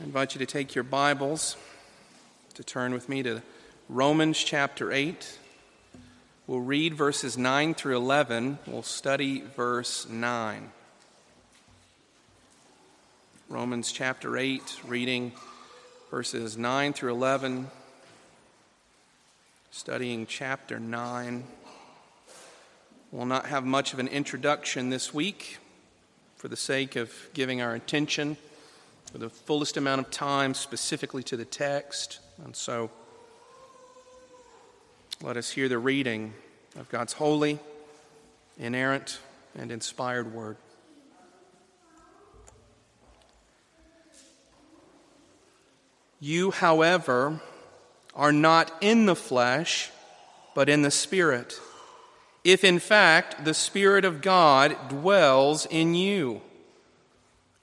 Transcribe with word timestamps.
I 0.00 0.02
invite 0.02 0.34
you 0.34 0.40
to 0.40 0.46
take 0.46 0.74
your 0.74 0.82
Bibles 0.82 1.56
to 2.54 2.64
turn 2.64 2.92
with 2.92 3.08
me 3.08 3.22
to 3.22 3.42
Romans 3.88 4.42
chapter 4.42 4.90
8. 4.90 5.38
We'll 6.48 6.58
read 6.58 6.94
verses 6.94 7.38
9 7.38 7.74
through 7.74 7.96
11. 7.98 8.58
We'll 8.66 8.82
study 8.82 9.44
verse 9.54 10.08
9. 10.08 10.72
Romans 13.48 13.92
chapter 13.92 14.36
8, 14.36 14.80
reading 14.84 15.30
verses 16.10 16.58
9 16.58 16.92
through 16.92 17.12
11, 17.12 17.70
studying 19.70 20.26
chapter 20.26 20.80
9. 20.80 21.44
We'll 23.12 23.26
not 23.26 23.46
have 23.46 23.64
much 23.64 23.92
of 23.92 24.00
an 24.00 24.08
introduction 24.08 24.90
this 24.90 25.14
week 25.14 25.58
for 26.34 26.48
the 26.48 26.56
sake 26.56 26.96
of 26.96 27.12
giving 27.32 27.62
our 27.62 27.76
attention 27.76 28.36
for 29.10 29.18
the 29.18 29.30
fullest 29.30 29.76
amount 29.76 30.00
of 30.00 30.10
time 30.10 30.54
specifically 30.54 31.22
to 31.24 31.36
the 31.36 31.44
text. 31.44 32.20
And 32.44 32.54
so 32.54 32.90
let 35.22 35.36
us 35.36 35.50
hear 35.50 35.68
the 35.68 35.78
reading 35.78 36.34
of 36.78 36.88
God's 36.88 37.12
holy, 37.12 37.58
inerrant, 38.58 39.18
and 39.56 39.70
inspired 39.70 40.32
word. 40.32 40.56
You, 46.20 46.50
however, 46.50 47.40
are 48.14 48.32
not 48.32 48.72
in 48.80 49.06
the 49.06 49.16
flesh, 49.16 49.90
but 50.54 50.68
in 50.68 50.82
the 50.82 50.90
Spirit 50.90 51.60
if 52.44 52.62
in 52.62 52.78
fact 52.78 53.44
the 53.44 53.54
Spirit 53.54 54.04
of 54.04 54.20
God 54.20 54.76
dwells 54.88 55.66
in 55.66 55.94
you. 55.94 56.42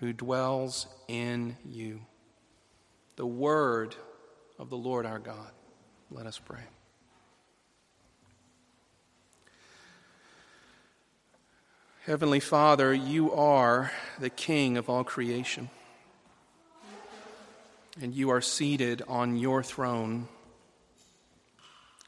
who 0.00 0.14
dwells 0.14 0.86
in 1.08 1.56
you. 1.68 2.00
The 3.16 3.26
word 3.26 3.94
of 4.58 4.70
the 4.70 4.76
Lord 4.76 5.04
our 5.04 5.18
God. 5.18 5.50
Let 6.10 6.26
us 6.26 6.38
pray. 6.38 6.62
Heavenly 12.06 12.40
Father, 12.40 12.94
you 12.94 13.30
are 13.32 13.92
the 14.18 14.30
King 14.30 14.78
of 14.78 14.88
all 14.88 15.04
creation, 15.04 15.68
and 18.00 18.14
you 18.14 18.30
are 18.30 18.40
seated 18.40 19.02
on 19.06 19.36
your 19.36 19.62
throne, 19.62 20.28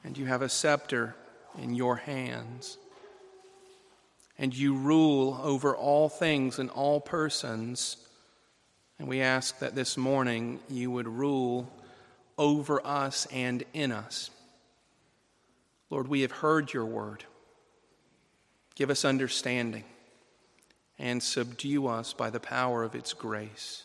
and 0.03 0.17
you 0.17 0.25
have 0.25 0.41
a 0.41 0.49
scepter 0.49 1.15
in 1.59 1.75
your 1.75 1.97
hands 1.97 2.79
and 4.39 4.57
you 4.57 4.75
rule 4.75 5.41
over 5.43 5.77
all 5.77 6.09
things 6.09 6.59
and 6.59 6.71
all 6.71 7.01
persons. 7.01 7.97
And 8.99 9.09
we 9.09 9.21
ask 9.21 9.59
that 9.59 9.75
this 9.75 9.97
morning 9.97 10.61
you 10.69 10.91
would 10.91 11.09
rule 11.09 11.71
over 12.39 12.85
us 12.87 13.27
and 13.33 13.65
in 13.73 13.93
us. 13.93 14.31
Lord, 15.91 16.09
we 16.09 16.23
have 16.23 16.33
heard 16.33 16.73
your 16.73 16.87
word. 16.87 17.25
Give 18.75 18.91
us 18.91 19.05
understanding 19.05 19.85
and 20.99 21.23
subdue 21.23 21.87
us 21.87 22.13
by 22.13 22.31
the 22.31 22.41
power 22.41 22.83
of 22.83 22.95
its 22.95 23.13
grace. 23.13 23.85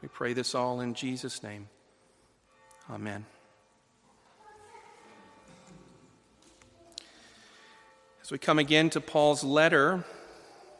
We 0.00 0.08
pray 0.08 0.32
this 0.32 0.54
all 0.54 0.80
in 0.80 0.94
Jesus' 0.94 1.42
name. 1.42 1.68
Amen. 2.90 3.26
As 8.22 8.30
we 8.30 8.38
come 8.38 8.60
again 8.60 8.88
to 8.90 9.00
Paul's 9.00 9.42
letter 9.42 10.04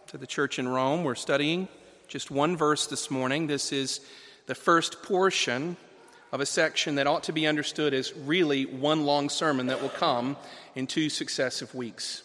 to 0.06 0.16
the 0.16 0.28
church 0.28 0.60
in 0.60 0.68
Rome, 0.68 1.02
we're 1.02 1.16
studying 1.16 1.66
just 2.06 2.30
one 2.30 2.56
verse 2.56 2.86
this 2.86 3.10
morning. 3.10 3.48
This 3.48 3.72
is 3.72 3.98
the 4.46 4.54
first 4.54 5.02
portion 5.02 5.76
of 6.30 6.40
a 6.40 6.46
section 6.46 6.94
that 6.94 7.08
ought 7.08 7.24
to 7.24 7.32
be 7.32 7.48
understood 7.48 7.94
as 7.94 8.14
really 8.16 8.64
one 8.64 9.04
long 9.06 9.28
sermon 9.28 9.66
that 9.66 9.82
will 9.82 9.88
come 9.88 10.36
in 10.76 10.86
two 10.86 11.10
successive 11.10 11.74
weeks. 11.74 12.22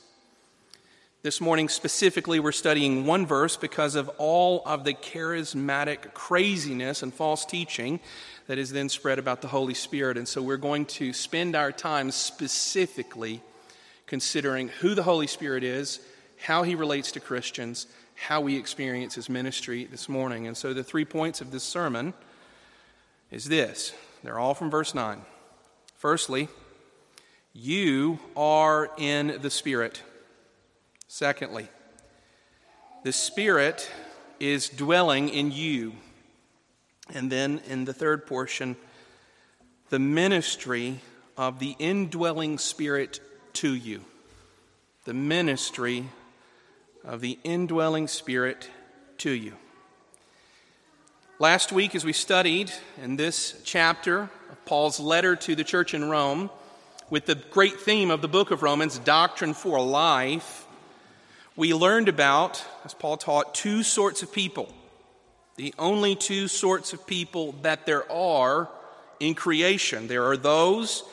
This 1.23 1.41
morning, 1.41 1.67
specifically, 1.67 2.39
we're 2.39 2.51
studying 2.51 3.07
one 3.07 3.25
verse 3.25 3.57
because 3.57 3.95
of 3.95 4.09
all 4.19 4.61
of 4.67 4.83
the 4.83 4.93
charismatic 4.93 6.13
craziness 6.13 7.01
and 7.01 7.11
false 7.11 7.43
teaching 7.43 7.99
that 8.45 8.59
is 8.59 8.71
then 8.71 8.87
spread 8.87 9.17
about 9.17 9.41
the 9.41 9.47
Holy 9.47 9.73
Spirit. 9.73 10.15
And 10.15 10.27
so 10.27 10.43
we're 10.43 10.57
going 10.57 10.85
to 10.85 11.11
spend 11.11 11.55
our 11.55 11.71
time 11.71 12.11
specifically 12.11 13.41
considering 14.07 14.69
who 14.69 14.95
the 14.95 15.03
Holy 15.03 15.27
Spirit 15.27 15.63
is, 15.63 15.99
how 16.37 16.63
he 16.63 16.75
relates 16.75 17.11
to 17.11 17.19
Christians, 17.19 17.87
how 18.15 18.41
we 18.41 18.55
experience 18.55 19.15
his 19.15 19.29
ministry 19.29 19.85
this 19.85 20.09
morning. 20.09 20.47
And 20.47 20.57
so 20.57 20.73
the 20.73 20.83
three 20.83 21.05
points 21.05 21.41
of 21.41 21.51
this 21.51 21.63
sermon 21.63 22.13
is 23.29 23.45
this. 23.45 23.93
They're 24.23 24.39
all 24.39 24.53
from 24.53 24.71
verse 24.71 24.95
9. 24.95 25.21
Firstly, 25.97 26.47
you 27.53 28.19
are 28.35 28.89
in 28.97 29.39
the 29.41 29.49
Spirit. 29.49 30.01
Secondly, 31.07 31.67
the 33.03 33.11
Spirit 33.11 33.89
is 34.39 34.69
dwelling 34.69 35.29
in 35.29 35.51
you. 35.51 35.93
And 37.13 37.31
then 37.31 37.61
in 37.67 37.85
the 37.85 37.93
third 37.93 38.25
portion, 38.25 38.75
the 39.89 39.99
ministry 39.99 40.99
of 41.37 41.59
the 41.59 41.75
indwelling 41.79 42.57
Spirit 42.57 43.19
to 43.57 43.73
you 43.73 44.01
the 45.05 45.13
ministry 45.13 46.05
of 47.03 47.21
the 47.21 47.39
indwelling 47.43 48.07
Spirit 48.07 48.69
to 49.17 49.31
you. 49.31 49.53
Last 51.39 51.71
week, 51.71 51.95
as 51.95 52.05
we 52.05 52.13
studied 52.13 52.71
in 53.01 53.15
this 53.15 53.59
chapter 53.63 54.29
of 54.51 54.65
Paul's 54.65 54.99
letter 54.99 55.35
to 55.37 55.55
the 55.55 55.63
church 55.63 55.95
in 55.95 56.07
Rome, 56.07 56.51
with 57.09 57.25
the 57.25 57.33
great 57.33 57.79
theme 57.79 58.11
of 58.11 58.21
the 58.21 58.27
book 58.27 58.51
of 58.51 58.61
Romans, 58.61 58.99
doctrine 58.99 59.55
for 59.55 59.81
life, 59.81 60.67
we 61.55 61.73
learned 61.73 62.09
about, 62.09 62.63
as 62.85 62.93
Paul 62.93 63.17
taught, 63.17 63.55
two 63.55 63.81
sorts 63.81 64.21
of 64.21 64.31
people. 64.31 64.71
The 65.55 65.73
only 65.79 66.15
two 66.15 66.47
sorts 66.47 66.93
of 66.93 67.07
people 67.07 67.53
that 67.63 67.87
there 67.87 68.11
are 68.11 68.69
in 69.19 69.33
creation. 69.33 70.07
There 70.07 70.25
are 70.25 70.37
those 70.37 71.03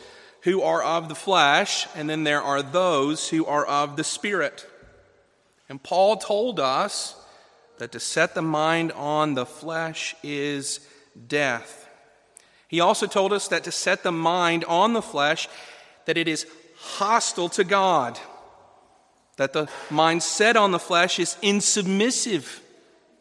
who 0.45 0.63
are 0.63 0.83
of 0.83 1.09
the 1.09 1.15
flesh, 1.15 1.87
and 1.97 2.09
then 2.09 2.25
there 2.25 2.43
are 2.43 2.63
those 2.63 3.29
who 3.31 3.47
are 3.47 3.65
of 3.65 3.97
the 3.97 4.05
Spirit. 4.05 4.67
And 5.69 5.83
Paul 5.83 6.19
told 6.19 6.61
us 6.61 7.17
that 7.79 7.93
to 7.93 8.01
set 8.01 8.35
the 8.35 8.43
mind 8.43 8.93
on 8.93 9.35
the 9.35 9.47
flesh 9.47 10.15
is 10.23 10.81
death. 11.27 11.89
He 12.69 12.81
also 12.81 13.07
told 13.07 13.33
us 13.33 13.49
that 13.49 13.65
to 13.65 13.73
set 13.73 14.03
the 14.03 14.13
mind 14.13 14.65
on 14.65 14.93
the 14.93 15.03
flesh, 15.03 15.49
that 16.05 16.19
it 16.19 16.29
is 16.29 16.47
hostile 16.77 17.49
to 17.51 17.65
God. 17.65 18.19
That 19.39 19.55
the 19.55 19.69
mind 19.91 20.23
set 20.23 20.57
on 20.57 20.73
the 20.73 20.79
flesh 20.79 21.19
is 21.19 21.37
insubmissive 21.43 22.61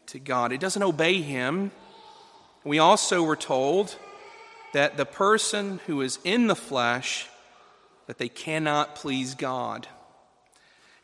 to 0.07 0.19
God. 0.19 0.51
It 0.51 0.59
doesn't 0.59 0.84
obey 0.84 1.22
Him. 1.22 1.72
We 2.66 2.79
also 2.79 3.23
were 3.23 3.37
told 3.37 3.97
that 4.73 4.97
the 4.97 5.05
person 5.05 5.79
who 5.87 6.02
is 6.02 6.20
in 6.23 6.47
the 6.47 6.55
flesh 6.55 7.28
that 8.08 8.17
they 8.17 8.29
cannot 8.29 8.96
please 8.96 9.35
God. 9.35 9.87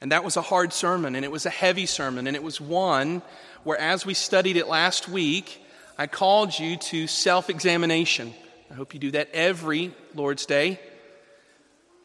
And 0.01 0.12
that 0.12 0.24
was 0.24 0.38
a 0.38 0.42
hard 0.42 0.74
sermon, 0.74 1.16
and 1.16 1.25
it 1.25 1.31
was 1.31 1.45
a 1.45 1.50
heavy 1.50 1.86
sermon, 1.86 2.27
and 2.27 2.36
it 2.36 2.44
was 2.44 2.60
one 2.62 3.21
where, 3.63 3.77
as 3.77 4.06
we 4.06 4.13
studied 4.13 4.57
it 4.57 4.68
last 4.68 5.10
week, 5.10 5.63
I 5.98 6.07
called 6.07 6.57
you 6.57 6.77
to 6.77 7.07
self 7.07 7.50
examination. 7.50 8.33
I 8.71 8.74
hope 8.74 8.94
you 8.94 9.00
do 9.00 9.12
that 9.12 9.30
every 9.33 9.94
Lord's 10.13 10.45
Day. 10.45 10.80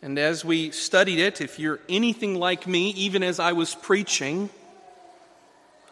And 0.03 0.19
as 0.19 0.45
we 0.45 0.71
studied 0.71 1.19
it, 1.19 1.41
if 1.41 1.59
you're 1.59 1.81
anything 1.89 2.35
like 2.35 2.67
me, 2.67 2.91
even 2.91 3.23
as 3.23 3.39
I 3.39 3.53
was 3.53 3.75
preaching, 3.75 4.51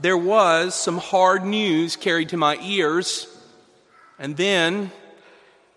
there 0.00 0.18
was 0.18 0.74
some 0.74 0.98
hard 0.98 1.44
news 1.44 1.96
carried 1.96 2.30
to 2.30 2.36
my 2.36 2.58
ears 2.62 3.26
and 4.18 4.36
then 4.36 4.90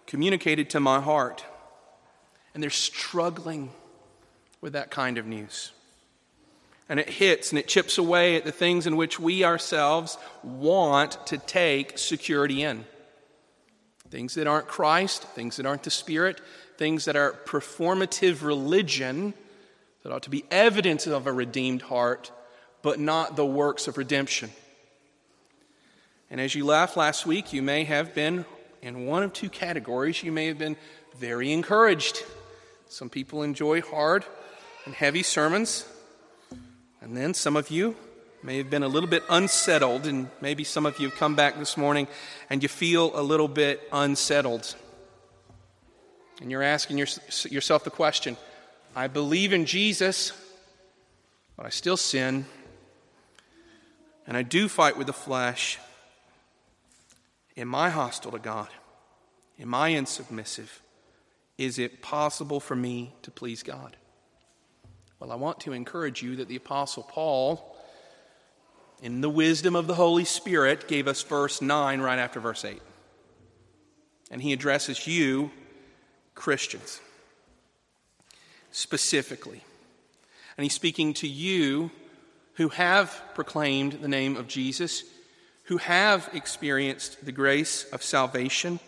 communicated 0.07 0.69
to 0.71 0.79
my 0.79 1.01
heart. 1.01 1.43
And 2.53 2.63
they're 2.63 2.69
struggling 2.69 3.71
with 4.61 4.73
that 4.73 4.89
kind 4.89 5.17
of 5.17 5.25
news. 5.25 5.71
And 6.87 6.99
it 6.99 7.09
hits 7.09 7.51
and 7.51 7.59
it 7.59 7.67
chips 7.67 7.97
away 7.97 8.35
at 8.35 8.45
the 8.45 8.51
things 8.51 8.87
in 8.87 8.95
which 8.95 9.19
we 9.19 9.43
ourselves 9.43 10.17
want 10.43 11.17
to 11.27 11.37
take 11.37 11.97
security 11.97 12.61
in. 12.63 12.85
things 14.15 14.35
that 14.35 14.47
aren't 14.47 14.67
Christ, 14.67 15.23
things 15.23 15.57
that 15.57 15.65
aren't 15.65 15.83
the 15.83 15.91
Spirit, 15.91 16.39
things 16.77 17.03
that 17.03 17.17
are 17.17 17.33
performative 17.45 18.43
religion 18.43 19.33
that 20.03 20.13
ought 20.13 20.23
to 20.23 20.29
be 20.29 20.45
evidence 20.49 21.05
of 21.05 21.27
a 21.27 21.33
redeemed 21.33 21.81
heart, 21.81 22.31
but 22.81 22.97
not 22.97 23.35
the 23.35 23.45
works 23.45 23.87
of 23.87 23.97
redemption. 23.97 24.51
And 26.29 26.39
as 26.39 26.55
you 26.55 26.65
left 26.65 26.95
last 26.95 27.25
week, 27.25 27.51
you 27.51 27.61
may 27.61 27.83
have 27.83 28.15
been 28.15 28.45
in 28.85 29.07
one 29.07 29.23
of 29.23 29.33
two 29.33 29.49
categories. 29.49 30.21
You 30.21 30.31
may 30.31 30.45
have 30.45 30.59
been 30.59 30.77
very 31.17 31.51
encouraged. 31.51 32.23
Some 32.87 33.09
people 33.09 33.41
enjoy 33.41 33.81
hard 33.81 34.23
and 34.85 34.93
heavy 34.93 35.23
sermons. 35.23 35.87
And 37.01 37.17
then 37.17 37.33
some 37.33 37.55
of 37.55 37.71
you 37.71 37.95
may 38.43 38.57
have 38.59 38.69
been 38.69 38.83
a 38.83 38.87
little 38.87 39.09
bit 39.09 39.23
unsettled, 39.27 40.05
and 40.05 40.29
maybe 40.39 40.63
some 40.63 40.85
of 40.85 40.99
you 40.99 41.09
have 41.09 41.17
come 41.17 41.35
back 41.35 41.57
this 41.57 41.77
morning 41.77 42.07
and 42.47 42.61
you 42.61 42.69
feel 42.69 43.11
a 43.19 43.23
little 43.23 43.47
bit 43.47 43.81
unsettled. 43.91 44.75
And 46.39 46.51
you're 46.51 46.61
asking 46.61 46.99
your, 46.99 47.07
yourself 47.49 47.83
the 47.83 47.89
question 47.89 48.37
I 48.95 49.07
believe 49.07 49.51
in 49.51 49.65
Jesus, 49.65 50.31
but 51.57 51.65
I 51.65 51.69
still 51.69 51.97
sin, 51.97 52.45
and 54.27 54.37
I 54.37 54.43
do 54.43 54.69
fight 54.69 54.95
with 54.95 55.07
the 55.07 55.13
flesh. 55.13 55.79
Am 57.57 57.73
I 57.73 57.89
hostile 57.89 58.31
to 58.31 58.39
God? 58.39 58.69
Am 59.59 59.73
I 59.73 59.91
insubmissive? 59.91 60.81
Is 61.57 61.79
it 61.79 62.01
possible 62.01 62.59
for 62.59 62.75
me 62.75 63.13
to 63.21 63.31
please 63.31 63.63
God? 63.63 63.95
Well, 65.19 65.31
I 65.31 65.35
want 65.35 65.61
to 65.61 65.71
encourage 65.71 66.21
you 66.21 66.35
that 66.35 66.49
the 66.49 66.57
Apostle 66.57 67.03
Paul, 67.03 67.77
in 69.01 69.21
the 69.21 69.29
wisdom 69.29 69.75
of 69.75 69.87
the 69.87 69.95
Holy 69.95 70.25
Spirit, 70.25 70.89
gave 70.89 71.07
us 71.07 71.23
verse 71.23 71.61
9 71.61 72.01
right 72.01 72.19
after 72.19 72.41
verse 72.41 72.65
8. 72.65 72.81
And 74.29 74.41
he 74.41 74.51
addresses 74.51 75.07
you, 75.07 75.51
Christians, 76.33 76.99
specifically. 78.71 79.63
And 80.57 80.63
he's 80.63 80.73
speaking 80.73 81.13
to 81.15 81.27
you 81.27 81.91
who 82.55 82.69
have 82.69 83.21
proclaimed 83.33 83.93
the 83.93 84.07
name 84.09 84.35
of 84.35 84.47
Jesus, 84.47 85.03
who 85.65 85.77
have 85.77 86.29
experienced 86.33 87.25
the 87.25 87.31
grace 87.31 87.85
of 87.91 88.03
salvation 88.03 88.79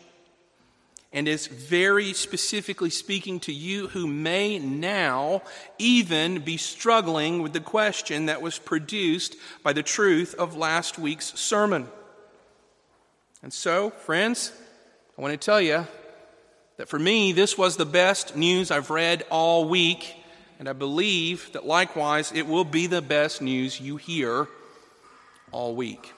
and 1.13 1.27
is 1.27 1.47
very 1.47 2.13
specifically 2.13 2.89
speaking 2.89 3.39
to 3.39 3.53
you 3.53 3.87
who 3.87 4.05
may 4.05 4.59
now 4.59 5.41
even 5.79 6.39
be 6.41 6.57
struggling 6.57 7.41
with 7.41 7.53
the 7.53 7.59
question 7.59 8.25
that 8.25 8.41
was 8.41 8.59
produced 8.59 9.35
by 9.63 9.73
the 9.73 9.83
truth 9.83 10.35
of 10.35 10.57
last 10.57 10.99
week's 10.99 11.33
sermon. 11.39 11.87
And 13.41 13.53
so, 13.53 13.89
friends, 13.91 14.51
I 15.17 15.21
want 15.21 15.31
to 15.31 15.43
tell 15.43 15.61
you 15.61 15.87
that 16.77 16.89
for 16.89 16.99
me, 16.99 17.31
this 17.31 17.57
was 17.57 17.77
the 17.77 17.85
best 17.85 18.35
news 18.35 18.69
I've 18.69 18.89
read 18.89 19.25
all 19.31 19.67
week, 19.67 20.15
and 20.59 20.67
I 20.67 20.73
believe 20.73 21.51
that 21.53 21.65
likewise 21.65 22.31
it 22.33 22.45
will 22.45 22.65
be 22.65 22.85
the 22.85 23.01
best 23.01 23.41
news 23.41 23.79
you 23.79 23.97
hear 23.97 24.47
all 25.51 25.75
week. 25.75 26.13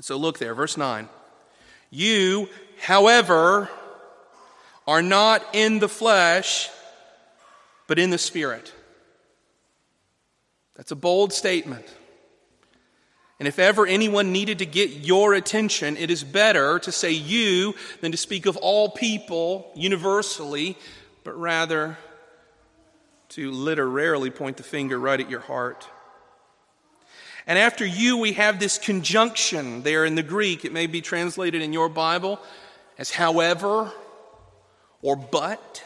So 0.00 0.16
look 0.16 0.38
there, 0.38 0.54
verse 0.54 0.76
9. 0.76 1.08
You 1.90 2.48
however, 2.82 3.68
are 4.86 5.02
not 5.02 5.44
in 5.52 5.78
the 5.78 5.88
flesh, 5.88 6.68
but 7.86 7.98
in 7.98 8.10
the 8.10 8.18
Spirit. 8.18 8.72
That's 10.74 10.90
a 10.90 10.96
bold 10.96 11.32
statement. 11.32 11.86
And 13.38 13.48
if 13.48 13.58
ever 13.58 13.86
anyone 13.86 14.32
needed 14.32 14.58
to 14.58 14.66
get 14.66 14.90
your 14.90 15.34
attention, 15.34 15.96
it 15.96 16.10
is 16.10 16.22
better 16.24 16.78
to 16.80 16.92
say 16.92 17.10
you 17.12 17.74
than 18.00 18.12
to 18.12 18.18
speak 18.18 18.46
of 18.46 18.56
all 18.56 18.88
people 18.88 19.70
universally, 19.74 20.76
but 21.24 21.38
rather 21.38 21.98
to 23.30 23.50
literally 23.50 24.30
point 24.30 24.58
the 24.58 24.62
finger 24.62 24.98
right 24.98 25.20
at 25.20 25.30
your 25.30 25.40
heart. 25.40 25.88
And 27.46 27.58
after 27.58 27.84
you, 27.84 28.18
we 28.18 28.34
have 28.34 28.60
this 28.60 28.78
conjunction 28.78 29.82
there 29.82 30.04
in 30.04 30.14
the 30.14 30.22
Greek. 30.22 30.64
It 30.64 30.72
may 30.72 30.86
be 30.86 31.00
translated 31.00 31.60
in 31.62 31.72
your 31.72 31.88
Bible 31.88 32.40
as 32.98 33.10
however 33.10 33.92
or 35.00 35.16
but. 35.16 35.82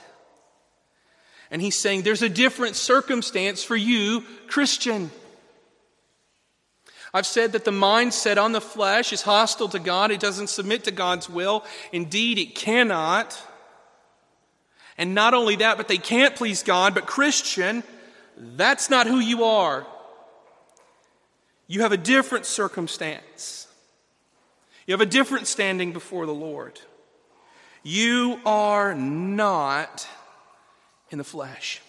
And 1.50 1.62
he's 1.62 1.78
saying 1.78 2.02
there's 2.02 2.22
a 2.22 2.28
different 2.28 2.76
circumstance 2.76 3.62
for 3.62 3.76
you, 3.76 4.24
Christian. 4.48 5.10
I've 7.14 7.26
said 7.26 7.52
that 7.52 7.64
the 7.64 7.70
mindset 7.70 8.36
on 8.36 8.52
the 8.52 8.60
flesh 8.60 9.12
is 9.12 9.22
hostile 9.22 9.68
to 9.70 9.78
God. 9.78 10.10
It 10.10 10.20
doesn't 10.20 10.48
submit 10.48 10.84
to 10.84 10.90
God's 10.90 11.30
will. 11.30 11.64
Indeed, 11.92 12.38
it 12.38 12.54
cannot. 12.54 13.40
And 14.98 15.14
not 15.14 15.32
only 15.32 15.56
that, 15.56 15.78
but 15.78 15.88
they 15.88 15.98
can't 15.98 16.36
please 16.36 16.62
God. 16.62 16.94
But, 16.94 17.06
Christian, 17.06 17.84
that's 18.36 18.90
not 18.90 19.06
who 19.06 19.18
you 19.18 19.44
are. 19.44 19.86
You 21.66 21.82
have 21.82 21.92
a 21.92 21.96
different 21.96 22.46
circumstance, 22.46 23.66
you 24.86 24.92
have 24.92 25.00
a 25.00 25.06
different 25.06 25.46
standing 25.46 25.92
before 25.92 26.26
the 26.26 26.34
Lord. 26.34 26.80
You 27.82 28.40
are 28.44 28.94
not 28.94 30.08
in 31.10 31.18
the 31.18 31.24
flesh. 31.24 31.80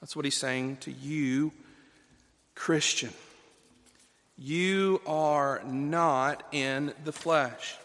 That's 0.00 0.16
what 0.16 0.24
he's 0.24 0.36
saying 0.36 0.78
to 0.78 0.90
you, 0.90 1.52
Christian. 2.54 3.12
You 4.38 5.02
are 5.06 5.62
not 5.66 6.42
in 6.52 6.94
the 7.04 7.12
flesh. 7.12 7.76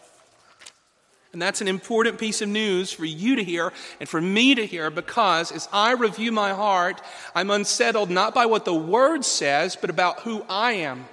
And 1.32 1.42
that's 1.42 1.60
an 1.60 1.68
important 1.68 2.18
piece 2.18 2.40
of 2.40 2.48
news 2.48 2.92
for 2.92 3.04
you 3.04 3.36
to 3.36 3.44
hear 3.44 3.72
and 4.00 4.08
for 4.08 4.20
me 4.20 4.54
to 4.54 4.66
hear 4.66 4.90
because 4.90 5.52
as 5.52 5.68
I 5.72 5.92
review 5.92 6.32
my 6.32 6.54
heart, 6.54 7.02
I'm 7.34 7.50
unsettled 7.50 8.10
not 8.10 8.34
by 8.34 8.46
what 8.46 8.64
the 8.64 8.74
Word 8.74 9.24
says, 9.24 9.76
but 9.76 9.90
about 9.90 10.20
who 10.20 10.44
I 10.48 10.72
am. 10.72 11.06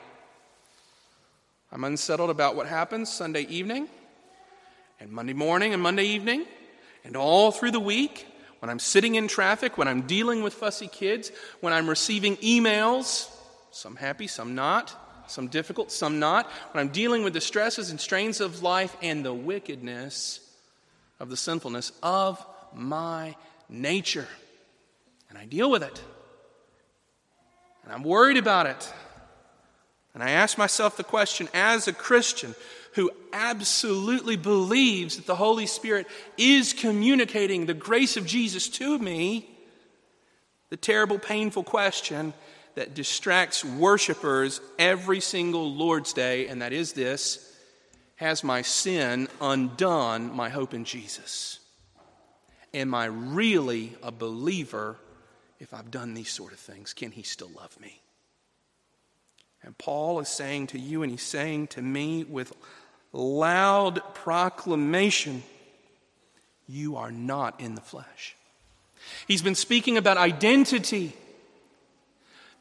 I'm 1.72 1.84
unsettled 1.84 2.30
about 2.30 2.56
what 2.56 2.68
happens 2.68 3.12
Sunday 3.12 3.42
evening 3.44 3.88
and 5.00 5.12
Monday 5.12 5.34
morning 5.34 5.74
and 5.74 5.82
Monday 5.82 6.06
evening, 6.06 6.46
and 7.04 7.18
all 7.18 7.52
through 7.52 7.72
the 7.72 7.80
week, 7.80 8.26
when 8.60 8.70
I'm 8.70 8.80
sitting 8.80 9.16
in 9.16 9.28
traffic, 9.28 9.78
when 9.78 9.90
I'm 9.90 10.04
dealing 10.04 10.44
with 10.44 10.54
fussy 10.54 10.88
kids, 10.88 11.32
when 11.60 11.74
I'm 11.74 11.90
receiving 11.90 12.38
emails, 12.38 13.30
some 13.72 13.98
happy, 13.98 14.28
some 14.28 14.56
not, 14.56 14.96
some 15.28 15.48
difficult, 15.48 15.92
some 15.92 16.20
not, 16.20 16.50
when 16.72 16.82
I'm 16.86 16.92
dealing 16.92 17.24
with 17.24 17.34
the 17.34 17.42
stresses 17.42 17.90
and 17.90 18.00
strains 18.00 18.42
of 18.42 18.64
life 18.64 18.96
and 19.02 19.24
the 19.24 19.34
wickedness 19.34 20.40
of 21.20 21.30
the 21.30 21.38
sinfulness 21.38 21.92
of 22.02 22.46
my 22.74 23.36
nature. 23.70 24.28
And 25.30 25.38
I 25.38 25.46
deal 25.46 25.70
with 25.72 25.84
it. 25.84 26.02
And 27.84 27.94
I'm 27.94 28.04
worried 28.04 28.38
about 28.38 28.68
it. 28.68 28.94
And 30.14 30.22
I 30.22 30.32
ask 30.32 30.58
myself 30.58 30.96
the 30.96 31.04
question 31.04 31.48
as 31.54 31.88
a 31.88 31.94
Christian 31.94 32.56
who 32.94 33.10
absolutely 33.32 34.36
believes 34.36 35.18
that 35.18 35.26
the 35.26 35.36
Holy 35.36 35.66
Spirit 35.66 36.08
is 36.38 36.74
communicating 36.74 37.66
the 37.66 37.74
grace 37.74 38.16
of 38.18 38.26
Jesus 38.26 38.70
to 38.70 39.00
me, 39.00 39.50
the 40.70 40.78
terrible, 40.78 41.18
painful 41.18 41.64
question 41.64 42.34
that 42.76 42.94
distracts 42.94 43.64
worshipers 43.64 44.62
every 44.80 45.20
single 45.20 45.74
Lord's 45.74 46.14
Day, 46.14 46.48
and 46.48 46.62
that 46.62 46.74
is 46.74 46.94
this 46.94 47.56
Has 48.16 48.44
my 48.44 48.62
sin 48.62 49.28
undone 49.42 50.36
my 50.36 50.50
hope 50.50 50.74
in 50.74 50.86
Jesus? 50.86 51.60
Am 52.74 52.94
I 52.96 53.06
really 53.06 53.96
a 54.02 54.12
believer 54.12 54.98
if 55.60 55.74
I've 55.74 55.92
done 55.92 56.14
these 56.14 56.30
sort 56.30 56.54
of 56.54 56.60
things? 56.60 56.94
Can 56.94 57.12
he 57.12 57.22
still 57.22 57.52
love 57.56 57.80
me? 57.80 58.02
And 59.62 59.78
Paul 59.78 60.20
is 60.20 60.28
saying 60.28 60.68
to 60.68 60.80
you, 60.80 61.04
and 61.04 61.12
he's 61.12 61.22
saying 61.22 61.68
to 61.68 61.82
me 61.82 62.24
with 62.24 62.52
loud 63.14 64.02
proclamation 64.16 65.44
you 66.68 66.98
are 66.98 67.12
not 67.12 67.60
in 67.60 67.76
the 67.76 67.82
flesh. 67.82 68.36
He's 69.28 69.42
been 69.42 69.56
speaking 69.56 69.98
about 69.98 70.18
identity. 70.18 71.14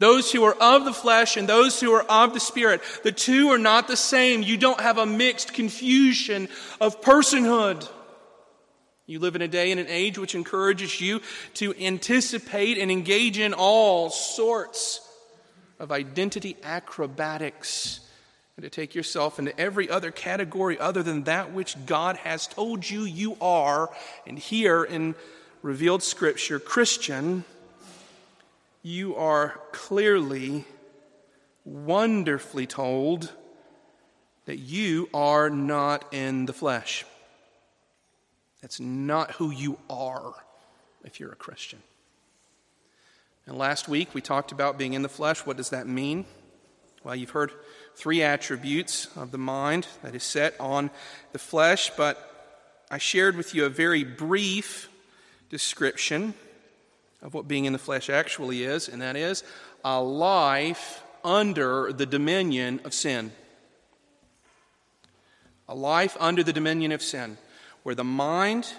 Those 0.02 0.32
who 0.32 0.42
are 0.42 0.56
of 0.61 0.85
the 0.85 0.92
flesh 0.92 1.37
and 1.37 1.49
those 1.49 1.78
who 1.78 1.92
are 1.92 2.02
of 2.02 2.35
the 2.35 2.40
spirit. 2.40 2.82
The 3.04 3.12
two 3.12 3.50
are 3.50 3.59
not 3.59 3.87
the 3.87 3.97
same. 3.97 4.42
You 4.42 4.56
don't 4.56 4.80
have 4.80 4.99
a 4.99 5.06
mixed 5.06 5.54
confusion 5.54 6.49
of 6.80 7.00
personhood. 7.00 7.88
You 9.06 9.21
live 9.21 9.37
in 9.37 9.42
a 9.42 9.49
day 9.49 9.71
and 9.71 9.78
an 9.78 9.87
age 9.87 10.18
which 10.18 10.35
encourages 10.35 11.00
you 11.00 11.21
to 11.54 11.73
anticipate 11.80 12.78
and 12.78 12.90
engage 12.90 13.38
in 13.38 13.54
all 13.54 14.11
sorts 14.11 15.09
of 15.78 15.92
identity 15.92 16.56
acrobatics 16.64 18.00
and 18.56 18.64
to 18.64 18.71
take 18.71 18.97
yourself 18.97 19.38
into 19.38 19.56
every 19.56 19.88
other 19.88 20.11
category 20.11 20.80
other 20.80 21.04
than 21.04 21.23
that 21.25 21.52
which 21.52 21.76
God 21.87 22.16
has 22.16 22.49
told 22.49 22.90
you 22.90 23.04
you 23.04 23.37
are. 23.40 23.88
And 24.26 24.37
here 24.37 24.82
in 24.82 25.14
revealed 25.62 26.02
scripture, 26.02 26.59
Christian, 26.59 27.44
you 28.82 29.16
are 29.16 29.60
clearly, 29.70 30.64
wonderfully 31.64 32.66
told 32.66 33.32
that 34.46 34.58
you 34.58 35.08
are 35.14 35.48
not 35.48 36.12
in 36.12 36.46
the 36.46 36.52
flesh. 36.52 37.04
That's 38.60 38.80
not 38.80 39.32
who 39.32 39.50
you 39.50 39.78
are 39.88 40.34
if 41.04 41.20
you're 41.20 41.32
a 41.32 41.36
Christian. 41.36 41.80
And 43.46 43.56
last 43.56 43.88
week 43.88 44.14
we 44.14 44.20
talked 44.20 44.52
about 44.52 44.78
being 44.78 44.94
in 44.94 45.02
the 45.02 45.08
flesh. 45.08 45.46
What 45.46 45.56
does 45.56 45.70
that 45.70 45.86
mean? 45.86 46.24
Well, 47.04 47.16
you've 47.16 47.30
heard 47.30 47.52
three 47.96 48.22
attributes 48.22 49.08
of 49.16 49.30
the 49.32 49.38
mind 49.38 49.86
that 50.02 50.14
is 50.14 50.22
set 50.22 50.54
on 50.60 50.90
the 51.32 51.38
flesh, 51.38 51.90
but 51.96 52.28
I 52.90 52.98
shared 52.98 53.36
with 53.36 53.54
you 53.54 53.64
a 53.64 53.68
very 53.68 54.04
brief 54.04 54.88
description 55.50 56.34
of 57.22 57.34
what 57.34 57.48
being 57.48 57.64
in 57.64 57.72
the 57.72 57.78
flesh 57.78 58.10
actually 58.10 58.64
is, 58.64 58.88
and 58.88 59.00
that 59.00 59.16
is 59.16 59.44
a 59.84 60.00
life 60.00 61.02
under 61.24 61.92
the 61.92 62.06
dominion 62.06 62.80
of 62.84 62.92
sin. 62.92 63.32
A 65.68 65.74
life 65.74 66.16
under 66.18 66.42
the 66.42 66.52
dominion 66.52 66.92
of 66.92 67.02
sin, 67.02 67.38
where 67.82 67.94
the 67.94 68.04
mind, 68.04 68.72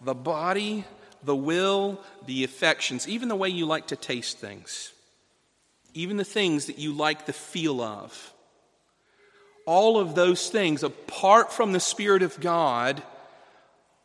the 0.00 0.14
body, 0.14 0.84
the 1.24 1.36
will, 1.36 2.00
the 2.26 2.44
affections, 2.44 3.08
even 3.08 3.28
the 3.28 3.36
way 3.36 3.48
you 3.48 3.66
like 3.66 3.88
to 3.88 3.96
taste 3.96 4.38
things, 4.38 4.92
even 5.94 6.16
the 6.16 6.24
things 6.24 6.66
that 6.66 6.78
you 6.78 6.92
like 6.92 7.26
the 7.26 7.32
feel 7.32 7.80
of, 7.80 8.32
all 9.66 9.98
of 9.98 10.14
those 10.14 10.48
things, 10.48 10.82
apart 10.82 11.52
from 11.52 11.72
the 11.72 11.80
Spirit 11.80 12.22
of 12.22 12.40
God, 12.40 13.02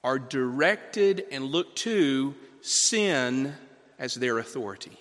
are 0.04 0.20
directed 0.20 1.26
and 1.32 1.46
look 1.46 1.76
to 1.76 2.36
sin 2.62 3.56
as 4.00 4.16
their 4.16 4.38
authority. 4.38 4.98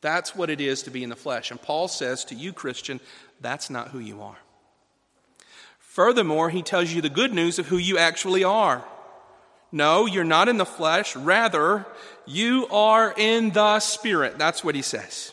That's 0.00 0.34
what 0.34 0.50
it 0.50 0.60
is 0.60 0.82
to 0.82 0.90
be 0.90 1.04
in 1.04 1.10
the 1.10 1.16
flesh. 1.16 1.50
And 1.50 1.62
Paul 1.62 1.88
says 1.88 2.24
to 2.26 2.34
you, 2.34 2.52
Christian, 2.52 3.00
that's 3.40 3.70
not 3.70 3.88
who 3.88 4.00
you 4.00 4.20
are. 4.20 4.38
Furthermore, 5.78 6.50
he 6.50 6.62
tells 6.62 6.92
you 6.92 7.02
the 7.02 7.08
good 7.08 7.32
news 7.32 7.58
of 7.58 7.68
who 7.68 7.76
you 7.76 7.98
actually 7.98 8.44
are. 8.44 8.84
No, 9.70 10.06
you're 10.06 10.24
not 10.24 10.48
in 10.48 10.58
the 10.58 10.66
flesh. 10.66 11.14
Rather, 11.14 11.86
you 12.26 12.66
are 12.68 13.14
in 13.16 13.50
the 13.50 13.78
Spirit. 13.80 14.38
That's 14.38 14.64
what 14.64 14.74
he 14.74 14.82
says. 14.82 15.32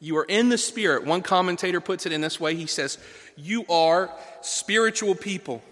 You 0.00 0.16
are 0.16 0.24
in 0.24 0.48
the 0.48 0.58
Spirit. 0.58 1.04
One 1.04 1.20
commentator 1.22 1.80
puts 1.80 2.06
it 2.06 2.12
in 2.12 2.22
this 2.22 2.40
way 2.40 2.54
he 2.54 2.66
says, 2.66 2.98
You 3.36 3.66
are 3.68 4.10
spiritual 4.40 5.14
people. 5.14 5.62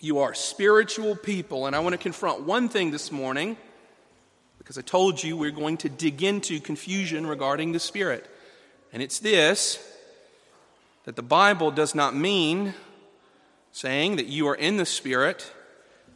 You 0.00 0.18
are 0.18 0.34
spiritual 0.34 1.16
people. 1.16 1.66
And 1.66 1.74
I 1.74 1.78
want 1.80 1.94
to 1.94 1.98
confront 1.98 2.42
one 2.42 2.68
thing 2.68 2.90
this 2.90 3.10
morning 3.10 3.56
because 4.58 4.78
I 4.78 4.82
told 4.82 5.22
you 5.22 5.36
we're 5.36 5.50
going 5.50 5.76
to 5.78 5.88
dig 5.88 6.22
into 6.22 6.60
confusion 6.60 7.26
regarding 7.26 7.72
the 7.72 7.80
Spirit. 7.80 8.28
And 8.92 9.02
it's 9.02 9.20
this 9.20 9.78
that 11.04 11.14
the 11.14 11.22
Bible 11.22 11.70
does 11.70 11.94
not 11.94 12.16
mean 12.16 12.74
saying 13.70 14.16
that 14.16 14.26
you 14.26 14.48
are 14.48 14.56
in 14.56 14.76
the 14.76 14.84
Spirit, 14.86 15.52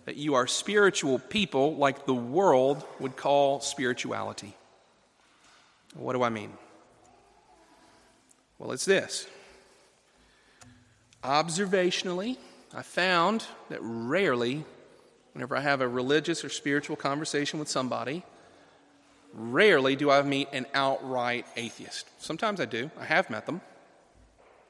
that 0.04 0.16
you 0.16 0.34
are 0.34 0.48
spiritual 0.48 1.18
people 1.18 1.76
like 1.76 2.06
the 2.06 2.14
world 2.14 2.84
would 2.98 3.16
call 3.16 3.60
spirituality. 3.60 4.56
What 5.94 6.14
do 6.14 6.22
I 6.22 6.28
mean? 6.28 6.52
Well, 8.58 8.72
it's 8.72 8.84
this. 8.84 9.26
Observationally, 11.22 12.36
I 12.74 12.82
found 12.82 13.44
that 13.68 13.80
rarely, 13.82 14.64
whenever 15.32 15.56
I 15.56 15.60
have 15.60 15.80
a 15.80 15.88
religious 15.88 16.44
or 16.44 16.48
spiritual 16.48 16.96
conversation 16.96 17.58
with 17.58 17.68
somebody, 17.68 18.22
rarely 19.34 19.96
do 19.96 20.10
I 20.10 20.22
meet 20.22 20.48
an 20.52 20.66
outright 20.72 21.46
atheist. 21.56 22.08
Sometimes 22.18 22.60
I 22.60 22.66
do, 22.66 22.90
I 22.98 23.04
have 23.04 23.28
met 23.28 23.46
them. 23.46 23.60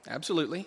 Absolutely. 0.08 0.66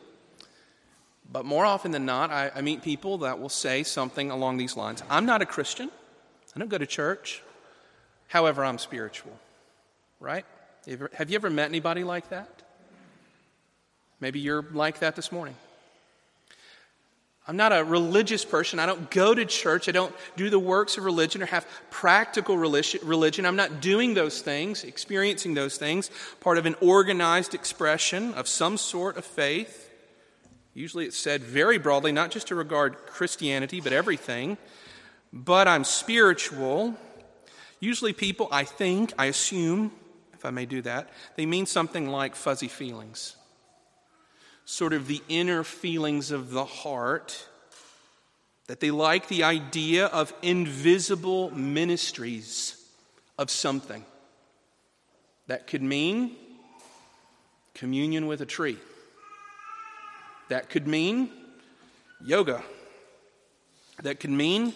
But 1.31 1.45
more 1.45 1.65
often 1.65 1.91
than 1.91 2.05
not, 2.05 2.29
I, 2.29 2.51
I, 2.53 2.61
meet 2.61 2.83
people 2.83 3.19
that 3.19 3.39
will 3.39 3.49
say 3.49 3.81
something 3.81 4.29
along 4.29 4.57
these 4.57 4.77
lines 4.77 5.01
I'm 5.09 5.25
not 5.25 5.41
a 5.41 5.45
Christian, 5.45 5.89
I 6.55 6.59
don't 6.59 6.69
go 6.69 6.77
to 6.77 6.85
church, 6.85 7.41
however, 8.27 8.63
I'm 8.63 8.77
spiritual. 8.77 9.31
Right? 10.19 10.45
Have 11.13 11.29
you 11.29 11.35
ever 11.35 11.49
met 11.49 11.69
anybody 11.69 12.03
like 12.03 12.29
that? 12.29 12.61
Maybe 14.19 14.39
you're 14.39 14.65
like 14.71 14.99
that 14.99 15.15
this 15.15 15.31
morning. 15.31 15.55
I'm 17.45 17.57
not 17.57 17.73
a 17.73 17.83
religious 17.83 18.45
person. 18.45 18.79
I 18.79 18.85
don't 18.85 19.11
go 19.11 19.35
to 19.35 19.43
church. 19.43 19.89
I 19.89 19.91
don't 19.91 20.15
do 20.37 20.49
the 20.49 20.59
works 20.59 20.97
of 20.97 21.03
religion 21.03 21.43
or 21.43 21.45
have 21.47 21.67
practical 21.89 22.57
religion. 22.57 23.45
I'm 23.45 23.57
not 23.57 23.81
doing 23.81 24.13
those 24.13 24.41
things, 24.41 24.85
experiencing 24.85 25.53
those 25.53 25.77
things, 25.77 26.09
part 26.39 26.57
of 26.57 26.65
an 26.65 26.75
organized 26.79 27.53
expression 27.53 28.33
of 28.35 28.47
some 28.47 28.77
sort 28.77 29.17
of 29.17 29.25
faith. 29.25 29.91
Usually 30.73 31.05
it's 31.05 31.17
said 31.17 31.43
very 31.43 31.77
broadly, 31.77 32.13
not 32.13 32.31
just 32.31 32.47
to 32.47 32.55
regard 32.55 32.95
Christianity, 33.07 33.81
but 33.81 33.91
everything. 33.91 34.57
But 35.33 35.67
I'm 35.67 35.83
spiritual. 35.83 36.95
Usually 37.81 38.13
people, 38.13 38.47
I 38.51 38.63
think, 38.63 39.13
I 39.17 39.25
assume, 39.25 39.91
if 40.33 40.45
I 40.45 40.49
may 40.49 40.65
do 40.65 40.81
that, 40.83 41.09
they 41.35 41.45
mean 41.45 41.65
something 41.65 42.07
like 42.07 42.35
fuzzy 42.35 42.69
feelings. 42.69 43.35
Sort 44.65 44.93
of 44.93 45.07
the 45.07 45.21
inner 45.27 45.63
feelings 45.63 46.31
of 46.31 46.51
the 46.51 46.65
heart. 46.65 47.47
That 48.67 48.79
they 48.79 48.91
like 48.91 49.27
the 49.27 49.43
idea 49.43 50.05
of 50.07 50.33
invisible 50.41 51.51
ministries 51.51 52.81
of 53.37 53.49
something. 53.49 54.05
That 55.47 55.67
could 55.67 55.81
mean 55.81 56.35
communion 57.73 58.27
with 58.27 58.41
a 58.41 58.45
tree. 58.45 58.77
That 60.49 60.69
could 60.69 60.87
mean 60.87 61.29
yoga. 62.23 62.63
That 64.01 64.19
could 64.19 64.29
mean 64.29 64.73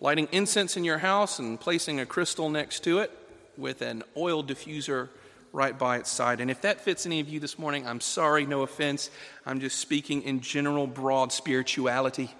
lighting 0.00 0.28
incense 0.32 0.76
in 0.76 0.84
your 0.84 0.98
house 0.98 1.38
and 1.38 1.58
placing 1.58 2.00
a 2.00 2.06
crystal 2.06 2.50
next 2.50 2.84
to 2.84 2.98
it 2.98 3.10
with 3.56 3.82
an 3.82 4.02
oil 4.16 4.42
diffuser 4.42 5.08
right 5.54 5.78
by 5.78 5.98
its 5.98 6.10
side. 6.10 6.40
And 6.40 6.50
if 6.50 6.62
that 6.62 6.80
fits 6.80 7.06
any 7.06 7.20
of 7.20 7.28
you 7.28 7.38
this 7.38 7.58
morning, 7.58 7.86
I'm 7.86 8.00
sorry, 8.00 8.44
no 8.44 8.62
offense. 8.62 9.08
I'm 9.46 9.60
just 9.60 9.78
speaking 9.78 10.22
in 10.22 10.40
general, 10.40 10.88
broad 10.88 11.32
spirituality. 11.32 12.30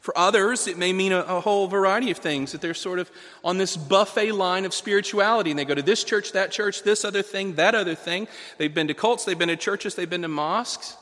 For 0.00 0.16
others, 0.16 0.68
it 0.68 0.78
may 0.78 0.92
mean 0.92 1.10
a, 1.10 1.18
a, 1.18 1.40
whole 1.40 1.66
variety 1.66 2.12
of 2.12 2.18
things, 2.18 2.52
that 2.52 2.60
they're 2.60 2.72
sort 2.74 3.00
of 3.00 3.10
on 3.42 3.58
this 3.58 3.76
buffet 3.76 4.30
line 4.30 4.64
of 4.64 4.72
spirituality, 4.72 5.50
and 5.50 5.58
they 5.58 5.64
go 5.64 5.74
to 5.74 5.82
this 5.82 6.04
church, 6.04 6.30
that 6.32 6.52
church, 6.52 6.84
this 6.84 7.04
other 7.04 7.22
thing, 7.22 7.56
that 7.56 7.74
other 7.74 7.96
thing. 7.96 8.28
They've 8.56 8.72
been 8.72 8.86
to 8.86 8.94
cults, 8.94 9.24
they've 9.24 9.36
been 9.36 9.48
to 9.48 9.56
churches, 9.56 9.96
they've 9.96 10.08
been 10.08 10.22
to 10.22 10.28
mosques. 10.28 10.96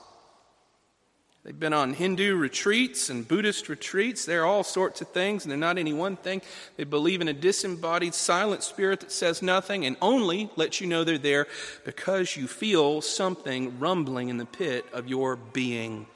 They've 1.47 1.57
been 1.57 1.73
on 1.73 1.95
Hindu 1.95 2.35
retreats 2.35 3.09
and 3.09 3.27
Buddhist 3.27 3.69
retreats. 3.69 4.25
They're 4.25 4.45
all 4.45 4.65
sorts 4.65 5.01
of 5.01 5.07
things, 5.11 5.45
and 5.45 5.51
they're 5.51 5.57
not 5.57 5.79
any 5.79 5.93
one 5.93 6.17
thing. 6.17 6.43
They 6.77 6.83
believe 6.83 7.21
in 7.21 7.29
a 7.29 7.33
disembodied, 7.33 8.15
silent 8.15 8.65
spirit 8.65 8.99
that 8.99 9.13
says 9.13 9.43
nothing 9.43 9.87
and 9.87 9.97
only 10.03 10.51
lets 10.57 10.81
you 10.81 10.89
know 10.89 11.05
they're 11.05 11.19
there 11.19 11.47
because 11.85 12.37
you 12.37 12.49
feel 12.49 13.01
something 13.01 13.79
rumbling 13.79 14.29
in 14.29 14.39
the 14.39 14.45
pit 14.45 14.87
of 14.93 15.07
your 15.07 15.37
being. 15.37 16.07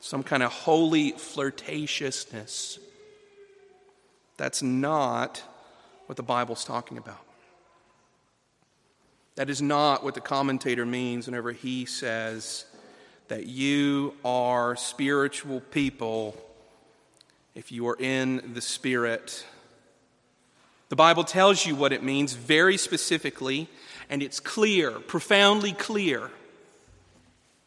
Some 0.00 0.22
kind 0.22 0.42
of 0.42 0.52
holy 0.52 1.12
flirtatiousness. 1.12 2.78
That's 4.36 4.62
not 4.62 5.42
what 6.04 6.16
the 6.16 6.22
Bible's 6.22 6.66
talking 6.66 6.98
about. 6.98 7.24
That 9.36 9.48
is 9.48 9.62
not 9.62 10.04
what 10.04 10.14
the 10.14 10.20
commentator 10.20 10.84
means 10.84 11.26
whenever 11.26 11.50
he 11.50 11.86
says 11.86 12.66
that 13.28 13.46
you 13.46 14.14
are 14.24 14.76
spiritual 14.76 15.60
people 15.60 16.36
if 17.54 17.72
you 17.72 17.88
are 17.88 17.96
in 17.98 18.52
the 18.54 18.60
Spirit. 18.60 19.46
The 20.90 20.96
Bible 20.96 21.24
tells 21.24 21.64
you 21.64 21.74
what 21.74 21.92
it 21.92 22.02
means 22.02 22.34
very 22.34 22.76
specifically, 22.76 23.68
and 24.10 24.22
it's 24.22 24.40
clear, 24.40 24.92
profoundly 24.92 25.72
clear, 25.72 26.30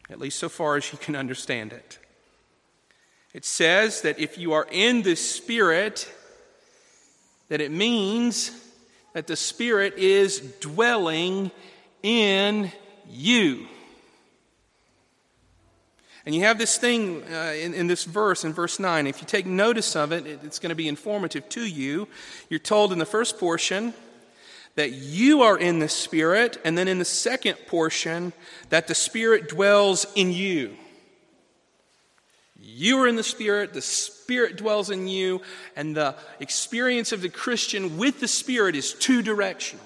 at 0.09 0.19
least 0.19 0.39
so 0.39 0.49
far 0.49 0.75
as 0.75 0.91
you 0.91 0.97
can 0.97 1.15
understand 1.15 1.73
it. 1.73 1.97
It 3.33 3.43
says 3.43 4.01
that 4.01 4.19
if 4.19 4.37
you 4.37 4.53
are 4.53 4.67
in 4.71 5.01
the 5.01 5.15
Spirit, 5.15 6.11
that 7.49 7.61
it 7.61 7.71
means 7.71 8.51
that 9.13 9.27
the 9.27 9.35
Spirit 9.35 9.95
is 9.97 10.39
dwelling 10.59 11.51
in 12.03 12.71
you. 13.09 13.67
And 16.27 16.35
you 16.35 16.41
have 16.41 16.57
this 16.57 16.77
thing 16.77 17.23
uh, 17.31 17.53
in, 17.57 17.73
in, 17.73 17.87
this 17.87 18.03
verse, 18.03 18.43
in 18.43 18.51
verse 18.51 18.81
9. 18.81 19.07
If 19.07 19.21
you 19.21 19.25
take 19.25 19.45
notice 19.45 19.95
of 19.95 20.11
it, 20.11 20.27
it, 20.27 20.41
it's 20.43 20.59
going 20.59 20.71
to 20.71 20.75
be 20.75 20.89
informative 20.89 21.47
to 21.47 21.65
you. 21.65 22.09
You're 22.49 22.59
told 22.59 22.91
in 22.91 22.99
the 22.99 23.05
first 23.05 23.39
portion 23.39 23.93
that 24.75 24.91
you 24.91 25.43
are 25.43 25.57
in 25.57 25.79
the 25.79 25.87
Spirit, 25.87 26.57
and 26.65 26.77
then 26.77 26.89
in 26.89 26.99
the 26.99 27.05
second 27.05 27.55
portion, 27.67 28.33
that 28.67 28.89
the 28.89 28.93
Spirit 28.93 29.47
dwells 29.47 30.05
in 30.15 30.33
you. 30.33 30.75
You 32.59 32.99
are 32.99 33.07
in 33.07 33.15
the 33.15 33.23
Spirit, 33.23 33.73
the 33.73 33.81
Spirit 33.81 34.57
dwells 34.57 34.89
in 34.89 35.07
you, 35.07 35.41
and 35.77 35.95
the 35.95 36.13
experience 36.41 37.13
of 37.13 37.21
the 37.21 37.29
Christian 37.29 37.97
with 37.97 38.19
the 38.19 38.27
Spirit 38.27 38.75
is 38.75 38.93
two 38.93 39.21
directional. 39.21 39.85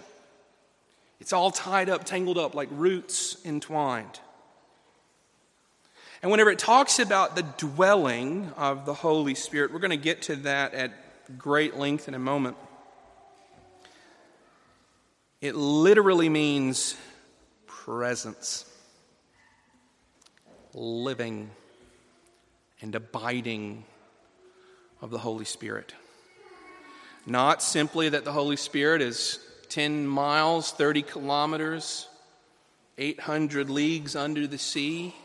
It's 1.19 1.33
all 1.33 1.51
tied 1.51 1.87
up, 1.87 2.03
tangled 2.03 2.39
up, 2.39 2.55
like 2.55 2.69
roots 2.71 3.37
entwined. 3.45 4.19
And 6.21 6.29
whenever 6.29 6.51
it 6.51 6.59
talks 6.59 6.99
about 6.99 7.35
the 7.35 7.41
dwelling 7.41 8.51
of 8.55 8.85
the 8.85 8.93
Holy 8.93 9.33
Spirit, 9.33 9.73
we're 9.73 9.79
going 9.79 9.89
to 9.89 9.97
get 9.97 10.23
to 10.23 10.35
that 10.37 10.73
at 10.75 10.91
great 11.37 11.77
length 11.77 12.07
in 12.07 12.13
a 12.13 12.19
moment. 12.19 12.57
It 15.39 15.55
literally 15.55 16.29
means 16.29 16.95
presence, 17.65 18.65
living, 20.75 21.49
and 22.81 22.93
abiding 22.93 23.83
of 25.01 25.09
the 25.09 25.17
Holy 25.17 25.45
Spirit. 25.45 25.95
Not 27.25 27.63
simply 27.63 28.09
that 28.09 28.25
the 28.25 28.31
Holy 28.31 28.57
Spirit 28.57 29.01
is 29.01 29.39
10 29.69 30.05
miles, 30.05 30.71
30 30.71 31.01
kilometers, 31.01 32.07
800 32.99 33.71
leagues 33.71 34.15
under 34.15 34.45
the 34.45 34.59
sea, 34.59 35.15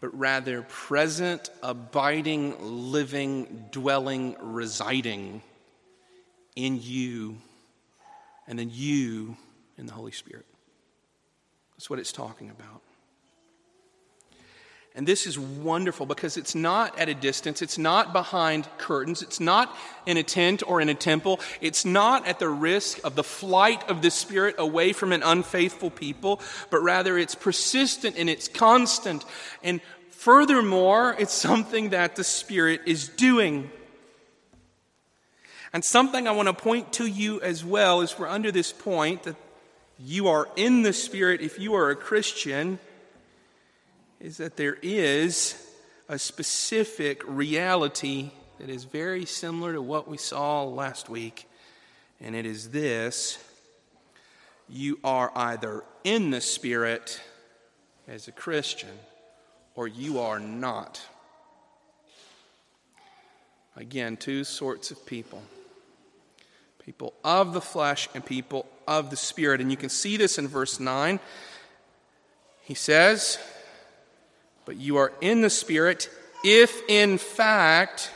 but 0.00 0.16
rather 0.18 0.62
present, 0.62 1.50
abiding, 1.62 2.90
living, 2.92 3.66
dwelling, 3.70 4.36
residing 4.40 5.42
in 6.54 6.80
you, 6.80 7.36
and 8.46 8.58
then 8.58 8.70
you 8.72 9.36
in 9.76 9.86
the 9.86 9.92
Holy 9.92 10.12
Spirit. 10.12 10.46
That's 11.74 11.90
what 11.90 11.98
it's 11.98 12.12
talking 12.12 12.50
about. 12.50 12.82
And 14.96 15.06
this 15.06 15.26
is 15.26 15.38
wonderful 15.38 16.06
because 16.06 16.38
it's 16.38 16.54
not 16.54 16.98
at 16.98 17.10
a 17.10 17.14
distance, 17.14 17.60
it's 17.60 17.76
not 17.76 18.14
behind 18.14 18.66
curtains, 18.78 19.20
it's 19.20 19.40
not 19.40 19.76
in 20.06 20.16
a 20.16 20.22
tent 20.22 20.62
or 20.66 20.80
in 20.80 20.88
a 20.88 20.94
temple, 20.94 21.38
it's 21.60 21.84
not 21.84 22.26
at 22.26 22.38
the 22.38 22.48
risk 22.48 23.00
of 23.04 23.14
the 23.14 23.22
flight 23.22 23.86
of 23.90 24.00
the 24.00 24.10
Spirit 24.10 24.54
away 24.56 24.94
from 24.94 25.12
an 25.12 25.22
unfaithful 25.22 25.90
people, 25.90 26.40
but 26.70 26.80
rather 26.80 27.18
it's 27.18 27.34
persistent 27.34 28.16
and 28.16 28.30
it's 28.30 28.48
constant. 28.48 29.26
And 29.62 29.82
furthermore, 30.08 31.14
it's 31.18 31.34
something 31.34 31.90
that 31.90 32.16
the 32.16 32.24
Spirit 32.24 32.80
is 32.86 33.06
doing. 33.06 33.70
And 35.74 35.84
something 35.84 36.26
I 36.26 36.30
want 36.30 36.48
to 36.48 36.54
point 36.54 36.94
to 36.94 37.04
you 37.04 37.38
as 37.42 37.62
well 37.62 38.00
as 38.00 38.18
we're 38.18 38.28
under 38.28 38.50
this 38.50 38.72
point 38.72 39.24
that 39.24 39.36
you 39.98 40.28
are 40.28 40.48
in 40.56 40.80
the 40.80 40.94
Spirit 40.94 41.42
if 41.42 41.58
you 41.58 41.74
are 41.74 41.90
a 41.90 41.96
Christian 41.96 42.78
is 44.20 44.38
that 44.38 44.56
there 44.56 44.78
is 44.82 45.62
a 46.08 46.18
specific 46.18 47.22
reality 47.26 48.30
that 48.58 48.70
is 48.70 48.84
very 48.84 49.26
similar 49.26 49.72
to 49.74 49.82
what 49.82 50.08
we 50.08 50.16
saw 50.16 50.64
last 50.64 51.08
week, 51.08 51.48
and 52.20 52.34
it 52.34 52.46
is 52.46 52.70
this 52.70 53.38
you 54.68 54.98
are 55.04 55.30
either 55.34 55.84
in 56.02 56.30
the 56.30 56.40
Spirit 56.40 57.20
as 58.08 58.26
a 58.26 58.32
Christian 58.32 58.90
or 59.74 59.86
you 59.86 60.18
are 60.18 60.40
not. 60.40 61.00
Again, 63.76 64.16
two 64.16 64.42
sorts 64.42 64.90
of 64.90 65.04
people 65.06 65.42
people 66.84 67.12
of 67.24 67.52
the 67.52 67.60
flesh 67.60 68.08
and 68.14 68.24
people 68.24 68.64
of 68.86 69.10
the 69.10 69.16
Spirit. 69.16 69.60
And 69.60 69.72
you 69.72 69.76
can 69.76 69.88
see 69.88 70.16
this 70.16 70.38
in 70.38 70.46
verse 70.46 70.78
9. 70.78 71.18
He 72.62 72.74
says, 72.74 73.38
but 74.66 74.76
you 74.76 74.96
are 74.96 75.12
in 75.22 75.40
the 75.40 75.48
Spirit 75.48 76.10
if, 76.44 76.82
in 76.88 77.16
fact, 77.16 78.10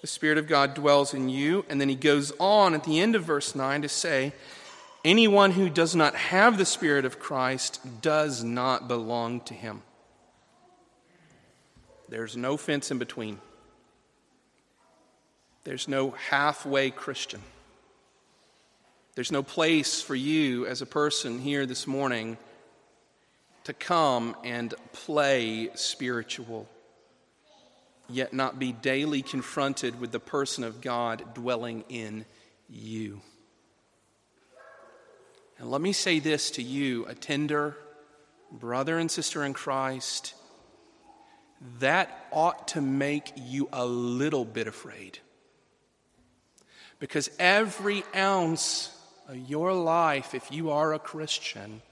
the 0.00 0.06
Spirit 0.06 0.38
of 0.38 0.46
God 0.46 0.72
dwells 0.72 1.12
in 1.12 1.28
you. 1.28 1.66
And 1.68 1.78
then 1.78 1.90
he 1.90 1.94
goes 1.94 2.32
on 2.38 2.72
at 2.72 2.84
the 2.84 3.00
end 3.00 3.14
of 3.14 3.24
verse 3.24 3.54
9 3.54 3.82
to 3.82 3.88
say, 3.88 4.32
Anyone 5.04 5.52
who 5.52 5.68
does 5.68 5.94
not 5.94 6.14
have 6.14 6.56
the 6.56 6.64
Spirit 6.64 7.04
of 7.04 7.18
Christ 7.18 7.80
does 8.00 8.42
not 8.42 8.88
belong 8.88 9.40
to 9.42 9.54
him. 9.54 9.82
There's 12.08 12.36
no 12.36 12.56
fence 12.56 12.90
in 12.90 12.98
between. 12.98 13.38
There's 15.64 15.88
no 15.88 16.10
halfway 16.10 16.90
Christian. 16.90 17.40
There's 19.14 19.32
no 19.32 19.42
place 19.42 20.00
for 20.00 20.14
you 20.14 20.66
as 20.66 20.82
a 20.82 20.86
person 20.86 21.38
here 21.38 21.66
this 21.66 21.86
morning 21.86 22.38
to 23.64 23.72
come 23.72 24.36
and 24.44 24.74
play 24.92 25.70
spiritual, 25.74 26.68
yet 28.08 28.32
not 28.32 28.58
be 28.58 28.72
daily 28.72 29.22
confronted 29.22 30.00
with 30.00 30.12
the 30.12 30.20
person 30.20 30.64
of 30.64 30.80
God 30.80 31.34
dwelling 31.34 31.84
in 31.88 32.24
you. 32.68 33.20
And 35.58 35.70
let 35.70 35.80
me 35.80 35.92
say 35.92 36.20
this 36.20 36.52
to 36.52 36.62
you, 36.62 37.04
a 37.06 37.14
tender 37.14 37.76
brother 38.50 38.98
and 38.98 39.10
sister 39.10 39.44
in 39.44 39.52
Christ, 39.52 40.34
that 41.78 42.26
ought 42.32 42.68
to 42.68 42.80
make 42.80 43.32
you 43.36 43.68
a 43.72 43.84
little 43.84 44.44
bit 44.44 44.66
afraid. 44.66 45.18
Because 46.98 47.30
every 47.38 48.02
ounce 48.14 48.96
of 49.28 49.36
your 49.36 49.72
life, 49.72 50.34
if 50.34 50.50
you 50.50 50.70
are 50.70 50.92
a 50.92 50.98
Christian, 50.98 51.82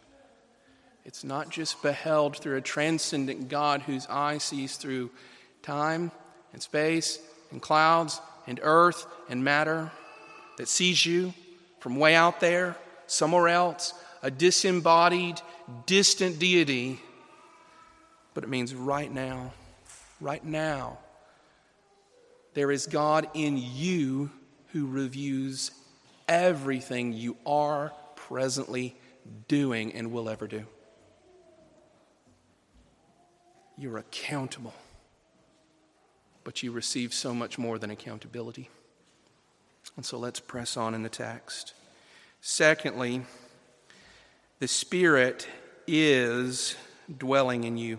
it's 1.08 1.24
not 1.24 1.48
just 1.48 1.80
beheld 1.80 2.36
through 2.36 2.58
a 2.58 2.60
transcendent 2.60 3.48
God 3.48 3.80
whose 3.80 4.06
eye 4.08 4.36
sees 4.36 4.76
through 4.76 5.08
time 5.62 6.12
and 6.52 6.60
space 6.60 7.18
and 7.50 7.62
clouds 7.62 8.20
and 8.46 8.60
earth 8.62 9.06
and 9.30 9.42
matter, 9.42 9.90
that 10.58 10.68
sees 10.68 11.06
you 11.06 11.32
from 11.80 11.96
way 11.96 12.14
out 12.14 12.40
there, 12.40 12.76
somewhere 13.06 13.48
else, 13.48 13.94
a 14.22 14.30
disembodied, 14.30 15.40
distant 15.86 16.38
deity. 16.38 17.00
But 18.34 18.44
it 18.44 18.50
means 18.50 18.74
right 18.74 19.10
now, 19.10 19.54
right 20.20 20.44
now, 20.44 20.98
there 22.52 22.70
is 22.70 22.86
God 22.86 23.30
in 23.32 23.56
you 23.56 24.30
who 24.72 24.86
reviews 24.86 25.70
everything 26.28 27.14
you 27.14 27.38
are 27.46 27.94
presently 28.14 28.94
doing 29.48 29.94
and 29.94 30.12
will 30.12 30.28
ever 30.28 30.46
do. 30.46 30.66
You're 33.78 33.98
accountable. 33.98 34.74
But 36.44 36.62
you 36.62 36.72
receive 36.72 37.14
so 37.14 37.34
much 37.34 37.58
more 37.58 37.78
than 37.78 37.90
accountability. 37.90 38.68
And 39.96 40.04
so 40.04 40.18
let's 40.18 40.40
press 40.40 40.76
on 40.76 40.94
in 40.94 41.02
the 41.02 41.08
text. 41.08 41.74
Secondly, 42.40 43.22
the 44.58 44.68
Spirit 44.68 45.46
is 45.86 46.76
dwelling 47.16 47.64
in 47.64 47.76
you. 47.76 47.98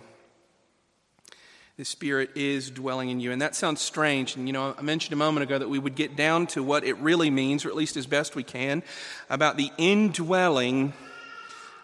The 1.77 1.85
Spirit 1.85 2.31
is 2.35 2.69
dwelling 2.69 3.09
in 3.09 3.21
you. 3.21 3.31
And 3.31 3.41
that 3.41 3.55
sounds 3.55 3.79
strange. 3.79 4.35
And, 4.35 4.47
you 4.47 4.53
know, 4.53 4.75
I 4.77 4.81
mentioned 4.81 5.13
a 5.13 5.17
moment 5.17 5.43
ago 5.43 5.57
that 5.57 5.69
we 5.69 5.79
would 5.79 5.95
get 5.95 6.17
down 6.17 6.47
to 6.47 6.61
what 6.61 6.83
it 6.83 6.97
really 6.97 7.29
means, 7.29 7.63
or 7.63 7.69
at 7.69 7.75
least 7.75 7.95
as 7.95 8.05
best 8.05 8.35
we 8.35 8.43
can, 8.43 8.83
about 9.29 9.55
the 9.55 9.71
indwelling 9.77 10.91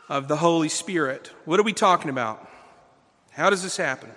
of 0.10 0.28
the 0.28 0.36
Holy 0.36 0.70
Spirit. 0.70 1.32
What 1.46 1.60
are 1.60 1.64
we 1.64 1.74
talking 1.74 2.10
about? 2.10 2.50
How 3.36 3.50
does 3.50 3.62
this 3.62 3.76
happen? 3.76 4.10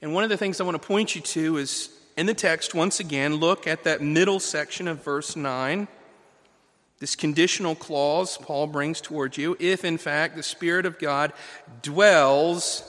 And 0.00 0.12
one 0.12 0.24
of 0.24 0.30
the 0.30 0.36
things 0.36 0.60
I 0.60 0.64
want 0.64 0.80
to 0.80 0.86
point 0.86 1.14
you 1.14 1.20
to 1.20 1.58
is 1.58 1.90
in 2.16 2.26
the 2.26 2.34
text, 2.34 2.74
once 2.74 2.98
again, 2.98 3.36
look 3.36 3.68
at 3.68 3.84
that 3.84 4.02
middle 4.02 4.40
section 4.40 4.88
of 4.88 5.04
verse 5.04 5.36
9. 5.36 5.86
This 6.98 7.14
conditional 7.14 7.76
clause 7.76 8.36
Paul 8.36 8.66
brings 8.66 9.00
toward 9.00 9.36
you 9.36 9.56
if, 9.60 9.84
in 9.84 9.96
fact, 9.96 10.34
the 10.34 10.42
Spirit 10.42 10.86
of 10.86 10.98
God 10.98 11.32
dwells 11.82 12.82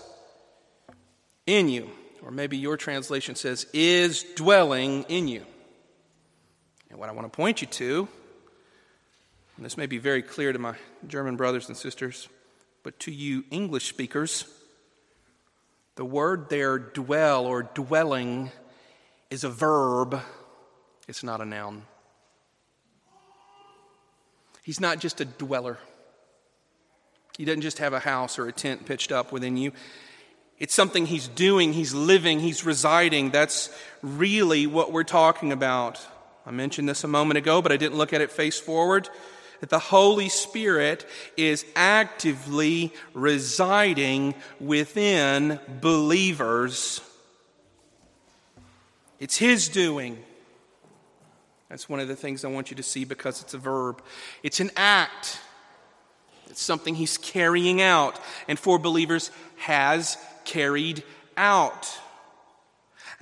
in 1.46 1.70
you. 1.70 1.92
Or 2.24 2.32
maybe 2.32 2.58
your 2.58 2.76
translation 2.76 3.36
says, 3.36 3.68
is 3.74 4.24
dwelling 4.36 5.04
in 5.04 5.28
you. 5.28 5.46
And 6.90 6.98
what 6.98 7.10
I 7.10 7.12
want 7.12 7.32
to 7.32 7.36
point 7.36 7.62
you 7.62 7.68
to, 7.68 8.08
and 9.58 9.66
this 9.66 9.78
may 9.78 9.86
be 9.86 10.00
very 10.00 10.24
clear 10.24 10.52
to 10.52 10.60
my 10.60 10.74
German 11.08 11.36
brothers 11.36 11.68
and 11.68 11.78
sisters, 11.78 12.28
but 12.82 13.00
to 13.02 13.12
you 13.12 13.44
English 13.52 13.88
speakers, 13.88 14.46
the 15.96 16.06
word 16.06 16.50
there, 16.50 16.80
dwell 16.80 17.46
or 17.46 17.64
dwelling, 17.64 18.52
is 19.30 19.44
a 19.44 19.50
verb, 19.50 20.20
it's 21.08 21.24
not 21.24 21.42
a 21.42 21.46
noun. 21.46 21.84
He's 24.64 24.80
not 24.80 25.00
just 25.00 25.20
a 25.20 25.26
dweller. 25.26 25.78
He 27.38 27.46
doesn't 27.46 27.62
just 27.62 27.80
have 27.80 27.94
a 27.94 28.00
house 28.00 28.40
or 28.40 28.48
a 28.48 28.52
tent 28.52 28.86
pitched 28.86 29.12
up 29.12 29.32
within 29.32 29.58
you. 29.58 29.72
It's 30.60 30.74
something 30.74 31.06
he's 31.06 31.28
doing, 31.28 31.74
he's 31.74 31.94
living, 31.94 32.40
he's 32.40 32.64
residing. 32.64 33.32
That's 33.32 33.70
really 34.02 34.68
what 34.68 34.92
we're 34.92 35.04
talking 35.04 35.52
about. 35.52 36.00
I 36.46 36.52
mentioned 36.52 36.88
this 36.88 37.04
a 37.04 37.08
moment 37.08 37.38
ago, 37.38 37.62
but 37.62 37.72
I 37.72 37.78
didn't 37.78 37.98
look 37.98 38.14
at 38.14 38.22
it 38.22 38.32
face 38.32 38.60
forward 38.60 39.10
that 39.64 39.70
the 39.70 39.80
Holy 39.80 40.28
Spirit 40.28 41.06
is 41.38 41.66
actively 41.74 42.92
residing 43.14 44.36
within 44.60 45.58
believers. 45.80 47.00
It's 49.22 49.38
His 49.38 49.70
doing. 49.70 50.22
That's 51.70 51.88
one 51.88 52.02
of 52.02 52.10
the 52.10 52.16
things 52.18 52.44
I 52.44 52.50
want 52.50 52.72
you 52.72 52.76
to 52.76 52.84
see 52.84 53.06
because 53.06 53.42
it's 53.42 53.54
a 53.54 53.58
verb. 53.58 54.04
It's 54.44 54.60
an 54.60 54.70
act, 54.76 55.40
it's 56.50 56.62
something 56.62 56.94
He's 56.94 57.18
carrying 57.18 57.82
out, 57.82 58.20
and 58.50 58.60
for 58.60 58.78
believers 58.78 59.32
has 59.56 60.18
carried 60.44 61.04
out. 61.38 61.90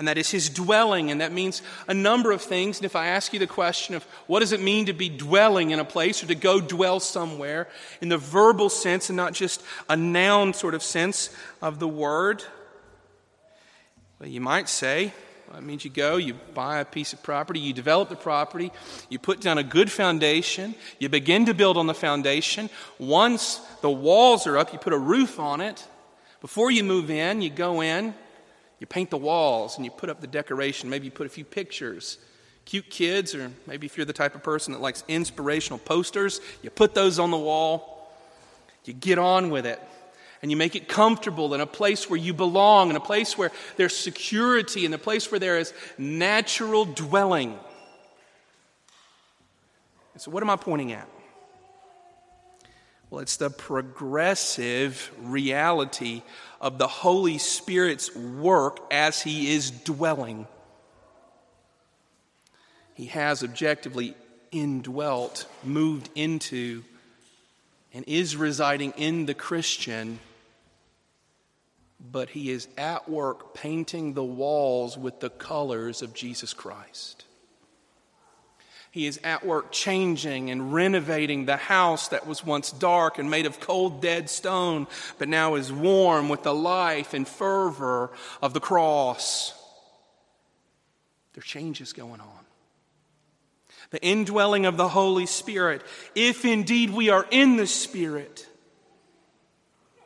And 0.02 0.08
that 0.08 0.18
is 0.18 0.32
his 0.32 0.50
dwelling, 0.50 1.12
and 1.12 1.22
that 1.22 1.32
means 1.32 1.62
a 1.88 1.94
number 1.94 2.32
of 2.32 2.42
things. 2.42 2.80
And 2.80 2.86
if 2.86 2.96
I 2.96 3.06
ask 3.06 3.34
you 3.34 3.38
the 3.38 3.46
question 3.46 3.94
of 3.94 4.04
what 4.26 4.40
does 4.40 4.52
it 4.52 4.60
mean 4.60 4.88
to 4.88 4.94
be 4.94 5.10
dwelling 5.10 5.70
in 5.70 5.78
a 5.78 5.86
place 5.86 6.24
or 6.24 6.26
to 6.26 6.34
go 6.34 6.60
dwell 6.60 7.00
somewhere 7.00 7.68
in 8.02 8.10
the 8.10 8.18
verbal 8.18 8.70
sense 8.70 9.12
and 9.12 9.16
not 9.16 9.34
just 9.34 9.62
a 9.88 9.96
noun 9.96 10.56
sort 10.56 10.74
of 10.74 10.82
sense 10.82 11.30
of 11.62 11.78
the 11.78 11.88
word, 11.88 12.44
well, 14.20 14.28
you 14.28 14.42
might 14.42 14.70
say 14.70 15.14
that 15.54 15.62
means 15.62 15.86
you 15.86 15.92
go, 15.92 16.18
you 16.18 16.34
buy 16.56 16.80
a 16.80 16.86
piece 16.86 17.14
of 17.14 17.22
property, 17.22 17.60
you 17.60 17.72
develop 17.72 18.10
the 18.10 18.16
property, 18.16 18.72
you 19.08 19.20
put 19.20 19.40
down 19.40 19.60
a 19.60 19.64
good 19.64 19.92
foundation, 19.92 20.74
you 20.98 21.10
begin 21.10 21.46
to 21.46 21.54
build 21.54 21.78
on 21.78 21.86
the 21.86 21.94
foundation. 21.94 22.72
Once 22.98 23.58
the 23.82 23.92
walls 23.92 24.48
are 24.48 24.58
up, 24.58 24.74
you 24.74 24.80
put 24.80 24.94
a 24.94 24.98
roof 24.98 25.40
on 25.40 25.62
it. 25.62 25.88
Before 26.40 26.72
you 26.72 26.84
move 26.84 27.12
in, 27.12 27.44
you 27.44 27.52
go 27.52 27.82
in, 27.82 28.16
you 28.82 28.88
paint 28.88 29.12
the 29.12 29.17
walls, 29.17 29.76
and 29.78 29.86
you 29.86 29.91
put 29.91 30.10
up 30.10 30.22
the 30.22 30.28
decoration. 30.28 30.89
Maybe 30.89 31.06
you 31.06 31.12
put 31.12 31.28
a 31.28 31.30
few 31.30 31.46
pictures. 31.46 32.17
Cute 32.65 32.89
kids, 32.89 33.36
or 33.36 33.52
maybe 33.67 33.86
if 33.86 33.96
you're 33.96 34.08
the 34.08 34.12
type 34.12 34.34
of 34.34 34.41
person 34.41 34.74
that 34.74 34.82
likes 34.82 35.04
inspirational 35.08 35.78
posters, 35.78 36.41
you 36.63 36.72
put 36.72 36.96
those 36.96 37.20
on 37.20 37.30
the 37.30 37.38
wall. 37.38 38.12
You 38.86 38.94
get 38.94 39.20
on 39.20 39.52
with 39.52 39.67
it 39.67 39.80
and 40.41 40.50
you 40.50 40.58
make 40.58 40.76
it 40.76 40.88
comfortable 40.88 41.54
in 41.54 41.62
a 41.62 41.67
place 41.67 42.10
where 42.10 42.20
you 42.20 42.34
belong, 42.34 42.89
in 42.89 42.96
a 42.96 43.00
place 43.00 43.38
where 43.38 43.52
there's 43.78 43.96
security, 43.96 44.86
in 44.86 44.94
a 44.96 44.98
place 44.98 45.32
where 45.32 45.39
there 45.39 45.60
is 45.60 45.72
natural 46.00 46.86
dwelling. 46.86 47.60
And 50.13 50.22
so, 50.22 50.32
what 50.32 50.41
am 50.41 50.50
I 50.50 50.56
pointing 50.56 50.91
at? 50.91 51.08
Well, 53.12 53.21
it's 53.21 53.38
the 53.38 53.52
progressive 53.52 55.12
reality 55.19 56.24
of 56.60 56.80
the 56.80 56.88
Holy 56.88 57.38
Spirit's 57.38 58.15
work 58.15 58.80
as 58.89 59.21
He 59.21 59.54
is 59.54 59.69
dwelling. 59.69 60.47
He 62.95 63.06
has 63.08 63.43
objectively 63.43 64.15
indwelt, 64.52 65.45
moved 65.63 66.10
into, 66.15 66.84
and 67.93 68.04
is 68.08 68.36
residing 68.36 68.93
in 68.97 69.28
the 69.28 69.36
Christian 69.36 70.19
but 72.10 72.30
he 72.30 72.50
is 72.50 72.67
at 72.78 73.08
work 73.08 73.54
painting 73.54 74.13
the 74.13 74.24
walls 74.24 74.97
with 74.97 75.19
the 75.19 75.30
colors 75.30 76.02
of 76.02 76.13
Jesus 76.13 76.54
Christ. 76.54 77.26
He 78.92 79.08
is 79.08 79.22
at 79.24 79.46
work 79.46 79.72
changing 79.72 80.52
and 80.52 80.74
renovating 80.74 81.46
the 81.46 81.56
house 81.56 82.10
that 82.10 82.28
was 82.28 82.46
once 82.46 82.72
dark 82.72 83.18
and 83.18 83.32
made 83.32 83.46
of 83.46 83.62
cold, 83.62 84.02
dead 84.02 84.30
stone, 84.30 84.86
but 85.18 85.30
now 85.30 85.56
is 85.56 85.72
warm 85.72 86.28
with 86.28 86.44
the 86.44 86.54
life 86.54 87.14
and 87.14 87.26
fervor 87.26 88.12
of 88.42 88.54
the 88.54 88.60
cross. 88.60 89.54
There 91.34 91.40
are 91.40 91.44
changes 91.44 91.94
going 91.94 92.20
on. 92.20 92.46
The 93.92 94.04
indwelling 94.04 94.66
of 94.66 94.76
the 94.76 94.90
Holy 94.90 95.26
Spirit, 95.26 95.84
if 96.14 96.44
indeed 96.44 96.90
we 96.90 97.10
are 97.10 97.26
in 97.32 97.56
the 97.56 97.68
Spirit, 97.68 98.46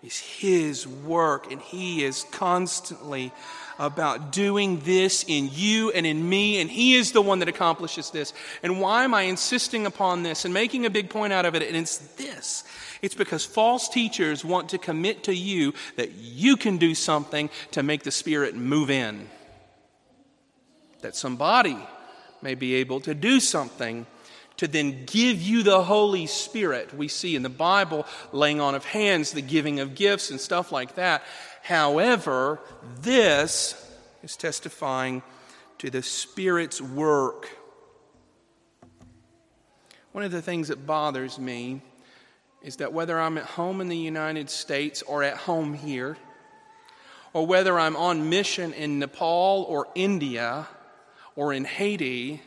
is 0.03 0.19
His 0.19 0.87
work, 0.87 1.51
and 1.51 1.59
He 1.59 2.03
is 2.03 2.23
constantly 2.31 3.31
about 3.77 4.31
doing 4.31 4.79
this 4.79 5.23
in 5.27 5.49
you 5.51 5.91
and 5.91 6.05
in 6.05 6.27
me, 6.27 6.61
and 6.61 6.69
He 6.69 6.95
is 6.95 7.11
the 7.11 7.21
one 7.21 7.39
that 7.39 7.49
accomplishes 7.49 8.11
this. 8.11 8.33
And 8.63 8.79
why 8.79 9.03
am 9.03 9.13
I 9.13 9.23
insisting 9.23 9.85
upon 9.85 10.23
this 10.23 10.45
and 10.45 10.53
making 10.53 10.85
a 10.85 10.89
big 10.89 11.09
point 11.09 11.33
out 11.33 11.45
of 11.45 11.55
it? 11.55 11.63
And 11.63 11.75
it's 11.75 11.97
this 11.97 12.63
it's 13.01 13.15
because 13.15 13.45
false 13.45 13.87
teachers 13.87 14.43
want 14.43 14.69
to 14.69 14.77
commit 14.77 15.25
to 15.25 15.35
you 15.35 15.73
that 15.95 16.11
you 16.13 16.57
can 16.57 16.77
do 16.77 16.95
something 16.95 17.49
to 17.71 17.83
make 17.83 18.03
the 18.03 18.11
Spirit 18.11 18.55
move 18.55 18.89
in, 18.89 19.29
that 21.01 21.15
somebody 21.15 21.77
may 22.41 22.55
be 22.55 22.75
able 22.75 22.99
to 23.01 23.13
do 23.13 23.39
something 23.39 24.07
to 24.57 24.67
then 24.67 25.05
give 25.05 25.41
you 25.41 25.63
the 25.63 25.83
Holy 25.83 26.27
Spirit. 26.27 26.93
We 26.95 27.07
see 27.07 27.35
in 27.35 27.43
the 27.43 27.49
Bible 27.49 28.07
laying 28.31 28.61
on 28.61 28.73
of 28.73 28.85
hands, 28.85 29.31
the 29.31 29.41
giving 29.41 29.81
of 29.81 29.95
gifts, 29.95 30.31
and 30.31 30.39
stuff 30.39 30.71
like 30.71 30.95
that. 30.95 31.23
However, 31.65 32.59
this 33.01 33.73
is 34.21 34.37
testifying 34.37 35.23
to 35.79 35.89
the 35.89 36.03
Spirit's 36.03 36.79
work. 36.79 37.49
One 40.11 40.23
of 40.23 40.31
the 40.31 40.43
things 40.43 40.67
that 40.67 40.85
bothers 40.85 41.39
me 41.39 41.81
is 42.61 42.75
that 42.75 42.93
whether 42.93 43.19
I'm 43.19 43.39
at 43.39 43.45
home 43.45 43.81
in 43.81 43.87
the 43.87 43.97
United 43.97 44.51
States 44.51 45.01
or 45.01 45.23
at 45.23 45.37
home 45.37 45.73
here, 45.73 46.17
or 47.33 47.47
whether 47.47 47.79
I'm 47.79 47.95
on 47.95 48.29
mission 48.29 48.71
in 48.71 48.99
Nepal 48.99 49.65
or 49.67 49.87
India 49.95 50.67
or 51.35 51.51
in 51.51 51.65
Haiti, 51.65 52.43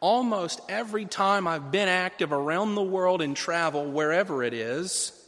almost 0.00 0.60
every 0.68 1.06
time 1.06 1.46
I've 1.46 1.72
been 1.72 1.88
active 1.88 2.30
around 2.30 2.74
the 2.74 2.82
world 2.82 3.22
in 3.22 3.32
travel, 3.32 3.90
wherever 3.90 4.42
it 4.42 4.52
is, 4.52 5.18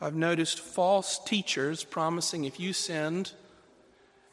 I've 0.00 0.14
noticed 0.14 0.60
false 0.60 1.18
teachers 1.24 1.84
promising 1.84 2.44
if 2.44 2.58
you 2.58 2.72
send 2.72 3.32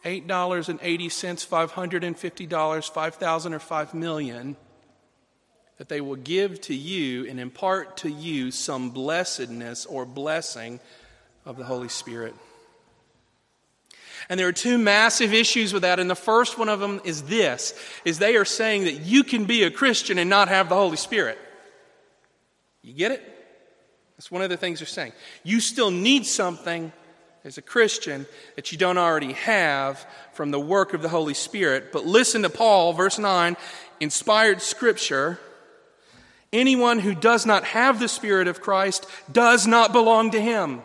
$8.80, 0.05 0.77
$550, 0.79 2.47
$5,000, 2.47 3.51
or 3.53 3.59
5 3.59 3.93
million, 3.93 4.55
that 5.77 5.89
they 5.89 5.99
will 5.99 6.15
give 6.15 6.61
to 6.61 6.73
you 6.73 7.27
and 7.27 7.39
impart 7.39 7.97
to 7.97 8.09
you 8.09 8.51
some 8.51 8.91
blessedness 8.91 9.85
or 9.85 10.05
blessing 10.05 10.79
of 11.45 11.57
the 11.57 11.65
Holy 11.65 11.89
Spirit. 11.89 12.33
And 14.29 14.39
there 14.39 14.47
are 14.47 14.53
two 14.53 14.77
massive 14.77 15.33
issues 15.33 15.73
with 15.73 15.83
that. 15.83 15.99
And 15.99 16.09
the 16.09 16.15
first 16.15 16.57
one 16.57 16.69
of 16.69 16.79
them 16.79 17.01
is 17.03 17.23
this, 17.23 17.73
is 18.05 18.19
they 18.19 18.35
are 18.35 18.45
saying 18.45 18.85
that 18.85 19.01
you 19.01 19.23
can 19.23 19.45
be 19.45 19.63
a 19.63 19.71
Christian 19.71 20.17
and 20.17 20.29
not 20.29 20.47
have 20.47 20.69
the 20.69 20.75
Holy 20.75 20.97
Spirit. 20.97 21.37
You 22.81 22.93
get 22.93 23.11
it? 23.11 23.36
That's 24.17 24.31
one 24.31 24.41
of 24.41 24.49
the 24.49 24.57
things 24.57 24.79
they're 24.79 24.87
saying. 24.87 25.13
You 25.43 25.59
still 25.59 25.91
need 25.91 26.25
something 26.25 26.91
as 27.43 27.57
a 27.57 27.61
Christian 27.61 28.25
that 28.55 28.71
you 28.71 28.77
don't 28.77 28.97
already 28.97 29.33
have 29.33 30.05
from 30.33 30.51
the 30.51 30.59
work 30.59 30.93
of 30.93 31.01
the 31.01 31.09
Holy 31.09 31.33
Spirit. 31.33 31.91
But 31.91 32.05
listen 32.05 32.41
to 32.41 32.49
Paul, 32.49 32.93
verse 32.93 33.19
9, 33.19 33.55
inspired 33.99 34.61
scripture. 34.61 35.39
Anyone 36.51 36.99
who 36.99 37.13
does 37.13 37.45
not 37.45 37.63
have 37.63 37.99
the 37.99 38.07
Spirit 38.07 38.47
of 38.47 38.61
Christ 38.61 39.05
does 39.31 39.67
not 39.67 39.93
belong 39.93 40.31
to 40.31 40.41
him. 40.41 40.81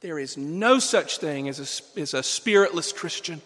There 0.00 0.18
is 0.18 0.36
no 0.36 0.78
such 0.78 1.18
thing 1.18 1.48
as 1.48 1.58
a, 1.96 2.00
as 2.00 2.14
a 2.14 2.22
spiritless 2.22 2.92
Christian. 2.92 3.42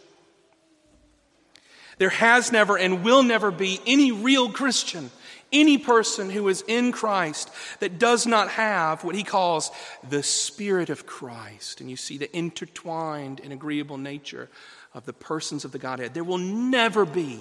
There 1.98 2.10
has 2.10 2.52
never 2.52 2.76
and 2.76 3.04
will 3.04 3.22
never 3.22 3.50
be 3.50 3.80
any 3.86 4.12
real 4.12 4.50
Christian, 4.50 5.10
any 5.54 5.78
person 5.78 6.28
who 6.28 6.48
is 6.48 6.62
in 6.66 6.92
Christ 6.92 7.50
that 7.80 7.98
does 7.98 8.26
not 8.26 8.50
have 8.50 9.04
what 9.04 9.14
he 9.14 9.22
calls 9.22 9.70
the 10.10 10.22
Spirit 10.22 10.90
of 10.90 11.06
Christ. 11.06 11.80
And 11.80 11.88
you 11.88 11.96
see 11.96 12.18
the 12.18 12.36
intertwined 12.36 13.40
and 13.42 13.52
agreeable 13.52 13.96
nature 13.96 14.50
of 14.92 15.06
the 15.06 15.12
persons 15.12 15.64
of 15.64 15.72
the 15.72 15.78
Godhead. 15.78 16.12
There 16.12 16.24
will 16.24 16.38
never 16.38 17.06
be 17.06 17.40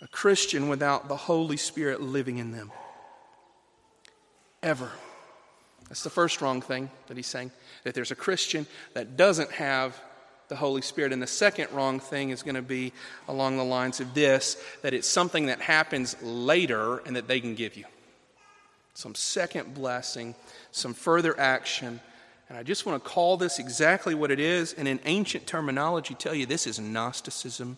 a 0.00 0.08
Christian 0.08 0.68
without 0.68 1.08
the 1.08 1.16
Holy 1.16 1.56
Spirit 1.56 2.00
living 2.00 2.38
in 2.38 2.52
them. 2.52 2.70
Ever. 4.62 4.90
That's 5.88 6.04
the 6.04 6.10
first 6.10 6.40
wrong 6.42 6.60
thing 6.60 6.90
that 7.06 7.16
he's 7.16 7.26
saying, 7.26 7.50
that 7.84 7.94
there's 7.94 8.10
a 8.10 8.16
Christian 8.16 8.66
that 8.92 9.16
doesn't 9.16 9.50
have 9.52 10.00
the 10.48 10.56
Holy 10.56 10.82
Spirit. 10.82 11.12
And 11.12 11.22
the 11.22 11.26
second 11.26 11.70
wrong 11.72 12.00
thing 12.00 12.30
is 12.30 12.42
going 12.42 12.54
to 12.54 12.62
be 12.62 12.92
along 13.28 13.56
the 13.56 13.64
lines 13.64 14.00
of 14.00 14.14
this 14.14 14.62
that 14.82 14.94
it's 14.94 15.08
something 15.08 15.46
that 15.46 15.60
happens 15.60 16.16
later 16.22 16.98
and 16.98 17.16
that 17.16 17.28
they 17.28 17.40
can 17.40 17.54
give 17.54 17.76
you. 17.76 17.84
Some 18.94 19.14
second 19.14 19.74
blessing, 19.74 20.34
some 20.72 20.94
further 20.94 21.38
action. 21.38 22.00
And 22.48 22.58
I 22.58 22.62
just 22.62 22.86
want 22.86 23.02
to 23.02 23.08
call 23.08 23.36
this 23.36 23.58
exactly 23.58 24.14
what 24.14 24.30
it 24.30 24.40
is, 24.40 24.72
and 24.72 24.88
in 24.88 24.98
ancient 25.04 25.46
terminology, 25.46 26.14
tell 26.14 26.34
you 26.34 26.46
this 26.46 26.66
is 26.66 26.80
Gnosticism. 26.80 27.76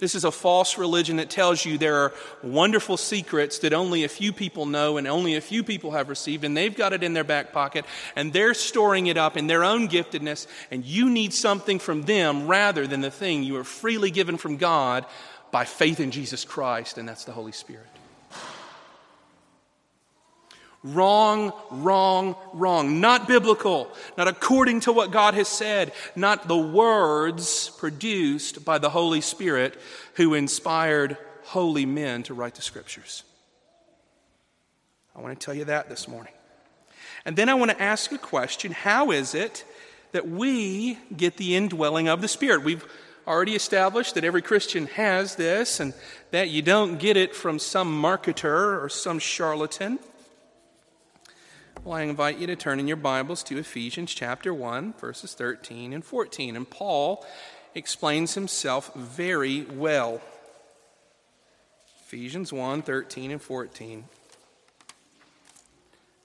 This 0.00 0.14
is 0.14 0.24
a 0.24 0.32
false 0.32 0.78
religion 0.78 1.16
that 1.16 1.28
tells 1.28 1.62
you 1.62 1.76
there 1.76 1.96
are 1.96 2.14
wonderful 2.42 2.96
secrets 2.96 3.58
that 3.58 3.74
only 3.74 4.02
a 4.02 4.08
few 4.08 4.32
people 4.32 4.64
know 4.64 4.96
and 4.96 5.06
only 5.06 5.36
a 5.36 5.42
few 5.42 5.62
people 5.62 5.90
have 5.90 6.08
received, 6.08 6.42
and 6.42 6.56
they've 6.56 6.74
got 6.74 6.94
it 6.94 7.02
in 7.02 7.12
their 7.12 7.22
back 7.22 7.52
pocket, 7.52 7.84
and 8.16 8.32
they're 8.32 8.54
storing 8.54 9.08
it 9.08 9.18
up 9.18 9.36
in 9.36 9.46
their 9.46 9.62
own 9.62 9.90
giftedness, 9.90 10.46
and 10.70 10.86
you 10.86 11.10
need 11.10 11.34
something 11.34 11.78
from 11.78 12.02
them 12.02 12.48
rather 12.48 12.86
than 12.86 13.02
the 13.02 13.10
thing 13.10 13.42
you 13.42 13.58
are 13.58 13.64
freely 13.64 14.10
given 14.10 14.38
from 14.38 14.56
God 14.56 15.04
by 15.50 15.66
faith 15.66 16.00
in 16.00 16.10
Jesus 16.10 16.46
Christ, 16.46 16.96
and 16.96 17.06
that's 17.06 17.24
the 17.24 17.32
Holy 17.32 17.52
Spirit. 17.52 17.99
Wrong, 20.82 21.52
wrong, 21.70 22.36
wrong. 22.54 23.00
Not 23.00 23.28
biblical, 23.28 23.92
not 24.16 24.28
according 24.28 24.80
to 24.80 24.92
what 24.92 25.10
God 25.10 25.34
has 25.34 25.48
said, 25.48 25.92
not 26.16 26.48
the 26.48 26.56
words 26.56 27.70
produced 27.78 28.64
by 28.64 28.78
the 28.78 28.88
Holy 28.88 29.20
Spirit 29.20 29.78
who 30.14 30.32
inspired 30.32 31.18
holy 31.44 31.84
men 31.84 32.22
to 32.22 32.34
write 32.34 32.54
the 32.54 32.62
scriptures. 32.62 33.24
I 35.14 35.20
want 35.20 35.38
to 35.38 35.44
tell 35.44 35.54
you 35.54 35.66
that 35.66 35.90
this 35.90 36.08
morning. 36.08 36.32
And 37.26 37.36
then 37.36 37.50
I 37.50 37.54
want 37.54 37.70
to 37.72 37.82
ask 37.82 38.10
a 38.12 38.18
question 38.18 38.72
How 38.72 39.10
is 39.10 39.34
it 39.34 39.64
that 40.12 40.28
we 40.28 40.98
get 41.14 41.36
the 41.36 41.56
indwelling 41.56 42.08
of 42.08 42.22
the 42.22 42.28
Spirit? 42.28 42.64
We've 42.64 42.86
already 43.26 43.54
established 43.54 44.14
that 44.14 44.24
every 44.24 44.40
Christian 44.40 44.86
has 44.86 45.36
this 45.36 45.78
and 45.78 45.92
that 46.30 46.48
you 46.48 46.62
don't 46.62 46.98
get 46.98 47.18
it 47.18 47.34
from 47.34 47.58
some 47.58 48.02
marketer 48.02 48.82
or 48.82 48.88
some 48.88 49.18
charlatan. 49.18 49.98
Well, 51.82 51.94
I 51.94 52.02
invite 52.02 52.36
you 52.36 52.46
to 52.46 52.56
turn 52.56 52.78
in 52.78 52.86
your 52.86 52.98
Bibles 52.98 53.42
to 53.44 53.56
Ephesians 53.56 54.12
chapter 54.12 54.52
1, 54.52 54.92
verses 55.00 55.32
13 55.32 55.94
and 55.94 56.04
14. 56.04 56.54
And 56.54 56.68
Paul 56.68 57.24
explains 57.74 58.34
himself 58.34 58.92
very 58.94 59.62
well. 59.62 60.20
Ephesians 62.04 62.52
1 62.52 62.82
13 62.82 63.30
and 63.30 63.40
14. 63.40 64.04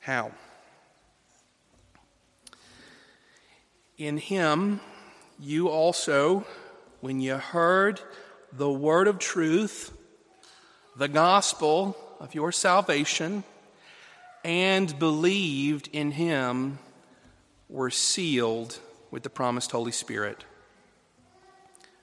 How? 0.02 0.34
In 3.98 4.18
him, 4.18 4.82
you 5.39 5.70
also, 5.70 6.46
when 7.00 7.22
you 7.22 7.36
heard 7.38 8.02
the 8.52 8.70
word 8.70 9.08
of 9.08 9.20
truth, 9.20 9.94
the 10.98 11.08
gospel 11.08 11.96
of 12.20 12.36
your 12.36 12.52
salvation, 12.52 13.46
and 14.46 15.00
believed 15.00 15.90
in 15.92 16.12
him, 16.12 16.78
were 17.68 17.90
sealed 17.90 18.78
with 19.10 19.24
the 19.24 19.30
promised 19.30 19.72
Holy 19.72 19.92
Spirit, 19.92 20.46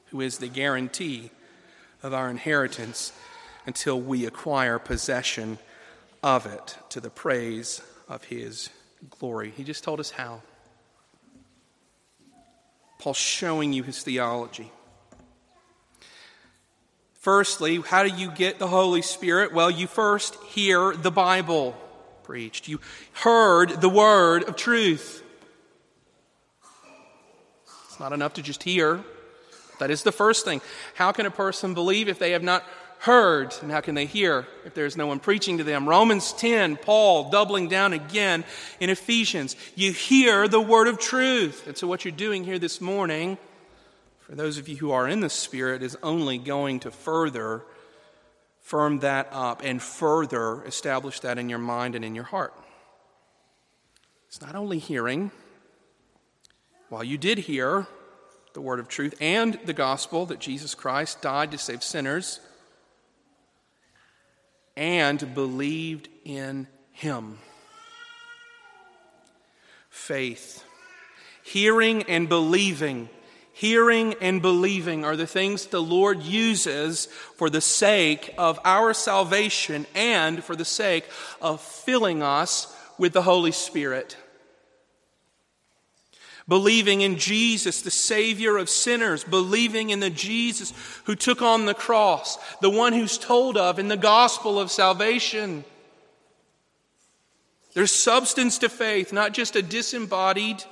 who 0.06 0.20
is 0.20 0.38
the 0.38 0.48
guarantee 0.48 1.30
of 2.02 2.12
our 2.12 2.28
inheritance 2.28 3.12
until 3.64 4.00
we 4.00 4.26
acquire 4.26 4.80
possession 4.80 5.56
of 6.20 6.44
it 6.46 6.76
to 6.88 7.00
the 7.00 7.10
praise 7.10 7.80
of 8.08 8.24
his 8.24 8.70
glory. 9.08 9.52
He 9.56 9.62
just 9.62 9.84
told 9.84 10.00
us 10.00 10.10
how. 10.10 10.42
Paul's 12.98 13.16
showing 13.16 13.72
you 13.72 13.84
his 13.84 14.02
theology. 14.02 14.72
Firstly, 17.20 17.76
how 17.76 18.02
do 18.02 18.08
you 18.08 18.32
get 18.32 18.58
the 18.58 18.66
Holy 18.66 19.02
Spirit? 19.02 19.52
Well, 19.52 19.70
you 19.70 19.86
first 19.86 20.34
hear 20.42 20.92
the 20.92 21.12
Bible 21.12 21.76
preached. 22.22 22.68
You 22.68 22.80
heard 23.12 23.80
the 23.80 23.88
word 23.88 24.44
of 24.44 24.56
truth. 24.56 25.22
It's 27.86 28.00
not 28.00 28.12
enough 28.12 28.34
to 28.34 28.42
just 28.42 28.62
hear. 28.62 29.02
That 29.78 29.90
is 29.90 30.02
the 30.02 30.12
first 30.12 30.44
thing. 30.44 30.60
How 30.94 31.12
can 31.12 31.26
a 31.26 31.30
person 31.30 31.74
believe 31.74 32.08
if 32.08 32.18
they 32.18 32.32
have 32.32 32.42
not 32.42 32.64
heard? 33.00 33.54
And 33.62 33.70
how 33.70 33.80
can 33.80 33.94
they 33.94 34.06
hear 34.06 34.46
if 34.64 34.74
there's 34.74 34.96
no 34.96 35.06
one 35.06 35.18
preaching 35.18 35.58
to 35.58 35.64
them? 35.64 35.88
Romans 35.88 36.32
10, 36.34 36.76
Paul 36.76 37.30
doubling 37.30 37.68
down 37.68 37.92
again 37.92 38.44
in 38.78 38.90
Ephesians. 38.90 39.56
You 39.74 39.92
hear 39.92 40.46
the 40.46 40.60
word 40.60 40.88
of 40.88 40.98
truth. 40.98 41.66
And 41.66 41.76
so, 41.76 41.86
what 41.86 42.04
you're 42.04 42.12
doing 42.12 42.44
here 42.44 42.58
this 42.58 42.80
morning, 42.80 43.38
for 44.20 44.34
those 44.34 44.56
of 44.56 44.68
you 44.68 44.76
who 44.76 44.92
are 44.92 45.08
in 45.08 45.20
the 45.20 45.28
Spirit, 45.28 45.82
is 45.82 45.96
only 46.02 46.38
going 46.38 46.80
to 46.80 46.90
further 46.90 47.64
firm 48.62 49.00
that 49.00 49.28
up 49.32 49.60
and 49.62 49.82
further 49.82 50.64
establish 50.64 51.20
that 51.20 51.38
in 51.38 51.48
your 51.48 51.58
mind 51.58 51.94
and 51.94 52.04
in 52.04 52.14
your 52.14 52.24
heart. 52.24 52.54
It's 54.28 54.40
not 54.40 54.54
only 54.54 54.78
hearing, 54.78 55.30
while 56.88 57.04
you 57.04 57.18
did 57.18 57.38
hear 57.38 57.86
the 58.54 58.60
word 58.60 58.80
of 58.80 58.88
truth 58.88 59.14
and 59.20 59.58
the 59.64 59.72
gospel 59.72 60.26
that 60.26 60.38
Jesus 60.38 60.74
Christ 60.74 61.20
died 61.20 61.50
to 61.50 61.58
save 61.58 61.82
sinners 61.82 62.40
and 64.76 65.34
believed 65.34 66.08
in 66.24 66.66
him. 66.92 67.38
Faith. 69.90 70.64
Hearing 71.42 72.04
and 72.04 72.28
believing. 72.28 73.08
Hearing 73.54 74.14
and 74.20 74.40
believing 74.40 75.04
are 75.04 75.16
the 75.16 75.26
things 75.26 75.66
the 75.66 75.82
Lord 75.82 76.22
uses 76.22 77.06
for 77.36 77.50
the 77.50 77.60
sake 77.60 78.34
of 78.38 78.58
our 78.64 78.94
salvation 78.94 79.86
and 79.94 80.42
for 80.42 80.56
the 80.56 80.64
sake 80.64 81.04
of 81.40 81.60
filling 81.60 82.22
us 82.22 82.74
with 82.98 83.12
the 83.12 83.22
Holy 83.22 83.52
Spirit. 83.52 84.16
Believing 86.48 87.02
in 87.02 87.18
Jesus, 87.18 87.82
the 87.82 87.90
Savior 87.90 88.56
of 88.56 88.68
sinners, 88.68 89.22
believing 89.22 89.90
in 89.90 90.00
the 90.00 90.10
Jesus 90.10 90.72
who 91.04 91.14
took 91.14 91.42
on 91.42 91.66
the 91.66 91.74
cross, 91.74 92.38
the 92.60 92.70
one 92.70 92.94
who's 92.94 93.18
told 93.18 93.56
of 93.56 93.78
in 93.78 93.88
the 93.88 93.96
gospel 93.96 94.58
of 94.58 94.70
salvation. 94.70 95.64
There's 97.74 97.94
substance 97.94 98.58
to 98.58 98.68
faith, 98.68 99.12
not 99.12 99.34
just 99.34 99.56
a 99.56 99.62
disembodied 99.62 100.64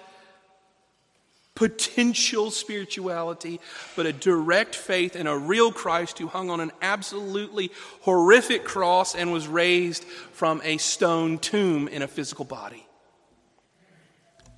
potential 1.54 2.50
spirituality, 2.50 3.60
but 3.96 4.06
a 4.06 4.12
direct 4.12 4.74
faith 4.74 5.16
in 5.16 5.26
a 5.26 5.36
real 5.36 5.72
Christ 5.72 6.18
who 6.18 6.26
hung 6.26 6.50
on 6.50 6.60
an 6.60 6.72
absolutely 6.80 7.70
horrific 8.02 8.64
cross 8.64 9.14
and 9.14 9.32
was 9.32 9.48
raised 9.48 10.04
from 10.04 10.60
a 10.64 10.78
stone 10.78 11.38
tomb 11.38 11.88
in 11.88 12.02
a 12.02 12.08
physical 12.08 12.44
body 12.44 12.86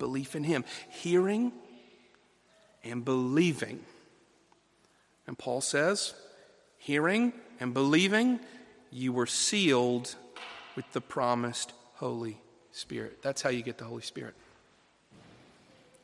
belief 0.03 0.35
in 0.35 0.43
Him, 0.43 0.65
hearing 0.89 1.53
and 2.83 3.05
believing. 3.05 3.79
And 5.27 5.37
Paul 5.37 5.61
says, 5.61 6.13
hearing 6.77 7.31
and 7.61 7.73
believing, 7.73 8.41
you 8.91 9.13
were 9.13 9.25
sealed 9.25 10.13
with 10.75 10.91
the 10.91 10.99
promised 10.99 11.71
Holy 11.95 12.37
Spirit. 12.71 13.21
That's 13.21 13.41
how 13.41 13.49
you 13.49 13.61
get 13.61 13.77
the 13.77 13.85
Holy 13.85 14.01
Spirit. 14.01 14.35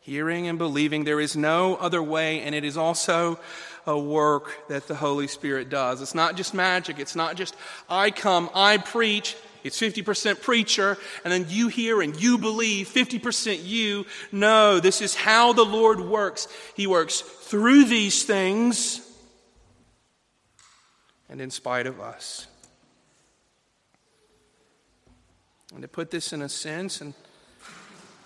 Hearing 0.10 0.48
and 0.48 0.58
believing, 0.58 1.04
there 1.04 1.20
is 1.20 1.38
no 1.38 1.76
other 1.76 2.02
way, 2.02 2.42
and 2.42 2.56
it 2.56 2.64
is 2.64 2.78
also 2.78 3.40
a 3.86 3.96
work 3.96 4.68
that 4.68 4.88
the 4.88 4.96
Holy 4.96 5.28
Spirit 5.28 5.70
does. 5.70 6.02
It's 6.02 6.16
not 6.16 6.36
just 6.36 6.56
magic, 6.56 6.98
it's 6.98 7.16
not 7.16 7.36
just 7.36 7.56
I 7.88 8.10
come, 8.10 8.50
I 8.56 8.78
preach, 8.78 9.36
it's 9.64 9.80
50% 9.80 10.42
preacher, 10.42 10.98
and 11.24 11.32
then 11.32 11.46
you 11.48 11.68
hear 11.68 12.02
and 12.02 12.20
you 12.20 12.40
believe, 12.40 12.90
50% 12.90 13.64
you. 13.64 14.08
No, 14.32 14.80
this 14.80 15.00
is 15.00 15.14
how 15.14 15.54
the 15.54 15.64
Lord 15.64 16.02
works. 16.02 16.48
He 16.76 16.88
works 16.88 17.22
through 17.22 17.86
these 17.86 18.24
things 18.24 19.08
and 21.30 21.40
in 21.40 21.52
spite 21.52 21.86
of 21.86 22.02
us. 22.02 22.48
And 25.72 25.84
to 25.84 25.88
put 25.88 26.10
this 26.10 26.34
in 26.34 26.42
a 26.42 26.50
sense, 26.50 27.00
and 27.00 27.14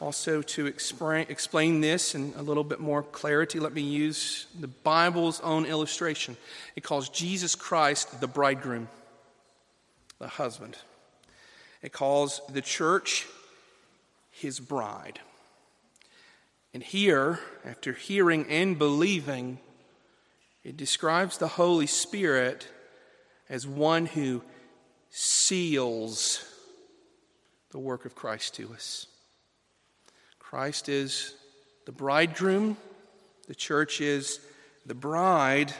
also 0.04 0.42
to 0.42 0.66
explain, 0.66 1.80
this 1.80 2.14
in 2.14 2.34
a 2.36 2.44
little 2.44 2.66
bit 2.66 2.82
more 2.82 3.04
clarity, 3.04 3.58
let 3.58 3.74
me 3.74 3.82
use 3.82 4.48
the 4.60 4.68
Bible's 4.68 5.40
own 5.40 5.66
illustration. 5.66 6.36
It 6.76 6.84
calls 6.84 7.08
Jesus 7.08 7.56
Christ 7.56 8.20
the 8.20 8.28
bridegroom, 8.28 8.90
the 10.20 10.28
husband. 10.28 10.78
It 11.82 11.94
calls 11.94 12.42
the 12.52 12.62
church 12.62 13.26
his 14.30 14.60
bride. 14.60 15.22
And 16.74 16.84
here, 16.84 17.40
after 17.64 17.94
hearing 17.94 18.46
and 18.50 18.78
believing, 18.78 19.60
it 20.66 20.76
describes 20.76 21.38
the 21.38 21.48
Holy 21.48 21.88
Spirit 21.88 22.68
as 23.48 23.66
one 23.66 24.08
who 24.08 24.42
seals 25.12 26.44
the 27.72 27.80
work 27.80 28.04
of 28.04 28.16
Christ 28.16 28.56
to 28.56 28.74
us. 28.74 29.08
Christ 30.54 30.88
is 30.88 31.34
the 31.86 31.92
bridegroom, 31.92 32.78
the 33.48 33.56
church 33.56 34.00
is 34.02 34.40
the 34.86 34.94
bride, 34.94 35.74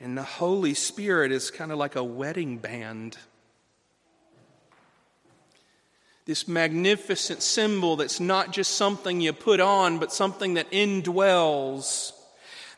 and 0.00 0.18
the 0.18 0.24
Holy 0.24 0.74
Spirit 0.74 1.30
is 1.30 1.52
kind 1.52 1.70
of 1.70 1.78
like 1.78 1.94
a 1.94 2.02
wedding 2.02 2.58
band 2.58 3.16
this 6.26 6.48
magnificent 6.48 7.42
symbol 7.42 7.94
that's 7.94 8.18
not 8.18 8.52
just 8.52 8.72
something 8.72 9.20
you 9.20 9.32
put 9.32 9.60
on, 9.60 10.00
but 10.00 10.12
something 10.12 10.54
that 10.54 10.68
indwells, 10.72 12.10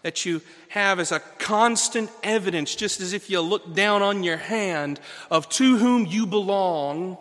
that 0.02 0.26
you 0.26 0.42
have 0.68 1.00
as 1.00 1.10
a 1.10 1.20
constant 1.38 2.10
evidence, 2.22 2.74
just 2.74 3.00
as 3.00 3.14
if 3.14 3.30
you 3.30 3.40
look 3.40 3.74
down 3.74 4.02
on 4.02 4.22
your 4.22 4.36
hand, 4.36 5.00
of 5.30 5.48
to 5.48 5.78
whom 5.78 6.04
you 6.04 6.26
belong. 6.26 7.16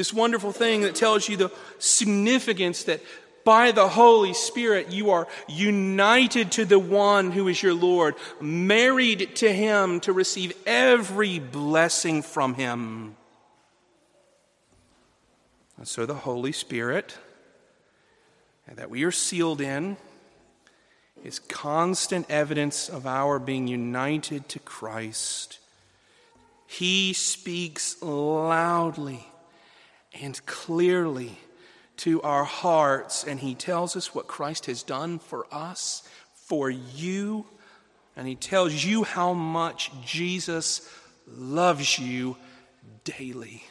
This 0.00 0.14
wonderful 0.14 0.52
thing 0.52 0.80
that 0.80 0.94
tells 0.94 1.28
you 1.28 1.36
the 1.36 1.52
significance 1.78 2.84
that 2.84 3.02
by 3.44 3.70
the 3.70 3.86
Holy 3.86 4.32
Spirit, 4.32 4.90
you 4.90 5.10
are 5.10 5.28
united 5.46 6.52
to 6.52 6.64
the 6.64 6.78
one 6.78 7.30
who 7.30 7.48
is 7.48 7.62
your 7.62 7.74
Lord, 7.74 8.14
married 8.40 9.36
to 9.36 9.52
Him 9.52 10.00
to 10.00 10.14
receive 10.14 10.54
every 10.64 11.38
blessing 11.38 12.22
from 12.22 12.54
Him. 12.54 13.14
And 15.76 15.86
so 15.86 16.06
the 16.06 16.14
Holy 16.14 16.52
Spirit, 16.52 17.18
and 18.66 18.78
that 18.78 18.88
we 18.88 19.04
are 19.04 19.12
sealed 19.12 19.60
in, 19.60 19.98
is 21.22 21.40
constant 21.40 22.24
evidence 22.30 22.88
of 22.88 23.06
our 23.06 23.38
being 23.38 23.68
united 23.68 24.48
to 24.48 24.60
Christ. 24.60 25.58
He 26.66 27.12
speaks 27.12 28.00
loudly 28.00 29.26
and 30.12 30.44
clearly 30.46 31.38
to 31.98 32.22
our 32.22 32.44
hearts, 32.44 33.24
and 33.24 33.40
He 33.40 33.54
tells 33.54 33.94
us 33.96 34.14
what 34.14 34.26
Christ 34.26 34.66
has 34.66 34.82
done 34.82 35.18
for 35.18 35.46
us, 35.52 36.02
for 36.34 36.70
you, 36.70 37.46
and 38.16 38.26
He 38.26 38.34
tells 38.34 38.84
you 38.84 39.04
how 39.04 39.32
much 39.34 39.90
Jesus 40.04 40.88
loves 41.26 41.98
you 41.98 42.36
daily. 43.04 43.64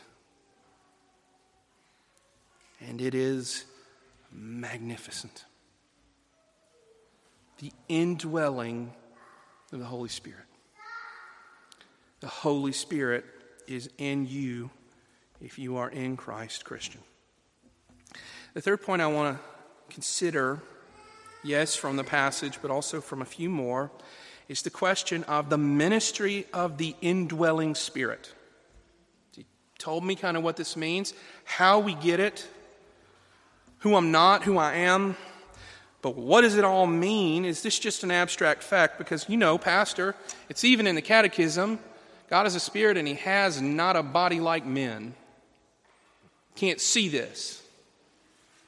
And 2.79 3.01
it 3.01 3.13
is 3.13 3.65
magnificent. 4.31 5.45
The 7.57 7.73
indwelling 7.89 8.93
of 9.73 9.79
the 9.79 9.85
Holy 9.85 10.09
Spirit. 10.09 10.45
The 12.21 12.27
Holy 12.27 12.71
Spirit 12.71 13.25
is 13.67 13.89
in 13.97 14.25
you 14.25 14.69
if 15.41 15.57
you 15.57 15.77
are 15.77 15.89
in 15.89 16.17
Christ, 16.17 16.65
Christian. 16.65 17.01
The 18.53 18.61
third 18.61 18.81
point 18.81 19.01
I 19.01 19.07
want 19.07 19.37
to 19.37 19.93
consider, 19.93 20.59
yes, 21.43 21.75
from 21.75 21.95
the 21.95 22.03
passage, 22.03 22.59
but 22.61 22.71
also 22.71 23.01
from 23.01 23.21
a 23.21 23.25
few 23.25 23.49
more, 23.49 23.91
is 24.47 24.61
the 24.61 24.69
question 24.69 25.23
of 25.25 25.49
the 25.49 25.57
ministry 25.57 26.45
of 26.53 26.77
the 26.77 26.95
indwelling 27.01 27.75
Spirit. 27.75 28.33
He 29.35 29.45
told 29.77 30.03
me 30.03 30.15
kind 30.15 30.35
of 30.35 30.43
what 30.43 30.57
this 30.57 30.75
means, 30.75 31.13
how 31.45 31.79
we 31.79 31.93
get 31.93 32.19
it, 32.19 32.47
who 33.79 33.95
I'm 33.95 34.11
not, 34.11 34.43
who 34.43 34.57
I 34.57 34.73
am. 34.75 35.15
But 36.01 36.15
what 36.15 36.41
does 36.41 36.55
it 36.55 36.63
all 36.63 36.87
mean? 36.87 37.45
Is 37.45 37.61
this 37.61 37.77
just 37.77 38.03
an 38.03 38.11
abstract 38.11 38.63
fact? 38.63 38.97
Because 38.97 39.27
you 39.29 39.37
know, 39.37 39.57
Pastor, 39.57 40.15
it's 40.49 40.63
even 40.63 40.87
in 40.87 40.95
the 40.95 41.01
Catechism 41.01 41.79
God 42.29 42.45
is 42.45 42.53
a 42.53 42.59
spirit 42.59 42.95
and 42.95 43.07
he 43.07 43.15
has 43.15 43.59
not 43.59 43.95
a 43.95 44.03
body 44.03 44.39
like 44.39 44.65
men. 44.65 45.15
Can't 46.59 46.81
see 46.81 47.07
this. 47.07 47.63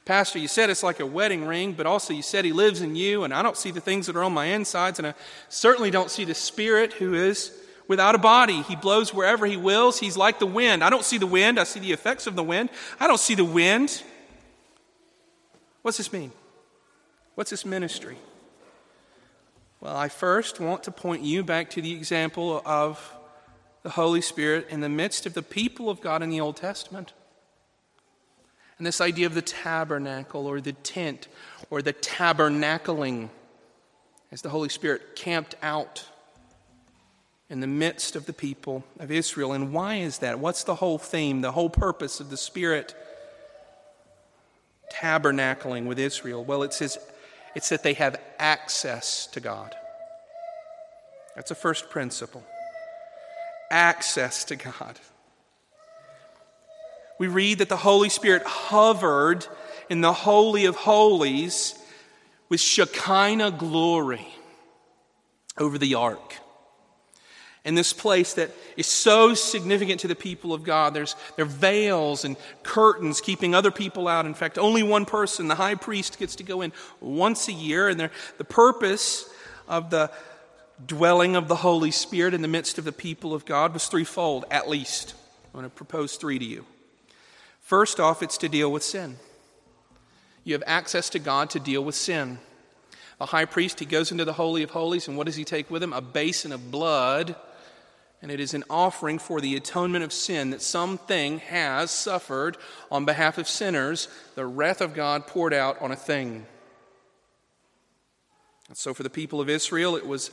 Pastor, 0.06 0.38
you 0.38 0.48
said 0.48 0.70
it's 0.70 0.82
like 0.82 0.98
a 0.98 1.04
wedding 1.04 1.44
ring, 1.44 1.74
but 1.74 1.84
also 1.84 2.14
you 2.14 2.22
said 2.22 2.46
he 2.46 2.50
lives 2.50 2.80
in 2.80 2.96
you, 2.96 3.22
and 3.22 3.34
I 3.34 3.42
don't 3.42 3.56
see 3.56 3.70
the 3.70 3.82
things 3.82 4.06
that 4.06 4.16
are 4.16 4.24
on 4.24 4.32
my 4.32 4.46
insides, 4.46 4.98
and 4.98 5.08
I 5.08 5.14
certainly 5.50 5.90
don't 5.90 6.10
see 6.10 6.24
the 6.24 6.34
spirit 6.34 6.94
who 6.94 7.12
is 7.12 7.52
without 7.88 8.14
a 8.14 8.18
body. 8.18 8.62
He 8.62 8.76
blows 8.76 9.12
wherever 9.12 9.44
he 9.44 9.58
wills. 9.58 10.00
He's 10.00 10.16
like 10.16 10.38
the 10.38 10.46
wind. 10.46 10.82
I 10.82 10.88
don't 10.88 11.04
see 11.04 11.18
the 11.18 11.26
wind, 11.26 11.60
I 11.60 11.64
see 11.64 11.80
the 11.80 11.92
effects 11.92 12.26
of 12.26 12.34
the 12.34 12.42
wind. 12.42 12.70
I 12.98 13.06
don't 13.06 13.20
see 13.20 13.34
the 13.34 13.44
wind. 13.44 14.02
What's 15.82 15.98
this 15.98 16.14
mean? 16.14 16.32
What's 17.34 17.50
this 17.50 17.66
ministry? 17.66 18.16
Well, 19.82 19.94
I 19.94 20.08
first 20.08 20.60
want 20.60 20.84
to 20.84 20.90
point 20.90 21.20
you 21.24 21.44
back 21.44 21.68
to 21.70 21.82
the 21.82 21.92
example 21.92 22.62
of 22.64 23.14
the 23.82 23.90
Holy 23.90 24.22
Spirit 24.22 24.68
in 24.70 24.80
the 24.80 24.88
midst 24.88 25.26
of 25.26 25.34
the 25.34 25.42
people 25.42 25.90
of 25.90 26.00
God 26.00 26.22
in 26.22 26.30
the 26.30 26.40
Old 26.40 26.56
Testament. 26.56 27.12
And 28.78 28.86
this 28.86 29.00
idea 29.00 29.26
of 29.26 29.34
the 29.34 29.42
tabernacle 29.42 30.46
or 30.46 30.60
the 30.60 30.72
tent 30.72 31.28
or 31.70 31.82
the 31.82 31.92
tabernacling 31.92 33.28
as 34.30 34.42
the 34.42 34.48
Holy 34.48 34.68
Spirit 34.68 35.14
camped 35.14 35.54
out 35.62 36.06
in 37.48 37.60
the 37.60 37.66
midst 37.66 38.16
of 38.16 38.26
the 38.26 38.32
people 38.32 38.82
of 38.98 39.10
Israel. 39.10 39.52
And 39.52 39.72
why 39.72 39.96
is 39.96 40.18
that? 40.18 40.38
What's 40.38 40.64
the 40.64 40.76
whole 40.76 40.98
theme, 40.98 41.42
the 41.42 41.52
whole 41.52 41.70
purpose 41.70 42.18
of 42.18 42.30
the 42.30 42.36
Spirit 42.36 42.94
tabernacling 44.92 45.86
with 45.86 45.98
Israel? 45.98 46.44
Well, 46.44 46.62
it 46.62 46.72
says 46.72 46.98
it's 47.54 47.68
that 47.68 47.82
they 47.82 47.92
have 47.94 48.18
access 48.38 49.26
to 49.28 49.40
God. 49.40 49.74
That's 51.36 51.50
a 51.50 51.54
first 51.54 51.90
principle 51.90 52.42
access 53.70 54.44
to 54.44 54.56
God. 54.56 55.00
We 57.22 57.28
read 57.28 57.58
that 57.58 57.68
the 57.68 57.76
Holy 57.76 58.08
Spirit 58.08 58.42
hovered 58.42 59.46
in 59.88 60.00
the 60.00 60.12
Holy 60.12 60.64
of 60.64 60.74
Holies 60.74 61.78
with 62.48 62.60
Shekinah 62.60 63.52
glory 63.52 64.26
over 65.56 65.78
the 65.78 65.94
ark. 65.94 66.38
In 67.64 67.76
this 67.76 67.92
place 67.92 68.34
that 68.34 68.50
is 68.76 68.88
so 68.88 69.34
significant 69.34 70.00
to 70.00 70.08
the 70.08 70.16
people 70.16 70.52
of 70.52 70.64
God, 70.64 70.94
there's 70.94 71.14
there 71.36 71.44
are 71.44 71.48
veils 71.48 72.24
and 72.24 72.36
curtains 72.64 73.20
keeping 73.20 73.54
other 73.54 73.70
people 73.70 74.08
out. 74.08 74.26
In 74.26 74.34
fact, 74.34 74.58
only 74.58 74.82
one 74.82 75.04
person, 75.04 75.46
the 75.46 75.54
high 75.54 75.76
priest, 75.76 76.18
gets 76.18 76.34
to 76.34 76.42
go 76.42 76.60
in 76.60 76.72
once 76.98 77.46
a 77.46 77.52
year. 77.52 77.88
And 77.88 78.00
the 78.00 78.44
purpose 78.44 79.30
of 79.68 79.90
the 79.90 80.10
dwelling 80.84 81.36
of 81.36 81.46
the 81.46 81.54
Holy 81.54 81.92
Spirit 81.92 82.34
in 82.34 82.42
the 82.42 82.48
midst 82.48 82.78
of 82.78 82.84
the 82.84 82.90
people 82.90 83.32
of 83.32 83.44
God 83.44 83.74
was 83.74 83.86
threefold, 83.86 84.44
at 84.50 84.68
least. 84.68 85.14
I'm 85.54 85.60
going 85.60 85.70
to 85.70 85.70
propose 85.70 86.16
three 86.16 86.40
to 86.40 86.44
you. 86.44 86.66
First 87.62 87.98
off, 88.00 88.22
it's 88.22 88.38
to 88.38 88.48
deal 88.48 88.70
with 88.70 88.82
sin. 88.82 89.16
You 90.44 90.52
have 90.54 90.64
access 90.66 91.08
to 91.10 91.18
God 91.18 91.48
to 91.50 91.60
deal 91.60 91.82
with 91.82 91.94
sin. 91.94 92.38
A 93.20 93.26
high 93.26 93.44
priest, 93.44 93.78
he 93.78 93.86
goes 93.86 94.10
into 94.10 94.24
the 94.24 94.32
Holy 94.32 94.64
of 94.64 94.70
Holies, 94.70 95.06
and 95.06 95.16
what 95.16 95.26
does 95.26 95.36
he 95.36 95.44
take 95.44 95.70
with 95.70 95.82
him? 95.82 95.92
A 95.92 96.00
basin 96.00 96.52
of 96.52 96.70
blood. 96.72 97.36
And 98.20 98.30
it 98.30 98.40
is 98.40 98.52
an 98.52 98.64
offering 98.68 99.18
for 99.18 99.40
the 99.40 99.56
atonement 99.56 100.04
of 100.04 100.12
sin 100.12 100.50
that 100.50 100.62
something 100.62 101.38
has 101.38 101.90
suffered 101.90 102.56
on 102.90 103.04
behalf 103.04 103.38
of 103.38 103.48
sinners, 103.48 104.08
the 104.34 104.46
wrath 104.46 104.80
of 104.80 104.94
God 104.94 105.26
poured 105.26 105.54
out 105.54 105.80
on 105.80 105.92
a 105.92 105.96
thing. 105.96 106.46
And 108.68 108.76
so 108.76 108.92
for 108.92 109.02
the 109.02 109.10
people 109.10 109.40
of 109.40 109.48
Israel, 109.48 109.96
it 109.96 110.06
was 110.06 110.30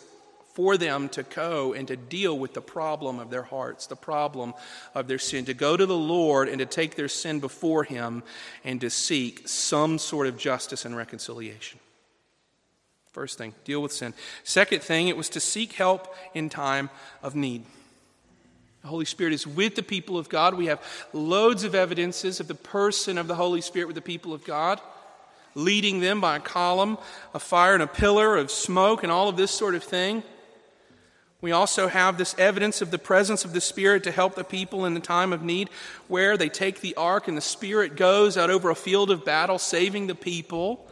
for 0.59 0.75
them 0.75 1.07
to 1.07 1.23
go 1.23 1.71
and 1.71 1.87
to 1.87 1.95
deal 1.95 2.37
with 2.37 2.53
the 2.53 2.61
problem 2.61 3.17
of 3.17 3.29
their 3.29 3.43
hearts, 3.43 3.87
the 3.87 3.95
problem 3.95 4.53
of 4.93 5.07
their 5.07 5.17
sin, 5.17 5.45
to 5.45 5.53
go 5.53 5.77
to 5.77 5.85
the 5.85 5.95
Lord 5.95 6.49
and 6.49 6.59
to 6.59 6.65
take 6.65 6.95
their 6.95 7.07
sin 7.07 7.39
before 7.39 7.85
Him 7.85 8.23
and 8.65 8.81
to 8.81 8.89
seek 8.89 9.47
some 9.47 9.97
sort 9.97 10.27
of 10.27 10.37
justice 10.37 10.83
and 10.83 10.97
reconciliation. 10.97 11.79
First 13.13 13.37
thing, 13.37 13.53
deal 13.63 13.81
with 13.81 13.93
sin. 13.93 14.13
Second 14.43 14.83
thing, 14.83 15.07
it 15.07 15.15
was 15.15 15.29
to 15.29 15.39
seek 15.39 15.71
help 15.71 16.13
in 16.33 16.49
time 16.49 16.89
of 17.23 17.35
need. 17.35 17.63
The 18.81 18.89
Holy 18.89 19.05
Spirit 19.05 19.31
is 19.31 19.47
with 19.47 19.75
the 19.75 19.81
people 19.81 20.17
of 20.17 20.27
God. 20.27 20.55
We 20.55 20.65
have 20.65 20.83
loads 21.13 21.63
of 21.63 21.73
evidences 21.73 22.41
of 22.41 22.49
the 22.49 22.53
person 22.53 23.17
of 23.17 23.29
the 23.29 23.35
Holy 23.35 23.61
Spirit 23.61 23.85
with 23.85 23.95
the 23.95 24.01
people 24.01 24.33
of 24.33 24.43
God, 24.43 24.81
leading 25.55 26.01
them 26.01 26.19
by 26.19 26.35
a 26.35 26.41
column, 26.41 26.97
a 27.33 27.39
fire, 27.39 27.75
and 27.75 27.83
a 27.83 27.87
pillar 27.87 28.35
of 28.35 28.51
smoke, 28.51 29.03
and 29.03 29.11
all 29.11 29.29
of 29.29 29.37
this 29.37 29.51
sort 29.51 29.73
of 29.73 29.85
thing. 29.85 30.21
We 31.41 31.51
also 31.53 31.87
have 31.87 32.17
this 32.17 32.35
evidence 32.37 32.81
of 32.81 32.91
the 32.91 32.99
presence 32.99 33.45
of 33.45 33.53
the 33.53 33.61
Spirit 33.61 34.03
to 34.03 34.11
help 34.11 34.35
the 34.35 34.43
people 34.43 34.85
in 34.85 34.93
the 34.93 34.99
time 34.99 35.31
of 35.31 35.41
need, 35.41 35.69
where 36.07 36.35
they 36.35 36.49
take 36.49 36.81
the 36.81 36.95
ark 36.95 37.27
and 37.29 37.37
the 37.37 37.41
Spirit 37.41 37.95
goes 37.95 38.37
out 38.37 38.49
over 38.49 38.69
a 38.69 38.75
field 38.75 39.09
of 39.09 39.23
battle, 39.23 39.57
saving 39.57 40.07
the 40.07 40.15
people, 40.15 40.85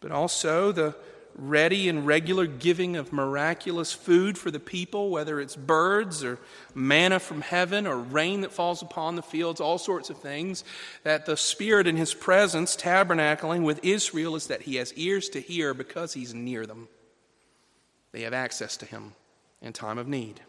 but 0.00 0.12
also 0.12 0.70
the 0.70 0.94
ready 1.34 1.88
and 1.88 2.06
regular 2.06 2.46
giving 2.46 2.96
of 2.96 3.12
miraculous 3.12 3.92
food 3.92 4.36
for 4.36 4.50
the 4.50 4.60
people, 4.60 5.10
whether 5.10 5.40
it's 5.40 5.54
birds 5.56 6.24
or 6.24 6.38
manna 6.74 7.18
from 7.18 7.40
heaven 7.40 7.86
or 7.86 7.96
rain 7.96 8.40
that 8.40 8.52
falls 8.52 8.82
upon 8.82 9.16
the 9.16 9.22
fields, 9.22 9.60
all 9.60 9.78
sorts 9.78 10.10
of 10.10 10.18
things. 10.18 10.64
That 11.04 11.26
the 11.26 11.36
Spirit 11.36 11.86
in 11.86 11.96
His 11.96 12.14
presence, 12.14 12.76
tabernacling 12.76 13.62
with 13.62 13.80
Israel, 13.84 14.36
is 14.36 14.48
that 14.48 14.62
He 14.62 14.76
has 14.76 14.92
ears 14.94 15.28
to 15.30 15.40
hear 15.40 15.74
because 15.74 16.12
He's 16.12 16.34
near 16.34 16.66
them. 16.66 16.88
They 18.12 18.22
have 18.22 18.32
access 18.32 18.76
to 18.78 18.86
him 18.86 19.12
in 19.60 19.72
time 19.72 19.98
of 19.98 20.08
need. 20.08 20.40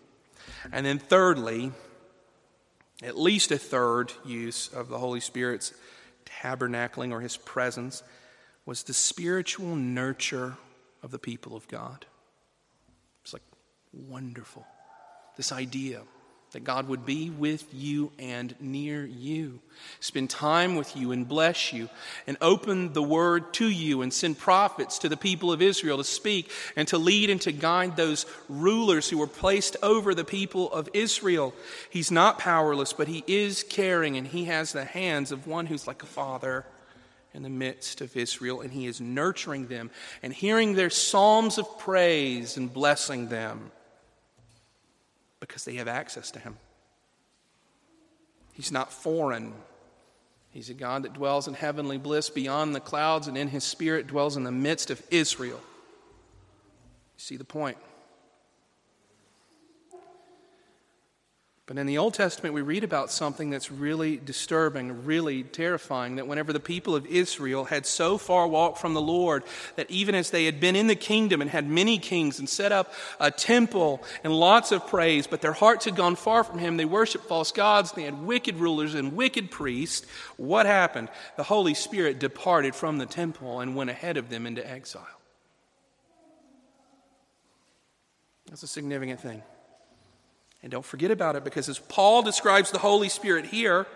And 0.71 0.85
then, 0.85 0.99
thirdly, 0.99 1.71
at 3.03 3.17
least 3.17 3.51
a 3.51 3.57
third 3.57 4.13
use 4.25 4.67
of 4.69 4.89
the 4.89 4.97
Holy 4.97 5.19
Spirit's 5.19 5.73
tabernacling 6.25 7.11
or 7.11 7.21
his 7.21 7.37
presence 7.37 8.03
was 8.65 8.83
the 8.83 8.93
spiritual 8.93 9.75
nurture 9.75 10.57
of 11.01 11.11
the 11.11 11.19
people 11.19 11.55
of 11.55 11.67
God. 11.67 12.05
It's 13.23 13.33
like 13.33 13.43
wonderful. 13.93 14.65
This 15.37 15.51
idea 15.51 16.01
that 16.51 16.63
God 16.63 16.87
would 16.87 17.05
be 17.05 17.29
with 17.29 17.73
you 17.73 18.11
and 18.17 18.55
near 18.59 19.05
you, 19.05 19.59
spend 19.99 20.29
time 20.29 20.75
with 20.75 20.95
you 20.97 21.11
and 21.11 21.27
bless 21.27 21.71
you, 21.71 21.89
and 22.25 22.37
open 22.41 22.93
the 22.93 23.03
word 23.03 23.53
to 23.55 23.69
you 23.69 24.01
and 24.01 24.11
send 24.11 24.37
prophets 24.37 24.99
to 24.99 25.09
the 25.09 25.17
people 25.17 25.51
of 25.51 25.61
Israel 25.61 25.97
to 25.97 26.03
speak 26.03 26.51
and 26.75 26.87
to 26.87 26.97
lead 26.97 27.29
and 27.29 27.41
to 27.41 27.51
guide 27.51 27.95
those 27.95 28.25
rulers 28.47 29.09
who 29.09 29.17
were 29.17 29.27
placed 29.27 29.77
over 29.83 30.15
the 30.15 30.25
people 30.25 30.71
of 30.71 30.89
Israel. 30.93 31.53
He's 31.89 32.11
not 32.11 32.39
powerless, 32.39 32.93
but 32.93 33.07
he 33.07 33.23
is 33.27 33.63
caring, 33.63 34.17
and 34.17 34.27
he 34.27 34.45
has 34.45 34.71
the 34.71 34.85
hands 34.85 35.31
of 35.31 35.47
one 35.47 35.67
who's 35.67 35.87
like 35.87 36.03
a 36.03 36.07
father 36.07 36.65
in 37.33 37.43
the 37.43 37.49
midst 37.49 38.01
of 38.01 38.17
Israel, 38.17 38.61
and 38.61 38.71
he 38.71 38.87
is 38.87 38.99
nurturing 38.99 39.67
them 39.67 39.91
and 40.23 40.33
hearing 40.33 40.73
their 40.73 40.89
psalms 40.89 41.59
of 41.59 41.77
praise 41.77 42.57
and 42.57 42.73
blessing 42.73 43.29
them 43.29 43.71
because 45.39 45.65
they 45.65 45.75
have 45.75 45.87
access 45.87 46.31
to 46.31 46.39
him. 46.39 46.57
He's 48.53 48.71
not 48.71 48.91
foreign. 48.91 49.53
He's 50.51 50.69
a 50.69 50.73
God 50.73 51.03
that 51.03 51.13
dwells 51.13 51.47
in 51.47 51.53
heavenly 51.53 51.97
bliss 51.97 52.29
beyond 52.29 52.75
the 52.75 52.79
clouds 52.79 53.27
and 53.27 53.37
in 53.37 53.47
his 53.47 53.63
spirit 53.63 54.07
dwells 54.07 54.35
in 54.35 54.43
the 54.43 54.51
midst 54.51 54.89
of 54.89 55.01
Israel. 55.11 55.61
You 55.61 57.19
see 57.19 57.37
the 57.37 57.45
point? 57.45 57.77
But 61.69 61.77
in 61.77 61.85
the 61.85 61.99
Old 61.99 62.15
Testament, 62.15 62.55
we 62.55 62.63
read 62.63 62.83
about 62.83 63.11
something 63.11 63.51
that's 63.51 63.71
really 63.71 64.17
disturbing, 64.17 65.05
really 65.05 65.43
terrifying. 65.43 66.15
That 66.15 66.27
whenever 66.27 66.51
the 66.51 66.59
people 66.59 66.95
of 66.95 67.05
Israel 67.05 67.65
had 67.65 67.85
so 67.85 68.17
far 68.17 68.47
walked 68.47 68.79
from 68.79 68.95
the 68.95 69.01
Lord 69.01 69.43
that 69.75 69.91
even 69.91 70.15
as 70.15 70.31
they 70.31 70.45
had 70.45 70.59
been 70.59 70.75
in 70.75 70.87
the 70.87 70.95
kingdom 70.95 71.41
and 71.41 71.49
had 71.51 71.69
many 71.69 71.99
kings 71.99 72.39
and 72.39 72.49
set 72.49 72.71
up 72.71 72.91
a 73.19 73.29
temple 73.29 74.01
and 74.23 74.33
lots 74.33 74.71
of 74.71 74.87
praise, 74.87 75.27
but 75.27 75.41
their 75.41 75.53
hearts 75.53 75.85
had 75.85 75.95
gone 75.95 76.15
far 76.15 76.43
from 76.43 76.57
Him, 76.57 76.75
they 76.75 76.85
worshiped 76.85 77.25
false 77.25 77.51
gods, 77.51 77.91
they 77.91 78.01
had 78.01 78.23
wicked 78.23 78.55
rulers 78.55 78.95
and 78.95 79.15
wicked 79.15 79.51
priests. 79.51 80.07
What 80.37 80.65
happened? 80.65 81.09
The 81.37 81.43
Holy 81.43 81.75
Spirit 81.75 82.17
departed 82.17 82.73
from 82.73 82.97
the 82.97 83.05
temple 83.05 83.59
and 83.59 83.75
went 83.75 83.91
ahead 83.91 84.17
of 84.17 84.29
them 84.29 84.47
into 84.47 84.67
exile. 84.67 85.05
That's 88.47 88.63
a 88.63 88.67
significant 88.67 89.19
thing. 89.19 89.43
And 90.61 90.71
don't 90.71 90.85
forget 90.85 91.11
about 91.11 91.35
it 91.35 91.43
because 91.43 91.69
as 91.69 91.79
Paul 91.79 92.21
describes 92.21 92.71
the 92.71 92.79
Holy 92.79 93.09
Spirit 93.09 93.45
here, 93.45 93.87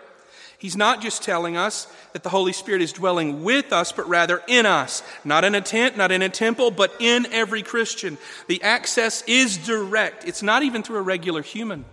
he's 0.58 0.76
not 0.76 1.02
just 1.02 1.22
telling 1.22 1.56
us 1.56 1.86
that 2.12 2.22
the 2.22 2.30
Holy 2.30 2.52
Spirit 2.52 2.80
is 2.80 2.92
dwelling 2.92 3.44
with 3.44 3.72
us, 3.72 3.92
but 3.92 4.08
rather 4.08 4.42
in 4.48 4.64
us. 4.64 5.02
Not 5.24 5.44
in 5.44 5.54
a 5.54 5.60
tent, 5.60 5.96
not 5.96 6.10
in 6.10 6.22
a 6.22 6.28
temple, 6.28 6.70
but 6.70 6.94
in 7.00 7.26
every 7.32 7.62
Christian. 7.62 8.16
The 8.48 8.62
access 8.62 9.22
is 9.26 9.58
direct. 9.58 10.26
It's 10.26 10.42
not 10.42 10.62
even 10.62 10.82
through 10.82 10.98
a 10.98 11.02
regular 11.02 11.42
human. 11.42 11.84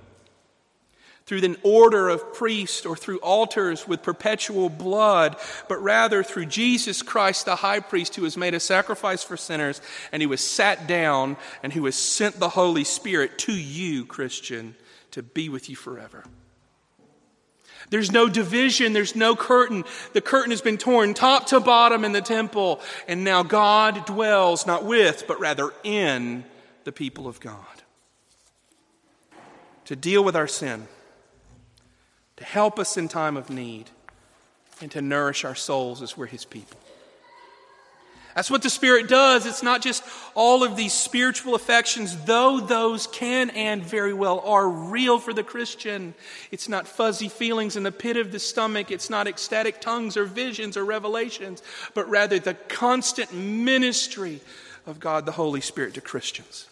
Through 1.26 1.46
an 1.46 1.58
order 1.64 2.10
of 2.10 2.34
priests 2.34 2.86
or 2.86 2.98
through 2.98 3.20
altars 3.20 3.88
with 3.88 4.04
perpetual 4.04 4.70
blood, 4.70 5.38
but 5.70 5.82
rather 5.82 6.24
through 6.24 6.48
Jesus 6.48 7.02
Christ, 7.02 7.46
the 7.46 7.56
high 7.56 7.80
priest, 7.80 8.16
who 8.16 8.24
has 8.24 8.36
made 8.36 8.54
a 8.54 8.60
sacrifice 8.60 9.24
for 9.24 9.38
sinners 9.38 9.82
and 10.12 10.22
who 10.22 10.32
has 10.32 10.42
sat 10.42 10.88
down 10.88 11.38
and 11.64 11.72
who 11.72 11.86
has 11.86 11.96
sent 11.96 12.40
the 12.40 12.50
Holy 12.50 12.84
Spirit 12.84 13.38
to 13.40 13.54
you, 13.54 14.06
Christian, 14.06 14.76
to 15.12 15.24
be 15.24 15.48
with 15.48 15.70
you 15.70 15.76
forever. 15.76 16.26
There's 17.90 18.12
no 18.12 18.30
division, 18.30 18.94
there's 18.94 19.16
no 19.16 19.36
curtain. 19.36 19.84
The 20.14 20.22
curtain 20.22 20.52
has 20.52 20.62
been 20.62 20.78
torn 20.78 21.14
top 21.14 21.48
to 21.48 21.60
bottom 21.60 22.06
in 22.06 22.14
the 22.14 22.22
temple, 22.22 22.80
and 23.08 23.24
now 23.24 23.44
God 23.44 24.06
dwells 24.06 24.66
not 24.66 24.86
with, 24.86 25.26
but 25.28 25.40
rather 25.40 25.72
in 25.84 26.46
the 26.84 26.92
people 26.92 27.28
of 27.28 27.40
God. 27.40 27.58
To 29.86 29.96
deal 29.96 30.24
with 30.24 30.36
our 30.36 30.48
sin, 30.48 30.88
to 32.42 32.48
help 32.48 32.80
us 32.80 32.98
in 32.98 33.08
time 33.08 33.38
of 33.38 33.52
need, 33.52 33.90
and 34.82 34.90
to 34.92 35.00
nourish 35.00 35.46
our 35.46 35.54
souls 35.54 36.02
as 36.02 36.18
we're 36.18 36.26
His 36.26 36.44
people. 36.44 36.80
That's 38.34 38.50
what 38.50 38.64
the 38.64 38.70
Spirit 38.72 39.08
does. 39.08 39.46
It's 39.46 39.62
not 39.62 39.84
just 39.84 40.04
all 40.34 40.64
of 40.64 40.76
these 40.76 40.92
spiritual 40.92 41.54
affections, 41.54 42.18
though 42.24 42.60
those 42.60 43.06
can 43.06 43.52
and 43.52 43.84
very 43.84 44.14
well 44.14 44.40
are 44.40 44.68
real 44.68 45.20
for 45.20 45.34
the 45.34 45.44
Christian. 45.44 46.16
It's 46.50 46.68
not 46.68 46.88
fuzzy 46.88 47.30
feelings 47.30 47.76
in 47.76 47.84
the 47.84 47.92
pit 47.92 48.18
of 48.18 48.32
the 48.32 48.40
stomach. 48.40 48.90
It's 48.90 49.10
not 49.10 49.28
ecstatic 49.28 49.80
tongues 49.80 50.18
or 50.18 50.26
visions 50.26 50.78
or 50.78 50.84
revelations, 50.84 51.62
but 51.94 52.10
rather 52.10 52.40
the 52.40 52.56
constant 52.56 53.32
ministry 53.34 54.40
of 54.88 55.00
God 55.00 55.28
the 55.28 55.34
Holy 55.34 55.62
Spirit 55.62 55.94
to 55.94 56.02
Christians. 56.02 56.68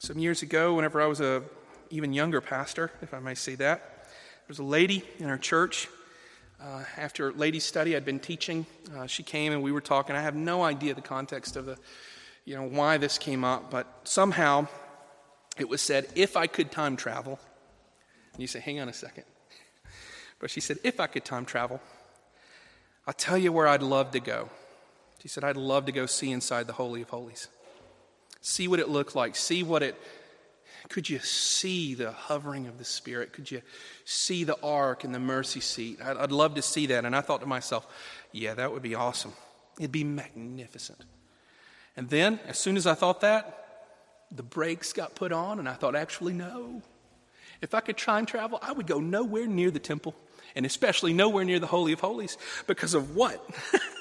Some 0.00 0.18
years 0.18 0.42
ago, 0.42 0.74
whenever 0.74 1.00
I 1.00 1.06
was 1.06 1.20
a 1.20 1.44
even 1.90 2.12
younger 2.12 2.40
pastor, 2.40 2.90
if 3.02 3.12
I 3.12 3.18
may 3.18 3.34
say 3.34 3.54
that, 3.56 3.82
there 4.04 4.48
was 4.48 4.58
a 4.58 4.64
lady 4.64 5.04
in 5.18 5.26
our 5.26 5.38
church 5.38 5.88
uh, 6.62 6.84
after 6.98 7.32
ladies' 7.32 7.64
study, 7.64 7.96
I'd 7.96 8.04
been 8.04 8.20
teaching. 8.20 8.66
Uh, 8.94 9.06
she 9.06 9.22
came 9.22 9.52
and 9.52 9.62
we 9.62 9.72
were 9.72 9.80
talking. 9.80 10.14
I 10.14 10.20
have 10.20 10.34
no 10.34 10.62
idea 10.62 10.94
the 10.94 11.00
context 11.00 11.56
of 11.56 11.64
the, 11.64 11.78
you 12.44 12.54
know, 12.54 12.64
why 12.64 12.98
this 12.98 13.16
came 13.16 13.44
up, 13.44 13.70
but 13.70 13.86
somehow 14.04 14.66
it 15.56 15.68
was 15.68 15.80
said, 15.80 16.06
if 16.14 16.36
I 16.36 16.46
could 16.46 16.70
time 16.70 16.96
travel. 16.96 17.38
And 18.34 18.42
you 18.42 18.46
say, 18.46 18.60
hang 18.60 18.78
on 18.80 18.88
a 18.88 18.92
second. 18.92 19.24
But 20.38 20.50
she 20.50 20.60
said, 20.60 20.78
if 20.84 21.00
I 21.00 21.06
could 21.06 21.22
time 21.22 21.44
travel, 21.44 21.82
I'll 23.06 23.12
tell 23.12 23.36
you 23.36 23.52
where 23.52 23.68
I'd 23.68 23.82
love 23.82 24.12
to 24.12 24.20
go. 24.20 24.48
She 25.20 25.28
said, 25.28 25.44
I'd 25.44 25.58
love 25.58 25.84
to 25.84 25.92
go 25.92 26.06
see 26.06 26.30
inside 26.30 26.66
the 26.66 26.72
Holy 26.72 27.02
of 27.02 27.10
Holies. 27.10 27.48
See 28.40 28.66
what 28.66 28.80
it 28.80 28.88
looked 28.88 29.14
like. 29.14 29.36
See 29.36 29.62
what 29.62 29.82
it 29.82 30.00
could 30.90 31.08
you 31.08 31.20
see 31.20 31.94
the 31.94 32.10
hovering 32.10 32.66
of 32.66 32.76
the 32.76 32.84
Spirit? 32.84 33.32
Could 33.32 33.50
you 33.50 33.62
see 34.04 34.42
the 34.42 34.60
ark 34.60 35.04
and 35.04 35.14
the 35.14 35.20
mercy 35.20 35.60
seat? 35.60 36.00
I'd, 36.04 36.16
I'd 36.16 36.32
love 36.32 36.56
to 36.56 36.62
see 36.62 36.86
that. 36.86 37.04
And 37.04 37.14
I 37.14 37.20
thought 37.20 37.40
to 37.40 37.46
myself, 37.46 37.86
yeah, 38.32 38.54
that 38.54 38.72
would 38.72 38.82
be 38.82 38.96
awesome. 38.96 39.32
It'd 39.78 39.92
be 39.92 40.02
magnificent. 40.02 41.04
And 41.96 42.10
then, 42.10 42.40
as 42.46 42.58
soon 42.58 42.76
as 42.76 42.88
I 42.88 42.94
thought 42.94 43.20
that, 43.20 43.56
the 44.32 44.42
brakes 44.42 44.92
got 44.92 45.14
put 45.14 45.32
on, 45.32 45.60
and 45.60 45.68
I 45.68 45.74
thought, 45.74 45.94
actually, 45.94 46.32
no. 46.32 46.82
If 47.62 47.72
I 47.72 47.80
could 47.80 47.96
time 47.96 48.26
travel, 48.26 48.58
I 48.60 48.72
would 48.72 48.86
go 48.86 48.98
nowhere 48.98 49.46
near 49.46 49.70
the 49.70 49.78
temple, 49.78 50.16
and 50.56 50.66
especially 50.66 51.12
nowhere 51.12 51.44
near 51.44 51.60
the 51.60 51.66
Holy 51.66 51.92
of 51.92 52.00
Holies. 52.00 52.36
Because 52.66 52.94
of 52.94 53.14
what? 53.14 53.48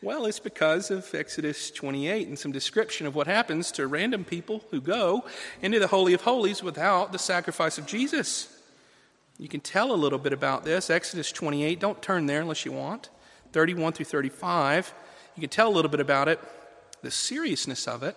Well, 0.00 0.26
it's 0.26 0.38
because 0.38 0.92
of 0.92 1.12
Exodus 1.12 1.72
28 1.72 2.28
and 2.28 2.38
some 2.38 2.52
description 2.52 3.08
of 3.08 3.16
what 3.16 3.26
happens 3.26 3.72
to 3.72 3.88
random 3.88 4.24
people 4.24 4.62
who 4.70 4.80
go 4.80 5.24
into 5.60 5.80
the 5.80 5.88
Holy 5.88 6.14
of 6.14 6.20
Holies 6.22 6.62
without 6.62 7.10
the 7.10 7.18
sacrifice 7.18 7.78
of 7.78 7.86
Jesus. 7.86 8.48
You 9.38 9.48
can 9.48 9.58
tell 9.58 9.90
a 9.90 9.96
little 9.96 10.20
bit 10.20 10.32
about 10.32 10.64
this. 10.64 10.88
Exodus 10.88 11.32
28, 11.32 11.80
don't 11.80 12.00
turn 12.00 12.26
there 12.26 12.40
unless 12.40 12.64
you 12.64 12.70
want. 12.70 13.10
31 13.52 13.92
through 13.92 14.04
35. 14.04 14.94
You 15.34 15.40
can 15.40 15.50
tell 15.50 15.66
a 15.66 15.74
little 15.74 15.90
bit 15.90 16.00
about 16.00 16.28
it, 16.28 16.38
the 17.02 17.10
seriousness 17.10 17.88
of 17.88 18.04
it, 18.04 18.16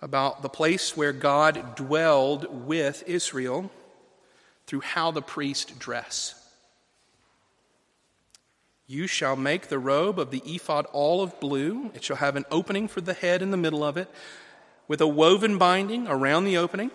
about 0.00 0.40
the 0.40 0.48
place 0.48 0.96
where 0.96 1.12
God 1.12 1.76
dwelled 1.76 2.66
with 2.66 3.04
Israel 3.06 3.70
through 4.66 4.80
how 4.80 5.10
the 5.10 5.20
priest 5.20 5.78
dress. 5.78 6.41
You 8.92 9.06
shall 9.06 9.36
make 9.36 9.68
the 9.68 9.78
robe 9.78 10.18
of 10.18 10.30
the 10.30 10.42
ephod 10.44 10.84
all 10.92 11.22
of 11.22 11.40
blue. 11.40 11.90
It 11.94 12.04
shall 12.04 12.16
have 12.16 12.36
an 12.36 12.44
opening 12.50 12.88
for 12.88 13.00
the 13.00 13.14
head 13.14 13.40
in 13.40 13.50
the 13.50 13.56
middle 13.56 13.82
of 13.82 13.96
it, 13.96 14.06
with 14.86 15.00
a 15.00 15.06
woven 15.06 15.56
binding 15.56 16.06
around 16.06 16.44
the 16.44 16.58
opening, 16.58 16.90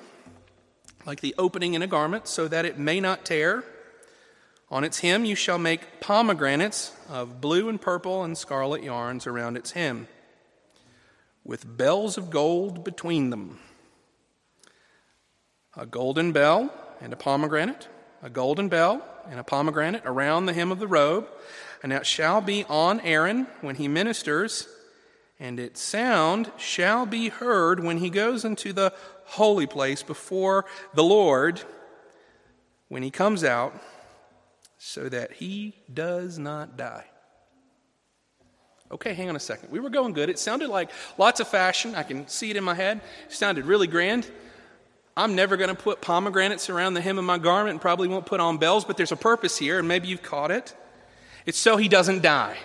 like 1.07 1.21
the 1.21 1.33
opening 1.39 1.73
in 1.73 1.81
a 1.81 1.87
garment, 1.87 2.27
so 2.27 2.47
that 2.49 2.65
it 2.65 2.77
may 2.77 2.99
not 2.99 3.25
tear. 3.25 3.63
On 4.69 4.83
its 4.83 4.99
hem 4.99 5.25
you 5.25 5.33
shall 5.33 5.57
make 5.57 5.99
pomegranates 5.99 6.91
of 7.09 7.41
blue 7.41 7.67
and 7.67 7.81
purple 7.81 8.23
and 8.23 8.37
scarlet 8.37 8.83
yarns 8.83 9.25
around 9.25 9.57
its 9.57 9.71
hem, 9.71 10.07
with 11.43 11.77
bells 11.77 12.15
of 12.15 12.29
gold 12.29 12.83
between 12.83 13.31
them. 13.31 13.57
A 15.75 15.87
golden 15.87 16.31
bell 16.31 16.71
and 17.01 17.11
a 17.11 17.17
pomegranate, 17.17 17.87
a 18.21 18.29
golden 18.29 18.69
bell 18.69 19.05
and 19.29 19.39
a 19.39 19.43
pomegranate 19.43 20.03
around 20.05 20.45
the 20.45 20.53
hem 20.53 20.71
of 20.71 20.79
the 20.79 20.87
robe 20.87 21.27
and 21.83 21.93
it 21.93 22.05
shall 22.05 22.41
be 22.41 22.63
on 22.65 22.99
Aaron 23.01 23.47
when 23.61 23.75
he 23.75 23.87
ministers, 23.87 24.67
and 25.39 25.59
its 25.59 25.81
sound 25.81 26.51
shall 26.57 27.05
be 27.05 27.29
heard 27.29 27.83
when 27.83 27.97
he 27.97 28.09
goes 28.09 28.43
into 28.43 28.73
the 28.73 28.93
holy 29.25 29.67
place 29.67 30.03
before 30.03 30.65
the 30.93 31.03
Lord 31.03 31.61
when 32.87 33.03
he 33.03 33.11
comes 33.11 33.43
out, 33.43 33.73
so 34.77 35.09
that 35.09 35.33
he 35.33 35.75
does 35.93 36.39
not 36.39 36.77
die. 36.77 37.05
Okay, 38.89 39.13
hang 39.13 39.27
on 39.27 39.35
a 39.35 39.39
second. 39.39 39.69
We 39.69 39.81
were 39.81 39.89
going 39.89 40.13
good. 40.13 40.29
It 40.29 40.39
sounded 40.39 40.69
like 40.69 40.91
lots 41.17 41.41
of 41.41 41.47
fashion. 41.47 41.93
I 41.93 42.03
can 42.03 42.27
see 42.27 42.49
it 42.49 42.55
in 42.55 42.63
my 42.63 42.73
head. 42.73 43.01
It 43.25 43.33
sounded 43.33 43.65
really 43.65 43.87
grand. 43.87 44.31
I'm 45.17 45.33
never 45.33 45.57
going 45.57 45.69
to 45.69 45.75
put 45.75 45.99
pomegranates 45.99 46.69
around 46.69 46.93
the 46.93 47.01
hem 47.01 47.17
of 47.17 47.25
my 47.25 47.39
garment 47.39 47.71
and 47.71 47.81
probably 47.81 48.07
won't 48.07 48.27
put 48.27 48.39
on 48.39 48.59
bells, 48.59 48.85
but 48.85 48.97
there's 48.97 49.11
a 49.11 49.17
purpose 49.17 49.57
here, 49.57 49.79
and 49.79 49.87
maybe 49.87 50.07
you've 50.07 50.21
caught 50.21 50.51
it. 50.51 50.75
It's 51.47 51.57
so 51.57 51.75
he 51.75 51.87
doesn't 51.87 52.21
die. 52.21 52.55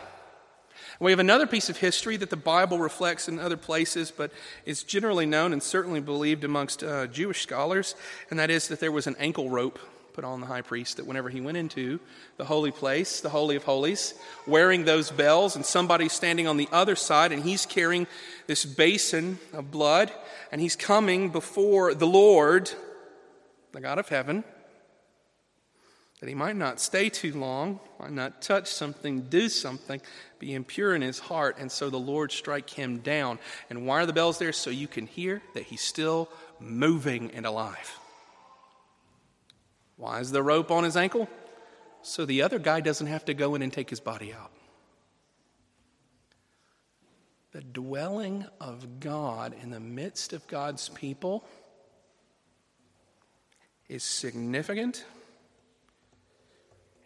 We 1.01 1.13
have 1.13 1.19
another 1.19 1.47
piece 1.47 1.71
of 1.71 1.79
history 1.79 2.19
that 2.19 2.29
the 2.29 2.37
Bible 2.37 2.79
reflects 2.79 3.27
in 3.27 3.39
other 3.39 3.57
places, 3.57 4.11
but 4.11 4.33
is 4.67 4.83
generally 4.83 5.25
known 5.25 5.55
and 5.55 5.63
certainly 5.63 6.01
believed 6.01 6.45
amongst 6.45 6.85
uh, 6.85 7.07
Jewish 7.07 7.41
scholars, 7.43 7.95
and 8.29 8.39
that 8.39 8.51
is 8.51 8.69
that 8.69 8.81
there 8.81 8.93
was 8.93 9.07
an 9.07 9.17
ankle 9.19 9.49
rope 9.49 9.79
put 10.13 10.25
on 10.25 10.41
the 10.41 10.47
high 10.47 10.63
priest 10.63 10.97
that 10.97 11.07
whenever 11.07 11.29
he 11.29 11.41
went 11.41 11.57
into 11.57 12.01
the 12.37 12.45
holy 12.45 12.71
place, 12.71 13.21
the 13.21 13.29
Holy 13.29 13.57
of 13.57 13.65
Holies, 13.65 14.15
wearing 14.47 14.85
those 14.85 15.11
bells, 15.11 15.57
and 15.57 15.65
somebody 15.65 16.09
standing 16.09 16.47
on 16.47 16.57
the 16.57 16.69
other 16.73 16.97
side, 16.97 17.33
and 17.33 17.43
he's 17.43 17.67
carrying 17.67 18.07
this 18.47 18.65
basin 18.65 19.39
of 19.53 19.71
blood, 19.71 20.13
and 20.51 20.61
he's 20.61 20.77
coming 20.77 21.31
before 21.31 21.95
the 21.95 22.07
Lord, 22.07 22.71
the 23.73 23.81
God 23.81 23.99
of 23.99 24.09
heaven, 24.09 24.45
that 26.21 26.29
he 26.29 26.35
might 26.37 26.55
not 26.55 26.79
stay 26.79 27.09
too 27.09 27.33
long, 27.33 27.81
might 27.99 28.13
not 28.13 28.43
touch 28.43 28.69
something, 28.69 29.23
do 29.23 29.49
something, 29.49 30.01
be 30.39 30.55
impure 30.55 30.95
in 30.95 31.03
his 31.03 31.19
heart, 31.19 31.57
and 31.59 31.73
so 31.73 31.91
the 31.91 31.99
Lord 31.99 32.31
strike 32.31 32.71
him 32.71 32.99
down. 32.99 33.41
And 33.69 33.87
why 33.87 34.03
are 34.03 34.07
the 34.07 34.13
bells 34.13 34.39
there? 34.39 34.53
So 34.53 34.71
you 34.71 34.87
can 34.87 35.09
hear 35.09 35.43
that 35.55 35.65
he's 35.65 35.81
still 35.81 36.29
moving 36.61 37.33
and 37.33 37.45
alive. 37.45 37.99
Why 40.03 40.19
is 40.19 40.33
the 40.33 40.43
rope 40.43 40.73
on 40.73 40.83
his 40.83 40.97
ankle? 40.97 41.29
So 42.03 42.27
the 42.27 42.43
other 42.43 42.59
guy 42.59 42.81
doesn't 42.81 43.07
have 43.07 43.25
to 43.27 43.35
go 43.35 43.55
in 43.55 43.63
and 43.63 43.73
take 43.73 43.89
his 43.89 44.01
body 44.01 44.35
out. 44.35 44.51
The 47.53 47.61
dwelling 47.61 48.45
of 48.61 48.99
God 48.99 49.55
in 49.63 49.71
the 49.71 49.79
midst 49.79 50.33
of 50.33 50.45
God's 50.49 50.89
people 50.89 51.45
is 53.89 54.03
significant 54.03 55.05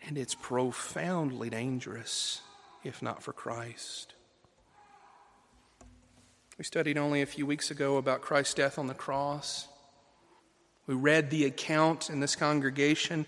and 0.09 0.17
it's 0.17 0.35
profoundly 0.35 1.51
dangerous 1.51 2.41
if 2.83 3.03
not 3.03 3.23
for 3.23 3.35
Christ. 3.35 4.15
We 6.57 6.65
studied 6.65 6.97
only 6.97 7.21
a 7.21 7.27
few 7.27 7.45
weeks 7.45 7.71
ago 7.71 7.99
about 7.99 8.23
Christ's 8.23 8.55
death 8.55 8.79
on 8.79 8.87
the 8.87 8.95
cross. 8.95 9.69
We 10.87 10.95
read 10.95 11.31
the 11.31 11.45
account 11.45 12.11
in 12.11 12.21
this 12.21 12.37
congregation 12.37 13.27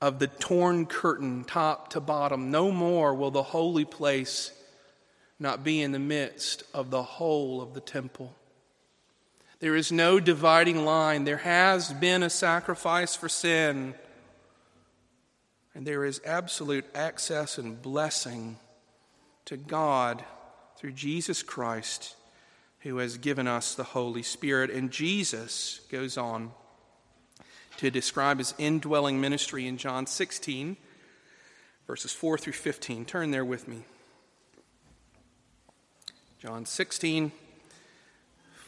of 0.00 0.18
the 0.18 0.26
torn 0.26 0.86
curtain, 0.86 1.44
top 1.44 1.90
to 1.90 2.00
bottom. 2.00 2.50
No 2.50 2.70
more 2.70 3.14
will 3.14 3.30
the 3.30 3.42
holy 3.42 3.84
place 3.84 4.52
not 5.38 5.64
be 5.64 5.82
in 5.82 5.92
the 5.92 5.98
midst 5.98 6.62
of 6.72 6.90
the 6.90 7.02
whole 7.02 7.60
of 7.60 7.74
the 7.74 7.80
temple. 7.80 8.34
There 9.60 9.76
is 9.76 9.90
no 9.90 10.20
dividing 10.20 10.84
line. 10.84 11.24
There 11.24 11.38
has 11.38 11.92
been 11.92 12.22
a 12.22 12.30
sacrifice 12.30 13.16
for 13.16 13.28
sin. 13.28 13.94
And 15.74 15.86
there 15.86 16.04
is 16.04 16.20
absolute 16.24 16.84
access 16.94 17.58
and 17.58 17.80
blessing 17.80 18.58
to 19.46 19.56
God 19.56 20.24
through 20.76 20.92
Jesus 20.92 21.42
Christ, 21.42 22.14
who 22.84 22.98
has 22.98 23.16
given 23.16 23.48
us 23.48 23.74
the 23.74 23.82
Holy 23.82 24.22
Spirit. 24.22 24.70
And 24.70 24.90
Jesus 24.90 25.80
goes 25.90 26.16
on 26.18 26.52
to 27.78 27.90
describe 27.90 28.38
his 28.38 28.54
indwelling 28.58 29.20
ministry 29.20 29.66
in 29.66 29.78
John 29.78 30.06
16, 30.06 30.76
verses 31.86 32.12
4 32.12 32.38
through 32.38 32.52
15. 32.52 33.06
Turn 33.06 33.30
there 33.30 33.44
with 33.44 33.66
me. 33.66 33.84
John 36.38 36.66
16, 36.66 37.32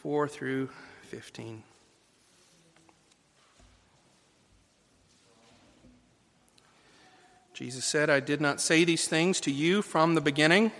4 0.01 0.27
through 0.27 0.69
15. 1.03 1.61
Jesus 7.53 7.85
said, 7.85 8.09
I 8.09 8.19
did 8.19 8.41
not 8.41 8.61
say 8.61 8.83
these 8.83 9.07
things 9.07 9.39
to 9.41 9.51
you 9.51 9.83
from 9.83 10.15
the 10.15 10.21
beginning 10.21 10.71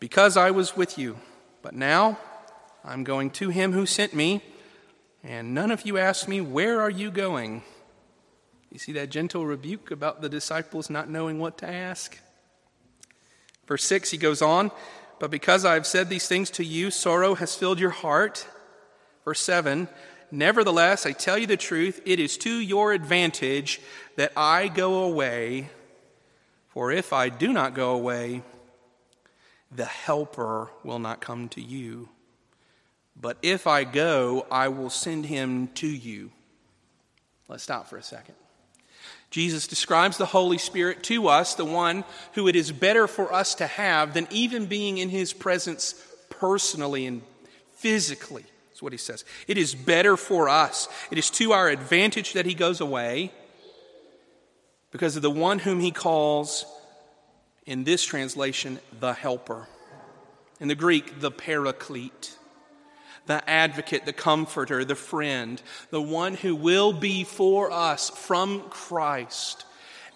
because 0.00 0.38
I 0.38 0.50
was 0.50 0.74
with 0.74 0.96
you. 0.98 1.18
But 1.60 1.74
now 1.74 2.18
I'm 2.84 3.04
going 3.04 3.30
to 3.30 3.50
him 3.50 3.72
who 3.72 3.86
sent 3.86 4.12
me, 4.12 4.42
and 5.22 5.54
none 5.54 5.70
of 5.70 5.86
you 5.86 5.98
ask 5.98 6.26
me, 6.26 6.40
Where 6.40 6.80
are 6.80 6.90
you 6.90 7.10
going? 7.10 7.62
You 8.70 8.78
see 8.78 8.92
that 8.92 9.10
gentle 9.10 9.46
rebuke 9.46 9.90
about 9.90 10.20
the 10.20 10.28
disciples 10.28 10.90
not 10.90 11.08
knowing 11.08 11.38
what 11.38 11.58
to 11.58 11.68
ask? 11.68 12.18
Verse 13.66 13.84
6, 13.84 14.10
he 14.10 14.18
goes 14.18 14.42
on, 14.42 14.70
But 15.18 15.30
because 15.30 15.64
I 15.64 15.74
have 15.74 15.86
said 15.86 16.08
these 16.08 16.26
things 16.26 16.50
to 16.50 16.64
you, 16.64 16.90
sorrow 16.90 17.34
has 17.36 17.54
filled 17.54 17.78
your 17.78 17.90
heart. 17.90 18.48
Verse 19.24 19.40
7, 19.40 19.88
Nevertheless, 20.32 21.06
I 21.06 21.12
tell 21.12 21.38
you 21.38 21.46
the 21.46 21.56
truth, 21.56 22.00
it 22.04 22.18
is 22.18 22.36
to 22.38 22.50
your 22.50 22.92
advantage 22.92 23.80
that 24.16 24.32
I 24.36 24.68
go 24.68 25.04
away. 25.04 25.68
For 26.68 26.90
if 26.90 27.12
I 27.12 27.28
do 27.28 27.52
not 27.52 27.74
go 27.74 27.90
away, 27.90 28.42
the 29.70 29.84
Helper 29.84 30.70
will 30.82 30.98
not 30.98 31.20
come 31.20 31.48
to 31.50 31.60
you. 31.60 32.08
But 33.20 33.36
if 33.42 33.66
I 33.66 33.84
go, 33.84 34.46
I 34.50 34.68
will 34.68 34.90
send 34.90 35.26
him 35.26 35.68
to 35.74 35.86
you. 35.86 36.30
Let's 37.48 37.62
stop 37.62 37.88
for 37.88 37.96
a 37.96 38.02
second. 38.02 38.34
Jesus 39.30 39.66
describes 39.66 40.18
the 40.18 40.26
Holy 40.26 40.58
Spirit 40.58 41.02
to 41.04 41.28
us, 41.28 41.54
the 41.54 41.64
one 41.64 42.04
who 42.34 42.48
it 42.48 42.56
is 42.56 42.70
better 42.70 43.06
for 43.06 43.32
us 43.32 43.54
to 43.56 43.66
have 43.66 44.12
than 44.12 44.28
even 44.30 44.66
being 44.66 44.98
in 44.98 45.08
his 45.08 45.32
presence 45.32 45.94
personally 46.28 47.06
and 47.06 47.22
physically. 47.76 48.44
That's 48.68 48.82
what 48.82 48.92
he 48.92 48.98
says. 48.98 49.24
It 49.46 49.56
is 49.56 49.74
better 49.74 50.16
for 50.16 50.48
us. 50.48 50.88
It 51.10 51.18
is 51.18 51.30
to 51.30 51.52
our 51.52 51.68
advantage 51.68 52.34
that 52.34 52.46
he 52.46 52.54
goes 52.54 52.80
away 52.80 53.32
because 54.90 55.16
of 55.16 55.22
the 55.22 55.30
one 55.30 55.58
whom 55.58 55.80
he 55.80 55.90
calls, 55.90 56.66
in 57.64 57.84
this 57.84 58.04
translation, 58.04 58.78
the 59.00 59.14
helper. 59.14 59.66
In 60.60 60.68
the 60.68 60.74
Greek, 60.74 61.20
the 61.20 61.30
paraclete, 61.30 62.36
the 63.26 63.48
advocate, 63.48 64.04
the 64.04 64.12
comforter, 64.12 64.84
the 64.84 64.94
friend, 64.94 65.62
the 65.90 66.02
one 66.02 66.34
who 66.34 66.56
will 66.56 66.92
be 66.92 67.24
for 67.24 67.70
us 67.70 68.10
from 68.10 68.62
Christ 68.68 69.64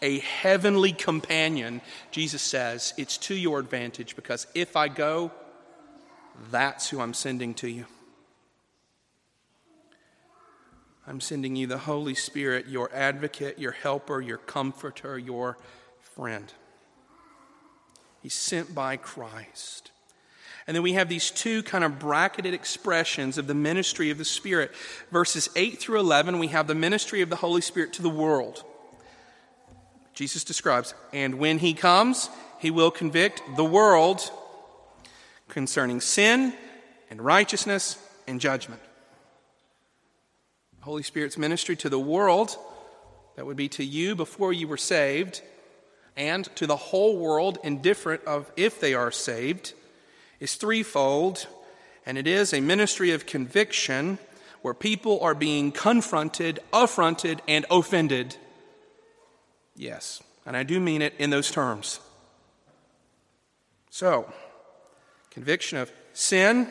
a 0.03 0.19
heavenly 0.21 0.93
companion. 0.93 1.81
Jesus 2.11 2.43
says, 2.43 2.95
It's 2.97 3.19
to 3.19 3.35
your 3.35 3.59
advantage 3.59 4.17
because 4.17 4.47
if 4.55 4.77
I 4.77 4.89
go, 4.89 5.31
that's 6.51 6.91
who 6.91 7.01
I'm 7.01 7.15
sending 7.15 7.55
to 7.55 7.69
you. 7.69 7.87
I'm 11.07 11.21
sending 11.21 11.55
you 11.55 11.67
the 11.67 11.79
Holy 11.79 12.15
Spirit, 12.15 12.67
your 12.69 12.91
advocate, 12.93 13.59
your 13.59 13.73
helper, 13.73 14.21
your 14.21 14.39
comforter, 14.39 15.19
your 15.19 15.57
friend. 16.01 16.53
He's 18.23 18.35
sent 18.35 18.75
by 18.75 18.97
Christ. 18.97 19.93
And 20.67 20.75
then 20.75 20.83
we 20.83 20.95
have 20.95 21.09
these 21.09 21.31
two 21.31 21.63
kind 21.63 21.85
of 21.85 21.99
bracketed 21.99 22.53
expressions 22.53 23.39
of 23.39 23.47
the 23.47 23.55
ministry 23.55 24.11
of 24.11 24.19
the 24.19 24.25
Spirit. 24.25 24.73
Verses 25.13 25.49
8 25.55 25.79
through 25.79 26.01
11, 26.01 26.39
we 26.39 26.49
have 26.49 26.67
the 26.67 26.75
ministry 26.75 27.21
of 27.21 27.31
the 27.31 27.37
Holy 27.37 27.61
Spirit 27.61 27.93
to 27.95 28.03
the 28.03 28.11
world. 28.11 28.65
Jesus 30.13 30.43
describes, 30.43 30.95
and 31.13 31.37
when 31.37 31.59
he 31.59 31.75
comes, 31.75 32.31
he 32.59 32.71
will 32.71 32.91
convict 32.91 33.43
the 33.55 33.65
world 33.65 34.31
concerning 35.49 36.01
sin 36.01 36.53
and 37.11 37.21
righteousness 37.21 37.99
and 38.27 38.41
judgment. 38.41 38.81
Holy 40.81 41.03
Spirit's 41.03 41.37
ministry 41.37 41.77
to 41.77 41.89
the 41.89 41.99
world, 41.99 42.57
that 43.37 43.45
would 43.45 43.57
be 43.57 43.69
to 43.69 43.85
you 43.85 44.15
before 44.15 44.53
you 44.53 44.67
were 44.67 44.77
saved, 44.77 45.43
and 46.17 46.45
to 46.57 46.67
the 46.67 46.77
whole 46.77 47.19
world, 47.19 47.59
indifferent 47.63 48.25
of 48.25 48.51
if 48.57 48.81
they 48.81 48.95
are 48.95 49.11
saved, 49.11 49.75
is 50.41 50.55
threefold, 50.55 51.47
and 52.05 52.19
it 52.19 52.27
is 52.27 52.53
a 52.53 52.61
ministry 52.61 53.11
of 53.11 53.27
conviction 53.27 54.19
where 54.63 54.75
people 54.75 55.21
are 55.21 55.35
being 55.35 55.73
confronted, 55.73 56.59
affronted, 56.73 57.41
and 57.47 57.65
offended. 57.71 58.37
Yes, 59.77 60.23
and 60.45 60.57
I 60.57 60.63
do 60.63 60.81
mean 60.81 61.03
it 61.03 61.15
in 61.19 61.31
those 61.31 61.51
terms. 61.51 62.01
So, 63.91 64.31
conviction 65.31 65.79
of 65.79 65.93
sin, 66.13 66.69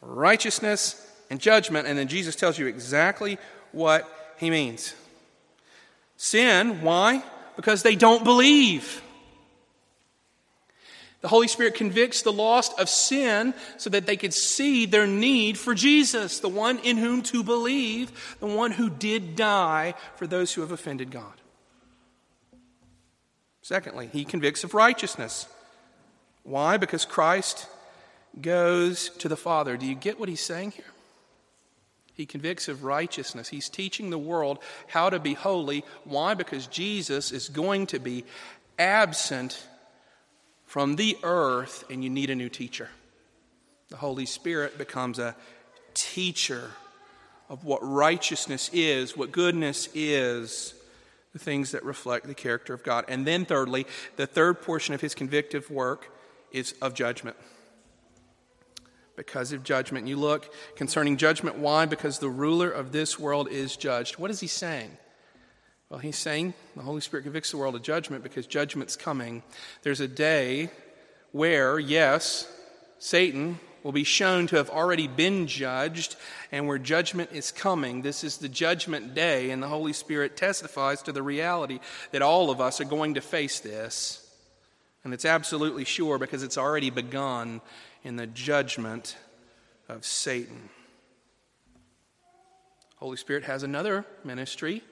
righteousness, 0.00 1.02
and 1.30 1.40
judgment, 1.40 1.86
and 1.86 1.98
then 1.98 2.08
Jesus 2.08 2.36
tells 2.36 2.58
you 2.58 2.66
exactly 2.66 3.38
what 3.72 4.34
he 4.38 4.50
means. 4.50 4.94
Sin, 6.16 6.82
why? 6.82 7.22
Because 7.56 7.82
they 7.82 7.96
don't 7.96 8.24
believe. 8.24 9.02
The 11.26 11.30
Holy 11.30 11.48
Spirit 11.48 11.74
convicts 11.74 12.22
the 12.22 12.32
lost 12.32 12.78
of 12.78 12.88
sin 12.88 13.52
so 13.78 13.90
that 13.90 14.06
they 14.06 14.16
could 14.16 14.32
see 14.32 14.86
their 14.86 15.08
need 15.08 15.58
for 15.58 15.74
Jesus, 15.74 16.38
the 16.38 16.48
one 16.48 16.78
in 16.78 16.98
whom 16.98 17.20
to 17.22 17.42
believe, 17.42 18.36
the 18.38 18.46
one 18.46 18.70
who 18.70 18.88
did 18.88 19.34
die 19.34 19.94
for 20.14 20.28
those 20.28 20.54
who 20.54 20.60
have 20.60 20.70
offended 20.70 21.10
God. 21.10 21.32
Secondly, 23.60 24.08
he 24.12 24.24
convicts 24.24 24.62
of 24.62 24.72
righteousness. 24.72 25.48
Why? 26.44 26.76
Because 26.76 27.04
Christ 27.04 27.66
goes 28.40 29.08
to 29.18 29.28
the 29.28 29.36
Father. 29.36 29.76
Do 29.76 29.84
you 29.84 29.96
get 29.96 30.20
what 30.20 30.28
he's 30.28 30.40
saying 30.40 30.70
here? 30.70 30.92
He 32.14 32.24
convicts 32.24 32.68
of 32.68 32.84
righteousness. 32.84 33.48
He's 33.48 33.68
teaching 33.68 34.10
the 34.10 34.16
world 34.16 34.60
how 34.86 35.10
to 35.10 35.18
be 35.18 35.34
holy. 35.34 35.84
Why? 36.04 36.34
Because 36.34 36.68
Jesus 36.68 37.32
is 37.32 37.48
going 37.48 37.88
to 37.88 37.98
be 37.98 38.24
absent 38.78 39.66
from 40.66 40.96
the 40.96 41.16
earth, 41.22 41.84
and 41.90 42.04
you 42.04 42.10
need 42.10 42.30
a 42.30 42.34
new 42.34 42.48
teacher. 42.48 42.90
The 43.88 43.96
Holy 43.96 44.26
Spirit 44.26 44.76
becomes 44.76 45.18
a 45.18 45.34
teacher 45.94 46.72
of 47.48 47.64
what 47.64 47.78
righteousness 47.82 48.68
is, 48.72 49.16
what 49.16 49.32
goodness 49.32 49.88
is, 49.94 50.74
the 51.32 51.38
things 51.38 51.70
that 51.70 51.84
reflect 51.84 52.26
the 52.26 52.34
character 52.34 52.74
of 52.74 52.82
God. 52.82 53.04
And 53.08 53.26
then, 53.26 53.44
thirdly, 53.44 53.86
the 54.16 54.26
third 54.26 54.62
portion 54.62 54.94
of 54.94 55.00
his 55.00 55.14
convictive 55.14 55.70
work 55.70 56.10
is 56.50 56.74
of 56.82 56.94
judgment 56.94 57.36
because 59.16 59.52
of 59.52 59.64
judgment. 59.64 60.06
You 60.06 60.16
look 60.16 60.52
concerning 60.76 61.16
judgment. 61.16 61.56
Why? 61.56 61.86
Because 61.86 62.18
the 62.18 62.28
ruler 62.28 62.70
of 62.70 62.92
this 62.92 63.18
world 63.18 63.48
is 63.48 63.76
judged. 63.76 64.18
What 64.18 64.30
is 64.30 64.40
he 64.40 64.46
saying? 64.46 64.96
Well, 65.88 66.00
he's 66.00 66.16
saying 66.16 66.54
the 66.74 66.82
Holy 66.82 67.00
Spirit 67.00 67.22
convicts 67.22 67.52
the 67.52 67.58
world 67.58 67.76
of 67.76 67.82
judgment 67.82 68.24
because 68.24 68.46
judgment's 68.46 68.96
coming. 68.96 69.42
There's 69.82 70.00
a 70.00 70.08
day 70.08 70.70
where, 71.30 71.78
yes, 71.78 72.50
Satan 72.98 73.60
will 73.84 73.92
be 73.92 74.02
shown 74.02 74.48
to 74.48 74.56
have 74.56 74.68
already 74.68 75.06
been 75.06 75.46
judged 75.46 76.16
and 76.50 76.66
where 76.66 76.78
judgment 76.78 77.30
is 77.32 77.52
coming. 77.52 78.02
This 78.02 78.24
is 78.24 78.38
the 78.38 78.48
judgment 78.48 79.14
day, 79.14 79.50
and 79.50 79.62
the 79.62 79.68
Holy 79.68 79.92
Spirit 79.92 80.36
testifies 80.36 81.02
to 81.02 81.12
the 81.12 81.22
reality 81.22 81.78
that 82.10 82.20
all 82.20 82.50
of 82.50 82.60
us 82.60 82.80
are 82.80 82.84
going 82.84 83.14
to 83.14 83.20
face 83.20 83.60
this. 83.60 84.28
And 85.04 85.14
it's 85.14 85.24
absolutely 85.24 85.84
sure 85.84 86.18
because 86.18 86.42
it's 86.42 86.58
already 86.58 86.90
begun 86.90 87.60
in 88.02 88.16
the 88.16 88.26
judgment 88.26 89.16
of 89.88 90.04
Satan. 90.04 90.68
Holy 92.96 93.16
Spirit 93.16 93.44
has 93.44 93.62
another 93.62 94.04
ministry 94.24 94.82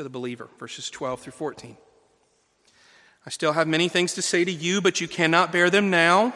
to 0.00 0.04
the 0.04 0.08
believer, 0.08 0.48
verses 0.58 0.88
12 0.88 1.20
through 1.20 1.32
14. 1.32 1.76
I 3.26 3.28
still 3.28 3.52
have 3.52 3.68
many 3.68 3.86
things 3.90 4.14
to 4.14 4.22
say 4.22 4.46
to 4.46 4.50
you, 4.50 4.80
but 4.80 4.98
you 4.98 5.06
cannot 5.06 5.52
bear 5.52 5.68
them 5.68 5.90
now. 5.90 6.32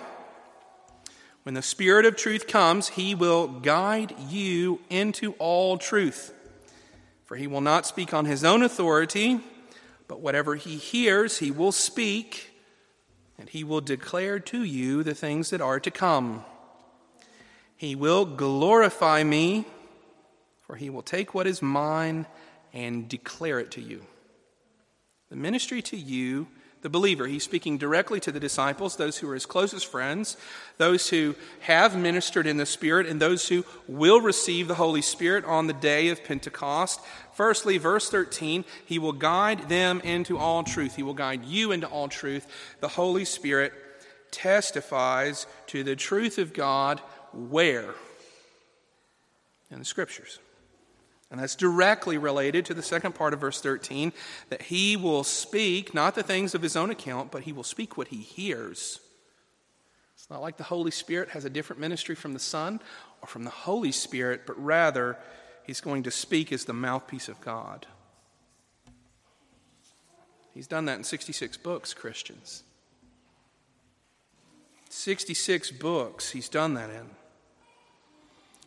When 1.45 1.55
the 1.55 1.63
Spirit 1.63 2.05
of 2.05 2.15
truth 2.15 2.47
comes, 2.47 2.89
he 2.89 3.15
will 3.15 3.47
guide 3.49 4.15
you 4.29 4.81
into 4.91 5.33
all 5.39 5.79
truth. 5.79 6.35
For 7.25 7.37
he 7.37 7.47
will 7.47 7.63
not 7.63 7.87
speak 7.87 8.13
on 8.13 8.27
his 8.27 8.45
own 8.45 8.63
authority, 8.63 9.41
but 10.09 10.21
whatever 10.21 10.57
he 10.57 10.77
hears, 10.77 11.39
he 11.39 11.51
will 11.51 11.73
speak, 11.73 12.51
and 13.39 13.49
he 13.49 13.65
will 13.65 13.81
declare 13.81 14.39
to 14.41 14.63
you 14.63 15.03
the 15.03 15.15
things 15.15 15.49
that 15.49 15.63
are 15.63 15.81
to 15.81 15.91
come. 15.91 16.45
He 17.79 17.95
will 17.95 18.27
glorify 18.27 19.25
me, 19.25 19.65
for 20.61 20.77
he 20.77 20.91
will 20.91 21.01
take 21.01 21.33
what 21.33 21.47
is 21.47 21.63
mine 21.63 22.27
and 22.75 23.09
declare 23.09 23.59
it 23.61 23.71
to 23.71 23.81
you. 23.81 24.05
The 25.31 25.37
ministry 25.37 25.81
to 25.81 25.97
you 25.97 26.49
the 26.85 26.91
believer. 26.91 27.27
He's 27.27 27.43
speaking 27.43 27.79
directly 27.79 28.21
to 28.21 28.31
the 28.31 28.39
disciples, 28.39 28.97
those 28.97 29.17
who 29.17 29.31
are 29.31 29.35
his 29.35 29.47
closest 29.47 29.87
friends, 29.87 30.37
those 30.77 31.09
who 31.09 31.35
have 31.61 31.97
ministered 31.97 32.47
in 32.47 32.59
the 32.59 32.67
Spirit, 32.67 33.07
and 33.07 33.19
those 33.19 33.49
who 33.49 33.65
will 33.89 34.21
receive 34.21 34.69
the 34.69 34.75
Holy 34.75 35.01
Spirit 35.01 35.47
on 35.47 35.67
the 35.67 35.73
day 35.73 36.11
of 36.11 36.23
Pentecost. 36.23 37.01
Firstly, 37.33 37.79
verse 37.79 38.11
13, 38.11 38.67
he 38.85 38.99
will 38.99 39.15
guide 39.15 39.71
them 39.71 40.03
into 40.03 40.37
all 40.37 40.63
truth. 40.63 40.95
He 40.95 41.03
will 41.03 41.15
guide 41.15 41.47
you 41.47 41.73
into 41.73 41.87
all 41.87 42.07
truth. 42.07 42.47
The 42.81 42.89
Holy 42.89 43.25
Spirit 43.25 43.73
testifies 44.31 45.47
to 45.69 45.85
the 45.85 45.97
truth 45.97 46.37
of 46.37 46.53
God 46.53 47.01
where? 47.33 47.95
In 49.71 49.79
the 49.79 49.87
Scriptures. 49.87 50.39
And 51.31 51.41
that's 51.41 51.57
directly 51.57 52.19
related 52.19 52.65
to 52.67 52.75
the 52.75 52.83
second 52.83 53.15
part 53.15 53.33
of 53.33 53.41
verse 53.41 53.61
13 53.61 54.13
that 54.51 54.63
he 54.63 54.97
will 54.97 55.25
speak 55.25 55.95
not 55.95 56.15
the 56.15 56.23
things 56.23 56.55
of 56.55 56.63
his 56.63 56.77
own 56.77 56.91
account, 56.91 57.31
but 57.31 57.43
he 57.43 57.53
will 57.53 57.65
speak 57.65 57.97
what 57.97 58.09
he 58.09 58.19
hears. 58.19 59.01
It's 60.15 60.31
not 60.31 60.43
like 60.43 60.57
the 60.57 60.65
Holy 60.65 60.91
Spirit 60.91 61.31
has 61.31 61.45
a 61.45 61.51
different 61.51 61.81
ministry 61.81 62.15
from 62.15 62.35
the 62.35 62.39
Son 62.39 62.81
or 63.21 63.29
from 63.29 63.45
the 63.45 63.51
Holy 63.51 63.93
Spirit, 63.93 64.47
but 64.47 64.63
rather 64.63 65.19
he's 65.65 65.81
going 65.81 66.05
to 66.05 66.11
speak 66.11 66.53
as 66.53 66.65
the 66.65 66.73
mouthpiece 66.73 67.29
of 67.29 67.41
God. 67.41 67.87
He's 70.55 70.69
done 70.69 70.85
that 70.85 70.99
in 70.99 71.05
66 71.05 71.57
books, 71.57 71.93
Christians. 71.93 72.63
66 74.89 75.73
books 75.73 76.31
he's 76.31 76.49
done 76.49 76.75
that 76.75 76.91
in. 76.91 77.11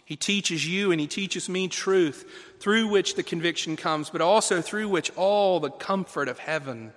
He 0.07 0.15
teaches 0.15 0.65
you 0.65 0.93
and 0.93 1.01
He 1.01 1.07
teaches 1.07 1.49
me 1.49 1.67
truth 1.67 2.23
through 2.61 2.87
which 2.87 3.15
the 3.15 3.23
conviction 3.23 3.75
comes, 3.75 4.09
but 4.09 4.21
also 4.21 4.61
through 4.61 4.87
which 4.87 5.11
all 5.17 5.59
the 5.59 5.69
comfort 5.69 6.29
of 6.29 6.39
heaven 6.39 6.93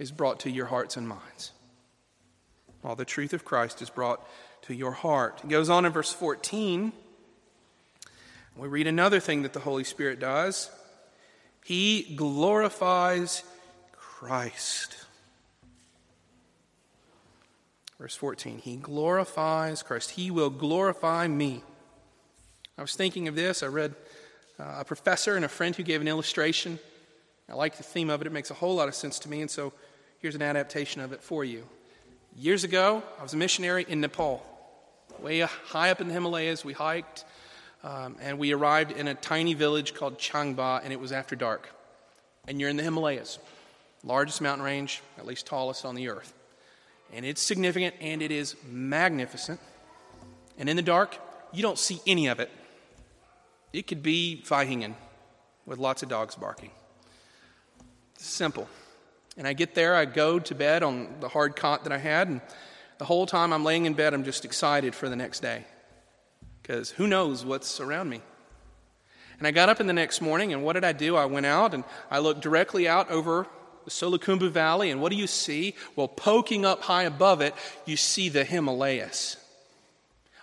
is 0.00 0.10
brought 0.10 0.40
to 0.40 0.50
your 0.50 0.66
hearts 0.66 0.96
and 0.96 1.08
minds. 1.08 1.52
All 2.82 2.96
the 2.96 3.04
truth 3.04 3.32
of 3.32 3.44
Christ 3.44 3.80
is 3.80 3.90
brought 3.90 4.26
to 4.62 4.74
your 4.74 4.90
heart. 4.90 5.40
It 5.44 5.50
goes 5.50 5.70
on 5.70 5.84
in 5.84 5.92
verse 5.92 6.12
14. 6.12 6.92
We 8.56 8.66
read 8.66 8.88
another 8.88 9.20
thing 9.20 9.42
that 9.42 9.52
the 9.52 9.60
Holy 9.60 9.84
Spirit 9.84 10.18
does 10.18 10.68
He 11.64 12.16
glorifies 12.16 13.44
Christ. 13.92 14.96
Verse 18.00 18.16
14, 18.16 18.58
He 18.58 18.74
glorifies 18.74 19.84
Christ. 19.84 20.10
He 20.10 20.32
will 20.32 20.50
glorify 20.50 21.28
me. 21.28 21.62
I 22.78 22.82
was 22.82 22.94
thinking 22.94 23.26
of 23.26 23.34
this. 23.34 23.62
I 23.62 23.66
read 23.66 23.94
uh, 24.60 24.76
a 24.80 24.84
professor 24.84 25.34
and 25.36 25.44
a 25.44 25.48
friend 25.48 25.74
who 25.74 25.82
gave 25.82 26.02
an 26.02 26.08
illustration. 26.08 26.78
I 27.48 27.54
like 27.54 27.76
the 27.76 27.82
theme 27.82 28.10
of 28.10 28.20
it, 28.20 28.26
it 28.26 28.32
makes 28.32 28.50
a 28.50 28.54
whole 28.54 28.74
lot 28.74 28.88
of 28.88 28.94
sense 28.94 29.18
to 29.20 29.30
me, 29.30 29.40
and 29.40 29.50
so 29.50 29.72
here's 30.18 30.34
an 30.34 30.42
adaptation 30.42 31.00
of 31.00 31.12
it 31.12 31.22
for 31.22 31.44
you. 31.44 31.64
Years 32.36 32.64
ago, 32.64 33.02
I 33.18 33.22
was 33.22 33.32
a 33.32 33.36
missionary 33.36 33.86
in 33.88 34.00
Nepal, 34.00 34.44
way 35.20 35.40
high 35.40 35.90
up 35.90 36.00
in 36.00 36.08
the 36.08 36.14
Himalayas. 36.14 36.64
We 36.64 36.74
hiked, 36.74 37.24
um, 37.82 38.16
and 38.20 38.38
we 38.38 38.52
arrived 38.52 38.92
in 38.92 39.08
a 39.08 39.14
tiny 39.14 39.54
village 39.54 39.94
called 39.94 40.18
Changba, 40.18 40.82
and 40.82 40.92
it 40.92 41.00
was 41.00 41.12
after 41.12 41.36
dark. 41.36 41.70
And 42.48 42.60
you're 42.60 42.68
in 42.68 42.76
the 42.76 42.82
Himalayas, 42.82 43.38
largest 44.04 44.42
mountain 44.42 44.64
range, 44.64 45.02
at 45.16 45.24
least 45.24 45.46
tallest 45.46 45.84
on 45.84 45.94
the 45.94 46.08
earth. 46.08 46.34
And 47.12 47.24
it's 47.24 47.40
significant 47.40 47.94
and 48.00 48.20
it 48.20 48.32
is 48.32 48.56
magnificent. 48.68 49.60
And 50.58 50.68
in 50.68 50.76
the 50.76 50.82
dark, 50.82 51.16
you 51.52 51.62
don't 51.62 51.78
see 51.78 52.00
any 52.06 52.26
of 52.26 52.40
it. 52.40 52.50
It 53.72 53.86
could 53.86 54.02
be 54.02 54.42
Vaihingen 54.46 54.94
with 55.66 55.78
lots 55.78 56.02
of 56.02 56.08
dogs 56.08 56.34
barking. 56.34 56.70
Simple. 58.16 58.68
And 59.36 59.46
I 59.46 59.52
get 59.52 59.74
there, 59.74 59.94
I 59.94 60.06
go 60.06 60.38
to 60.38 60.54
bed 60.54 60.82
on 60.82 61.16
the 61.20 61.28
hard 61.28 61.56
cot 61.56 61.84
that 61.84 61.92
I 61.92 61.98
had, 61.98 62.28
and 62.28 62.40
the 62.98 63.04
whole 63.04 63.26
time 63.26 63.52
I'm 63.52 63.64
laying 63.64 63.84
in 63.84 63.92
bed, 63.92 64.14
I'm 64.14 64.24
just 64.24 64.44
excited 64.44 64.94
for 64.94 65.08
the 65.08 65.16
next 65.16 65.40
day. 65.40 65.64
Because 66.62 66.90
who 66.90 67.06
knows 67.06 67.44
what's 67.44 67.78
around 67.80 68.08
me. 68.08 68.22
And 69.38 69.46
I 69.46 69.50
got 69.50 69.68
up 69.68 69.80
in 69.80 69.86
the 69.86 69.92
next 69.92 70.22
morning, 70.22 70.54
and 70.54 70.64
what 70.64 70.72
did 70.72 70.84
I 70.84 70.92
do? 70.92 71.16
I 71.16 71.26
went 71.26 71.44
out 71.44 71.74
and 71.74 71.84
I 72.10 72.20
looked 72.20 72.40
directly 72.40 72.88
out 72.88 73.10
over 73.10 73.46
the 73.84 73.90
Solukhumbu 73.90 74.50
Valley, 74.50 74.90
and 74.90 75.02
what 75.02 75.12
do 75.12 75.16
you 75.18 75.26
see? 75.26 75.74
Well, 75.94 76.08
poking 76.08 76.64
up 76.64 76.82
high 76.82 77.02
above 77.02 77.42
it, 77.42 77.54
you 77.84 77.96
see 77.96 78.30
the 78.30 78.44
Himalayas. 78.44 79.36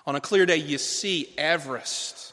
On 0.05 0.15
a 0.15 0.21
clear 0.21 0.45
day, 0.45 0.57
you 0.57 0.77
see 0.77 1.33
Everest 1.37 2.32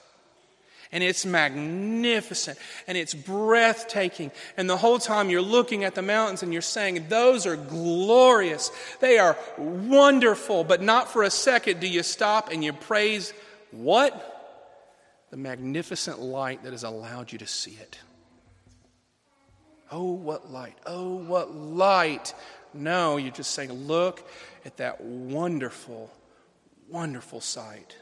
and 0.93 1.05
it's 1.05 1.24
magnificent 1.24 2.59
and 2.86 2.99
it's 2.99 3.14
breathtaking. 3.14 4.32
And 4.57 4.68
the 4.68 4.76
whole 4.76 4.99
time 4.99 5.30
you're 5.30 5.41
looking 5.41 5.84
at 5.84 5.95
the 5.95 6.03
mountains 6.03 6.43
and 6.43 6.53
you're 6.53 6.62
saying, 6.62 7.07
Those 7.09 7.47
are 7.47 7.57
glorious. 7.57 8.70
They 9.01 9.18
are 9.18 9.36
wonderful. 9.57 10.64
But 10.64 10.82
not 10.82 11.11
for 11.11 11.22
a 11.22 11.30
second 11.30 11.80
do 11.80 11.88
you 11.88 12.03
stop 12.03 12.51
and 12.51 12.64
you 12.64 12.72
praise 12.72 13.32
what? 13.70 14.26
The 15.30 15.36
magnificent 15.36 16.20
light 16.20 16.64
that 16.64 16.72
has 16.72 16.82
allowed 16.82 17.30
you 17.30 17.38
to 17.38 17.47
see 17.47 17.78
it. 17.80 17.99
Oh, 19.93 20.12
what 20.12 20.51
light! 20.53 20.76
Oh, 20.86 21.16
what 21.16 21.55
light! 21.55 22.34
No, 22.72 23.16
you're 23.16 23.32
just 23.32 23.53
saying, 23.53 23.72
Look 23.72 24.28
at 24.64 24.76
that 24.78 25.01
wonderful, 25.01 26.11
wonderful 26.88 27.41
sight. 27.41 27.97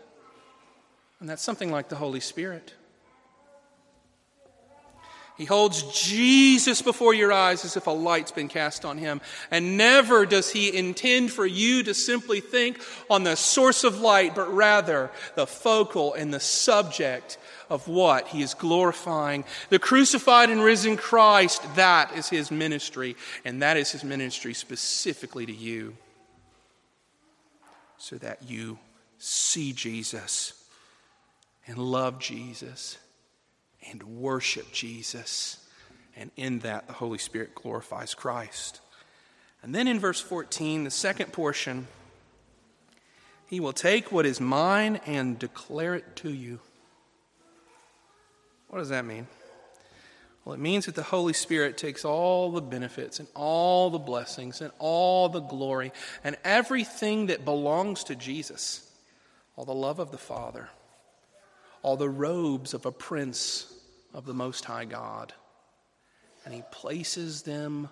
And 1.21 1.29
that's 1.29 1.43
something 1.43 1.71
like 1.71 1.89
the 1.89 1.97
Holy 1.97 2.21
Spirit. 2.21 2.75
He 5.39 5.45
holds 5.45 5.85
Jesus 5.97 6.83
before 6.83 7.15
your 7.15 7.33
eyes 7.33 7.65
as 7.65 7.77
if 7.77 7.87
a 7.87 7.93
light's 7.93 8.33
been 8.33 8.49
cast 8.49 8.85
on 8.85 8.99
him. 8.99 9.21
And 9.53 9.77
never 9.77 10.27
does 10.27 10.51
he 10.51 10.77
intend 10.77 11.31
for 11.31 11.47
you 11.47 11.85
to 11.85 11.95
simply 11.95 12.41
think 12.41 12.83
on 13.09 13.23
the 13.23 13.37
source 13.37 13.85
of 13.85 14.01
light, 14.01 14.35
but 14.35 14.53
rather 14.53 15.13
the 15.37 15.47
focal 15.47 16.13
and 16.15 16.35
the 16.35 16.41
subject 16.41 17.39
of 17.71 17.87
what 17.87 18.27
he 18.27 18.43
is 18.43 18.55
glorifying. 18.55 19.45
The 19.71 19.79
crucified 19.79 20.51
and 20.51 20.61
risen 20.61 20.97
Christ, 20.97 21.63
that 21.77 22.17
is 22.17 22.29
his 22.29 22.51
ministry. 22.51 23.15
And 23.45 23.63
that 23.63 23.77
is 23.77 23.93
his 23.93 24.03
ministry 24.03 24.55
specifically 24.55 25.47
to 25.47 25.55
you. 25.55 25.97
So 27.97 28.17
that 28.17 28.43
you 28.43 28.81
see 29.19 29.73
Jesus 29.73 30.53
and 31.69 31.79
love 31.79 32.19
Jesus 32.19 32.99
and 33.91 34.03
worship 34.03 34.73
Jesus. 34.73 35.59
And 36.17 36.31
in 36.37 36.61
that, 36.61 36.87
the 36.87 36.93
Holy 36.95 37.19
Spirit 37.19 37.55
glorifies 37.55 38.15
Christ. 38.15 38.81
And 39.63 39.75
then 39.75 39.89
in 39.89 39.99
verse 40.01 40.21
14, 40.21 40.85
the 40.85 40.91
second 40.91 41.33
portion, 41.33 41.87
He 43.47 43.61
will 43.61 43.73
take 43.73 44.13
what 44.13 44.27
is 44.27 44.41
mine 44.41 45.01
and 45.07 45.39
declare 45.39 45.95
it 45.95 46.17
to 46.17 46.31
you. 46.33 46.61
What 48.69 48.79
does 48.79 48.91
that 48.91 49.05
mean? 49.05 49.27
Well, 50.45 50.55
it 50.55 50.61
means 50.61 50.87
that 50.87 50.95
the 50.95 51.03
Holy 51.03 51.35
Spirit 51.35 51.77
takes 51.77 52.05
all 52.05 52.51
the 52.53 52.63
benefits 52.63 53.19
and 53.19 53.29
all 53.35 53.91
the 53.91 53.99
blessings 53.99 54.61
and 54.61 54.73
all 54.79 55.29
the 55.29 55.41
glory 55.41 55.93
and 56.25 56.37
everything 56.43 57.27
that 57.27 57.45
belongs 57.45 58.05
to 58.05 58.15
Jesus, 58.15 58.91
all 59.57 59.65
the 59.65 59.75
love 59.75 59.99
of 59.99 60.11
the 60.11 60.19
Father, 60.19 60.71
all 61.83 61.97
the 61.97 62.09
robes 62.09 62.73
of 62.73 62.87
a 62.87 62.93
prince 62.93 63.67
of 64.19 64.27
the 64.27 64.35
Most 64.35 64.65
High 64.65 64.85
God. 64.85 65.33
And 66.45 66.53
He 66.53 66.65
places 66.73 67.43
them 67.43 67.89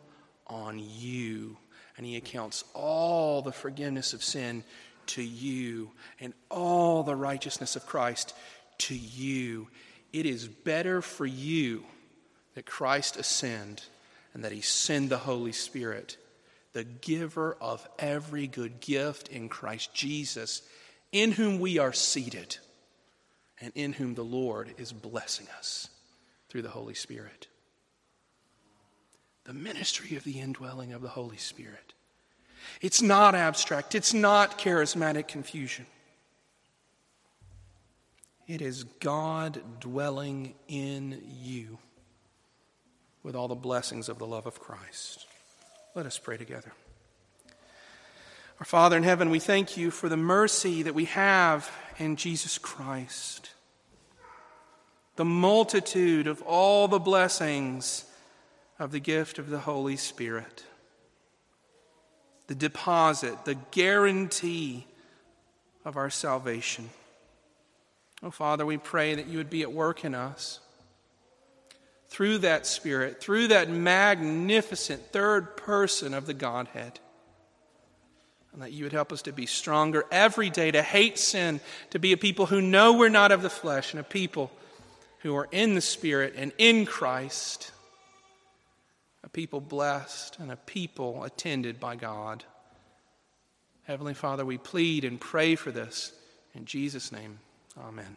on 0.49 0.81
you. 0.81 1.57
And 1.97 2.05
He 2.05 2.17
accounts 2.17 2.65
all 2.75 3.43
the 3.43 3.53
forgiveness 3.53 4.13
of 4.13 4.25
sin 4.25 4.65
to 5.07 5.23
you 5.23 5.93
and 6.19 6.35
all 6.51 7.05
the 7.05 7.15
righteousness 7.15 7.77
of 7.77 7.87
Christ 7.87 8.35
to 8.79 8.95
you. 8.95 9.69
It 10.13 10.27
is 10.27 10.49
better 10.49 11.01
for 11.01 11.25
you 11.25 11.85
that 12.57 12.67
Christ 12.67 13.17
ascend 13.17 13.85
and 14.35 14.43
that 14.43 14.51
He 14.51 14.63
send 14.63 15.11
the 15.11 15.19
Holy 15.19 15.53
Spirit, 15.53 16.17
the 16.73 16.83
giver 16.83 17.57
of 17.61 17.89
every 18.01 18.49
good 18.49 18.81
gift 18.81 19.29
in 19.29 19.49
Christ 19.49 19.95
Jesus, 19.95 20.63
in 21.13 21.31
whom 21.31 21.61
we 21.61 21.79
are 21.79 21.93
seated 21.93 22.57
and 23.61 23.71
in 23.77 23.93
whom 23.93 24.17
the 24.17 24.25
Lord 24.25 24.75
is 24.77 24.93
blessing 24.93 25.47
us 25.57 25.89
through 26.57 26.63
the 26.63 26.71
Holy 26.71 26.95
Spirit. 26.95 27.49
The 29.45 29.53
ministry 29.53 30.17
of 30.17 30.25
the 30.25 30.41
indwelling 30.41 30.95
of 30.95 31.03
the 31.03 31.09
Holy 31.09 31.37
Spirit. 31.37 31.93
It's 32.81 33.03
not 33.03 33.35
abstract, 33.35 33.95
it's 33.95 34.15
not 34.15 34.59
charismatic 34.59 35.29
confusion. 35.29 35.85
It 38.47 38.63
is 38.63 38.85
God 38.85 39.61
dwelling 39.81 40.55
in 40.67 41.23
you 41.43 41.77
with 43.23 43.37
all 43.37 43.49
the 43.49 43.55
blessings 43.55 44.09
of 44.09 44.17
the 44.17 44.27
love 44.27 44.47
of 44.47 44.59
Christ. 44.59 45.27
Let 45.95 46.07
us 46.07 46.19
pray 46.19 46.39
together. 46.39 46.73
Our 48.61 48.67
Father 48.67 48.97
in 48.97 49.03
heaven, 49.03 49.29
we 49.29 49.41
thank 49.41 49.77
you 49.77 49.91
for 49.91 50.09
the 50.09 50.17
mercy 50.17 50.85
that 50.85 50.95
we 50.95 51.05
have 51.05 51.71
in 51.99 52.17
Jesus 52.17 52.57
Christ. 52.57 53.51
The 55.17 55.25
multitude 55.25 56.27
of 56.27 56.43
all 56.43 56.89
the 56.89 56.99
blessings 56.99 58.05
of 58.79 58.93
the 58.93 59.01
gift 59.01 59.39
of 59.39 59.49
the 59.49 59.59
Holy 59.59 59.97
Spirit. 59.97 60.65
The 62.47 62.55
deposit, 62.55 63.45
the 63.45 63.57
guarantee 63.71 64.87
of 65.85 65.97
our 65.97 66.11
salvation. 66.11 66.91
Oh, 68.23 68.31
Father, 68.31 68.65
we 68.65 68.77
pray 68.77 69.15
that 69.15 69.27
you 69.27 69.39
would 69.39 69.51
be 69.51 69.63
at 69.63 69.73
work 69.73 70.05
in 70.05 70.15
us 70.15 70.61
through 72.09 72.39
that 72.39 72.67
Spirit, 72.67 73.21
through 73.21 73.49
that 73.49 73.69
magnificent 73.69 75.13
third 75.13 75.57
person 75.57 76.15
of 76.15 76.27
the 76.27 76.35
Godhead. 76.35 77.01
And 78.53 78.63
that 78.63 78.73
you 78.73 78.85
would 78.85 78.93
help 78.93 79.13
us 79.13 79.23
to 79.23 79.33
be 79.33 79.45
stronger 79.45 80.05
every 80.11 80.49
day, 80.51 80.71
to 80.71 80.83
hate 80.83 81.19
sin, 81.19 81.61
to 81.91 81.99
be 81.99 82.13
a 82.13 82.17
people 82.17 82.47
who 82.47 82.61
know 82.61 82.95
we're 82.95 83.09
not 83.09 83.33
of 83.33 83.43
the 83.43 83.51
flesh, 83.51 83.93
and 83.93 84.01
a 84.01 84.05
people 84.05 84.51
who 85.21 85.35
are 85.37 85.49
in 85.51 85.75
the 85.75 85.81
Spirit 85.81 86.35
and 86.37 86.53
in 86.59 86.87
Christ. 86.87 87.73
A 89.25 89.29
people 89.29 89.61
blessed 89.61 90.39
and 90.39 90.53
a 90.53 90.57
people 90.57 91.25
attended 91.25 91.81
by 91.81 91.97
God. 91.97 92.45
Heavenly 93.85 94.15
Father, 94.15 94.45
we 94.45 94.59
plead 94.59 95.05
and 95.05 95.21
pray 95.21 95.55
for 95.55 95.71
this. 95.71 96.13
In 96.55 96.65
Jesus' 96.65 97.13
name, 97.13 97.39
amen. 97.79 98.17